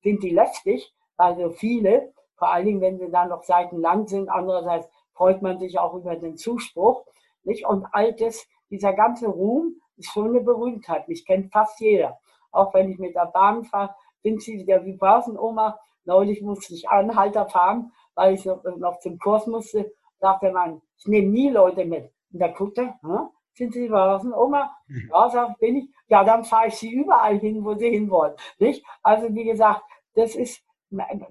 sind 0.01 0.23
die 0.23 0.29
lästig, 0.29 0.93
weil 1.17 1.35
so 1.37 1.51
viele, 1.51 2.13
vor 2.37 2.49
allen 2.51 2.65
Dingen, 2.65 2.81
wenn 2.81 2.97
sie 2.97 3.11
dann 3.11 3.29
noch 3.29 3.43
seitenlang 3.43 4.07
sind, 4.07 4.29
andererseits 4.29 4.87
freut 5.15 5.41
man 5.41 5.59
sich 5.59 5.79
auch 5.79 5.93
über 5.95 6.15
den 6.15 6.37
Zuspruch. 6.37 7.05
Nicht? 7.43 7.65
Und 7.65 7.85
all 7.91 8.13
das, 8.13 8.45
dieser 8.69 8.93
ganze 8.93 9.27
Ruhm 9.27 9.75
ist 9.97 10.11
schon 10.11 10.29
eine 10.29 10.41
Berühmtheit. 10.41 11.07
Mich 11.07 11.25
kennt 11.25 11.51
fast 11.51 11.79
jeder. 11.79 12.19
Auch 12.51 12.73
wenn 12.73 12.91
ich 12.91 12.99
mit 12.99 13.15
der 13.15 13.27
Bahn 13.27 13.63
fahre, 13.63 13.95
sind 14.23 14.41
sie 14.41 14.57
wieder 14.57 14.85
wie 14.85 14.93
Börsenoma. 14.93 15.79
Neulich 16.05 16.41
musste 16.41 16.73
ich 16.73 16.87
Anhalter 16.89 17.47
fahren, 17.47 17.91
weil 18.13 18.35
ich 18.35 18.45
noch, 18.45 18.63
noch 18.77 18.99
zum 18.99 19.17
Kurs 19.19 19.47
musste. 19.47 19.91
Sagte 20.19 20.51
man, 20.51 20.81
ich 20.97 21.07
nehme 21.07 21.29
nie 21.29 21.49
Leute 21.49 21.85
mit. 21.85 22.11
Und 22.31 22.39
da 22.39 22.47
guckte, 22.47 22.93
hm? 23.01 23.29
sind 23.53 23.73
Sie 23.73 23.87
Börsenoma? 23.87 24.75
Mhm. 24.87 25.09
Ja, 25.11 25.29
sag, 25.29 25.57
bin 25.59 25.77
ich. 25.77 25.89
Ja, 26.07 26.23
dann 26.23 26.43
fahre 26.43 26.67
ich 26.67 26.75
Sie 26.75 26.91
überall 26.91 27.39
hin, 27.39 27.63
wo 27.63 27.75
Sie 27.75 27.89
hinwollen. 27.89 28.35
Nicht? 28.59 28.85
Also 29.01 29.33
wie 29.33 29.45
gesagt, 29.45 29.81
das 30.13 30.35
ist 30.35 30.61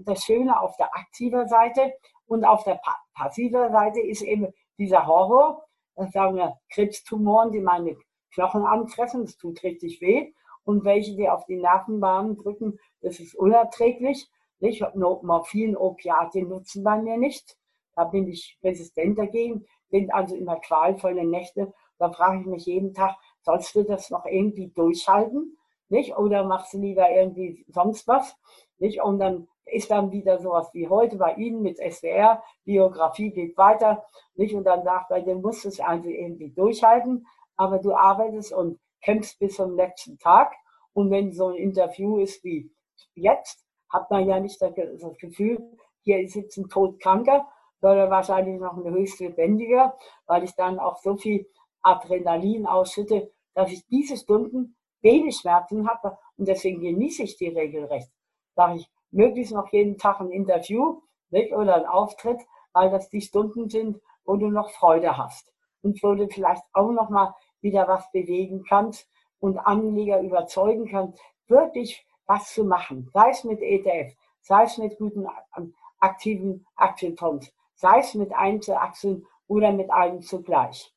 das 0.01 0.25
Schöne 0.25 0.61
auf 0.61 0.77
der 0.77 0.95
aktiven 0.95 1.49
Seite. 1.49 1.93
Und 2.27 2.45
auf 2.45 2.65
der 2.65 2.81
passiven 3.15 3.71
Seite 3.73 4.01
ist 4.01 4.23
eben 4.23 4.53
dieser 4.79 5.07
Horror, 5.07 5.65
das 5.97 6.11
sagen 6.13 6.37
wir 6.37 6.59
Krebstumoren, 6.71 7.53
die 7.53 7.61
meine 7.61 7.97
Knochen 8.33 8.65
anfressen, 8.65 9.23
das 9.23 9.37
tut 9.37 9.63
richtig 9.63 10.01
weh. 10.01 10.33
Und 10.65 10.85
welche, 10.85 11.15
die 11.15 11.29
auf 11.29 11.45
die 11.47 11.57
Nervenbahnen 11.57 12.37
drücken, 12.37 12.79
das 13.01 13.21
ist 13.21 13.35
unerträglich. 13.35 14.29
Nicht? 14.61 14.83
Morphin, 14.95 15.77
Opiate 15.77 16.43
nutzen 16.43 16.83
bei 16.83 17.01
mir 17.01 17.19
nicht. 17.19 17.57
Da 17.95 18.05
bin 18.05 18.27
ich 18.27 18.59
resistent 18.65 19.19
dagegen, 19.19 19.67
bin 19.91 20.11
also 20.11 20.35
immer 20.35 20.57
qualvolle 20.57 21.25
Nächte. 21.25 21.73
Da 21.99 22.11
frage 22.11 22.41
ich 22.41 22.47
mich 22.47 22.67
jeden 22.67 22.95
Tag, 22.95 23.15
sollst 23.43 23.75
du 23.75 23.85
das 23.85 24.11
noch 24.11 24.25
irgendwie 24.25 24.69
durchhalten? 24.69 25.57
Nicht? 25.91 26.17
Oder 26.17 26.45
machst 26.45 26.73
du 26.73 26.79
lieber 26.79 27.09
irgendwie 27.11 27.65
sonst 27.69 28.09
was? 28.09 28.35
Nicht? 28.79 29.03
Und 29.03 29.19
dann 29.19 29.49
ist 29.67 29.91
dann 29.91 30.13
wieder 30.13 30.39
sowas 30.39 30.69
wie 30.73 30.89
heute 30.89 31.17
bei 31.17 31.35
Ihnen 31.35 31.63
mit 31.63 31.79
SWR, 31.79 32.43
Biografie 32.65 33.31
geht 33.31 33.57
weiter, 33.57 34.05
nicht? 34.35 34.55
Und 34.55 34.65
dann 34.65 34.85
sagt 34.85 35.11
er, 35.11 35.23
du 35.23 35.35
musst 35.35 35.65
es 35.65 35.81
also 35.81 36.09
irgendwie 36.09 36.51
durchhalten, 36.51 37.27
aber 37.57 37.79
du 37.79 37.95
arbeitest 37.95 38.53
und 38.53 38.79
kämpfst 39.03 39.39
bis 39.39 39.57
zum 39.57 39.77
letzten 39.77 40.19
Tag. 40.19 40.55
Und 40.93 41.11
wenn 41.11 41.33
so 41.33 41.49
ein 41.49 41.57
Interview 41.57 42.19
ist 42.19 42.43
wie 42.45 42.71
jetzt, 43.15 43.65
hat 43.89 44.11
man 44.11 44.29
ja 44.29 44.41
nicht 44.41 44.61
das 44.61 44.75
Gefühl, 45.19 45.59
hier 46.03 46.29
sitzt 46.29 46.59
ein 46.59 46.69
Todkranker, 46.69 47.47
sondern 47.81 48.11
wahrscheinlich 48.11 48.61
noch 48.61 48.77
ein 48.77 48.93
höchst 48.93 49.21
lebendiger, 49.21 49.97
weil 50.27 50.45
ich 50.45 50.55
dann 50.55 50.79
auch 50.79 50.99
so 50.99 51.17
viel 51.17 51.47
Adrenalin 51.83 52.67
ausschütte, 52.67 53.31
dass 53.55 53.71
ich 53.71 53.87
diese 53.87 54.17
Stunden 54.17 54.77
wenig 55.01 55.37
Schmerzen 55.37 55.89
habe 55.89 56.19
und 56.37 56.49
deswegen 56.49 56.81
genieße 56.81 57.23
ich 57.23 57.37
die 57.37 57.49
regelrecht. 57.49 58.11
Sage 58.57 58.77
ich, 58.77 58.91
möglichst 59.15 59.55
noch 59.55 59.73
jeden 59.73 59.97
Tag 59.97 60.21
ein 60.21 60.31
Interview 60.31 61.01
nicht? 61.31 61.53
oder 61.53 61.77
ein 61.77 61.87
Auftritt, 61.87 62.41
weil 62.73 62.91
das 62.91 63.09
die 63.09 63.21
Stunden 63.21 63.69
sind, 63.69 64.01
wo 64.25 64.37
du 64.37 64.49
noch 64.49 64.71
Freude 64.71 65.17
hast 65.17 65.53
und 65.83 66.03
wo 66.03 66.15
du 66.15 66.29
vielleicht 66.29 66.65
auch 66.73 66.91
noch 66.91 67.11
mal 67.11 67.35
wieder 67.61 67.89
was 67.89 68.11
bewegen 68.13 68.65
kannst 68.69 69.09
und 69.41 69.59
Anleger 69.59 70.21
überzeugen 70.21 70.89
kannst, 70.89 71.19
wirklich 71.47 72.07
was 72.27 72.53
zu 72.53 72.65
machen, 72.65 73.11
sei 73.13 73.31
es 73.31 73.45
mit 73.45 73.61
ETF, 73.61 74.15
sei 74.41 74.65
es 74.65 74.79
mit 74.79 74.97
guten 74.99 75.27
ähm, 75.57 75.75
aktiven 76.01 76.67
Aktienfonds, 76.77 77.53
sei 77.75 77.99
es 77.99 78.15
mit 78.15 78.33
Einzelaktien 78.33 79.27
oder 79.47 79.73
mit 79.73 79.91
allen 79.91 80.23
zugleich. 80.23 80.93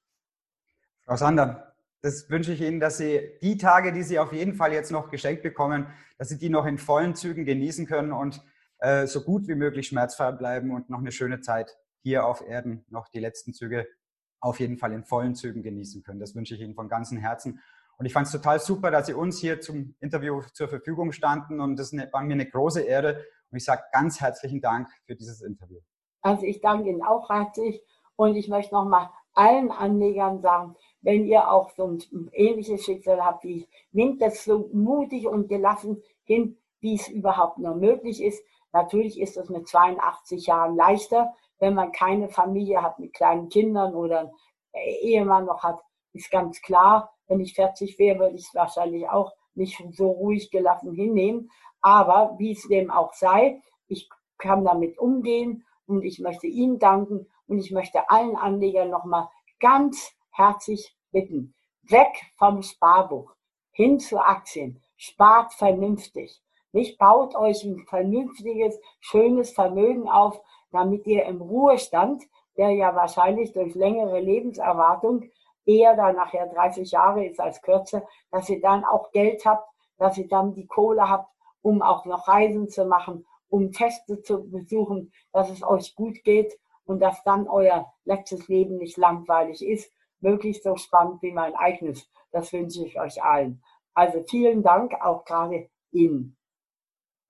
Frau 1.06 1.16
Sander, 1.16 1.67
das 2.08 2.30
wünsche 2.30 2.54
ich 2.54 2.62
Ihnen, 2.62 2.80
dass 2.80 2.98
Sie 2.98 3.20
die 3.42 3.58
Tage, 3.58 3.92
die 3.92 4.02
Sie 4.02 4.18
auf 4.18 4.32
jeden 4.32 4.54
Fall 4.54 4.72
jetzt 4.72 4.92
noch 4.92 5.10
geschenkt 5.10 5.44
bekommen, 5.44 5.88
dass 6.18 6.30
Sie 6.30 6.38
die 6.38 6.50
noch 6.50 6.66
in 6.66 6.78
vollen 6.78 7.16
Zügen 7.16 7.44
genießen 7.44 7.86
können 7.86 8.14
und 8.14 8.42
äh, 8.80 9.08
so 9.08 9.24
gut 9.26 9.50
wie 9.50 9.56
möglich 9.56 9.88
schmerzfrei 9.88 10.32
bleiben 10.32 10.72
und 10.72 10.90
noch 10.90 11.00
eine 11.00 11.12
schöne 11.12 11.42
Zeit 11.42 11.78
hier 12.04 12.26
auf 12.26 12.42
Erden, 12.48 12.86
noch 12.88 13.10
die 13.10 13.20
letzten 13.20 13.54
Züge 13.54 13.88
auf 14.40 14.62
jeden 14.62 14.78
Fall 14.78 14.94
in 14.94 15.04
vollen 15.04 15.36
Zügen 15.36 15.64
genießen 15.64 16.02
können. 16.04 16.22
Das 16.22 16.34
wünsche 16.34 16.56
ich 16.56 16.62
Ihnen 16.62 16.76
von 16.76 16.88
ganzem 16.88 17.18
Herzen. 17.18 17.60
Und 17.98 18.06
ich 18.06 18.14
fand 18.14 18.28
es 18.28 18.32
total 18.32 18.62
super, 18.62 18.90
dass 18.90 19.08
Sie 19.08 19.14
uns 19.14 19.40
hier 19.40 19.60
zum 19.60 19.96
Interview 20.00 20.42
zur 20.54 20.70
Verfügung 20.70 21.12
standen 21.12 21.60
und 21.60 21.78
das 21.78 21.92
war 21.92 22.24
mir 22.24 22.34
eine 22.34 22.46
große 22.46 22.84
Ehre. 22.84 23.26
Und 23.52 23.58
ich 23.58 23.66
sage 23.66 23.82
ganz 23.92 24.22
herzlichen 24.22 24.62
Dank 24.62 24.88
für 25.06 25.16
dieses 25.16 25.42
Interview. 25.42 25.80
Also 26.22 26.46
ich 26.46 26.62
danke 26.62 26.90
Ihnen 26.90 27.04
auch 27.04 27.30
herzlich 27.30 27.82
und 28.16 28.38
ich 28.38 28.48
möchte 28.48 28.74
nochmal 28.74 29.10
allen 29.34 29.72
Anlegern 29.72 30.42
sagen, 30.42 30.76
wenn 31.08 31.26
ihr 31.26 31.50
auch 31.50 31.70
so 31.70 31.86
ein 31.88 32.30
ähnliches 32.34 32.84
Schicksal 32.84 33.24
habt 33.24 33.46
wie 33.46 33.60
ich, 33.60 33.70
nehmt 33.94 34.22
das 34.22 34.44
so 34.44 34.70
mutig 34.74 35.26
und 35.26 35.48
gelassen 35.48 36.04
hin, 36.26 36.58
wie 36.82 36.96
es 36.96 37.08
überhaupt 37.08 37.60
nur 37.60 37.76
möglich 37.76 38.22
ist. 38.22 38.44
Natürlich 38.74 39.18
ist 39.18 39.38
es 39.38 39.48
mit 39.48 39.70
82 39.70 40.48
Jahren 40.48 40.76
leichter, 40.76 41.34
wenn 41.60 41.76
man 41.76 41.94
keine 41.94 42.28
Familie 42.28 42.84
hat 42.84 43.00
mit 43.00 43.14
kleinen 43.14 43.48
Kindern 43.48 43.96
oder 43.96 44.34
Ehemann 44.74 45.46
noch 45.46 45.64
hat, 45.64 45.80
ist 46.12 46.30
ganz 46.30 46.62
klar. 46.62 47.14
Wenn 47.28 47.40
ich 47.40 47.54
40 47.54 47.98
wäre, 48.00 48.20
würde 48.20 48.36
ich 48.36 48.46
es 48.48 48.54
wahrscheinlich 48.54 49.08
auch 49.08 49.32
nicht 49.56 49.82
so 49.94 50.12
ruhig 50.12 50.52
gelassen 50.52 50.92
hinnehmen. 50.92 51.50
Aber 51.80 52.36
wie 52.38 52.52
es 52.52 52.68
dem 52.68 52.92
auch 52.92 53.14
sei, 53.14 53.62
ich 53.88 54.10
kann 54.38 54.66
damit 54.66 55.00
umgehen 55.00 55.66
und 55.86 56.04
ich 56.04 56.20
möchte 56.20 56.48
Ihnen 56.48 56.80
danken 56.80 57.28
und 57.48 57.60
ich 57.60 57.72
möchte 57.72 58.10
allen 58.10 58.36
Anlegern 58.36 58.90
nochmal 58.90 59.30
ganz 59.62 60.12
herzlich 60.32 60.97
bitten. 61.18 61.56
Weg 61.84 62.32
vom 62.38 62.62
Sparbuch, 62.62 63.34
hin 63.72 64.00
zu 64.00 64.20
Aktien. 64.20 64.82
Spart 64.98 65.54
vernünftig. 65.54 66.42
Nicht 66.72 66.98
baut 66.98 67.36
euch 67.36 67.64
ein 67.64 67.86
vernünftiges, 67.88 68.80
schönes 69.00 69.52
Vermögen 69.52 70.10
auf, 70.10 70.40
damit 70.72 71.08
ihr 71.08 71.26
im 71.26 71.42
Ruhestand, 71.42 72.24
der 72.58 72.72
ja 72.72 72.94
wahrscheinlich 72.96 73.54
durch 73.54 73.74
längere 73.74 74.20
Lebenserwartung 74.20 75.24
eher 75.66 75.96
dann 75.96 76.16
nachher 76.16 76.48
30 76.48 76.92
Jahre 76.92 77.26
ist 77.26 77.40
als 77.40 77.62
kürzer, 77.62 78.06
dass 78.32 78.50
ihr 78.50 78.62
dann 78.62 78.86
auch 78.86 79.12
Geld 79.12 79.46
habt, 79.46 79.68
dass 79.98 80.18
ihr 80.18 80.28
dann 80.28 80.54
die 80.54 80.68
Kohle 80.68 81.10
habt, 81.10 81.32
um 81.62 81.82
auch 81.82 82.06
noch 82.06 82.28
Reisen 82.28 82.70
zu 82.70 82.86
machen 82.86 83.26
um 83.50 83.72
Feste 83.72 84.22
zu 84.22 84.50
besuchen, 84.50 85.12
dass 85.32 85.50
es 85.50 85.64
euch 85.64 85.96
gut 85.96 86.24
geht 86.24 86.58
und 86.86 87.00
dass 87.00 87.24
dann 87.24 87.48
euer 87.48 87.92
letztes 88.06 88.48
Leben 88.48 88.78
nicht 88.78 88.98
langweilig 88.98 89.66
ist, 89.66 89.92
möglichst 90.20 90.64
so 90.64 90.76
spannend 90.76 91.22
wie 91.22 91.32
mein 91.32 91.56
eigenes. 91.56 92.10
Das 92.32 92.52
wünsche 92.54 92.86
ich 92.86 93.00
euch 93.00 93.22
allen. 93.24 93.64
Also 93.94 94.24
vielen 94.30 94.64
Dank 94.64 94.94
auch 95.02 95.26
gerade 95.26 95.70
Ihnen. 95.92 96.38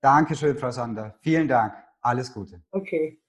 Dankeschön, 0.01 0.57
Frau 0.57 0.71
Sander. 0.71 1.15
Vielen 1.21 1.47
Dank. 1.47 1.73
Alles 2.01 2.33
Gute. 2.33 2.61
Okay. 2.71 3.19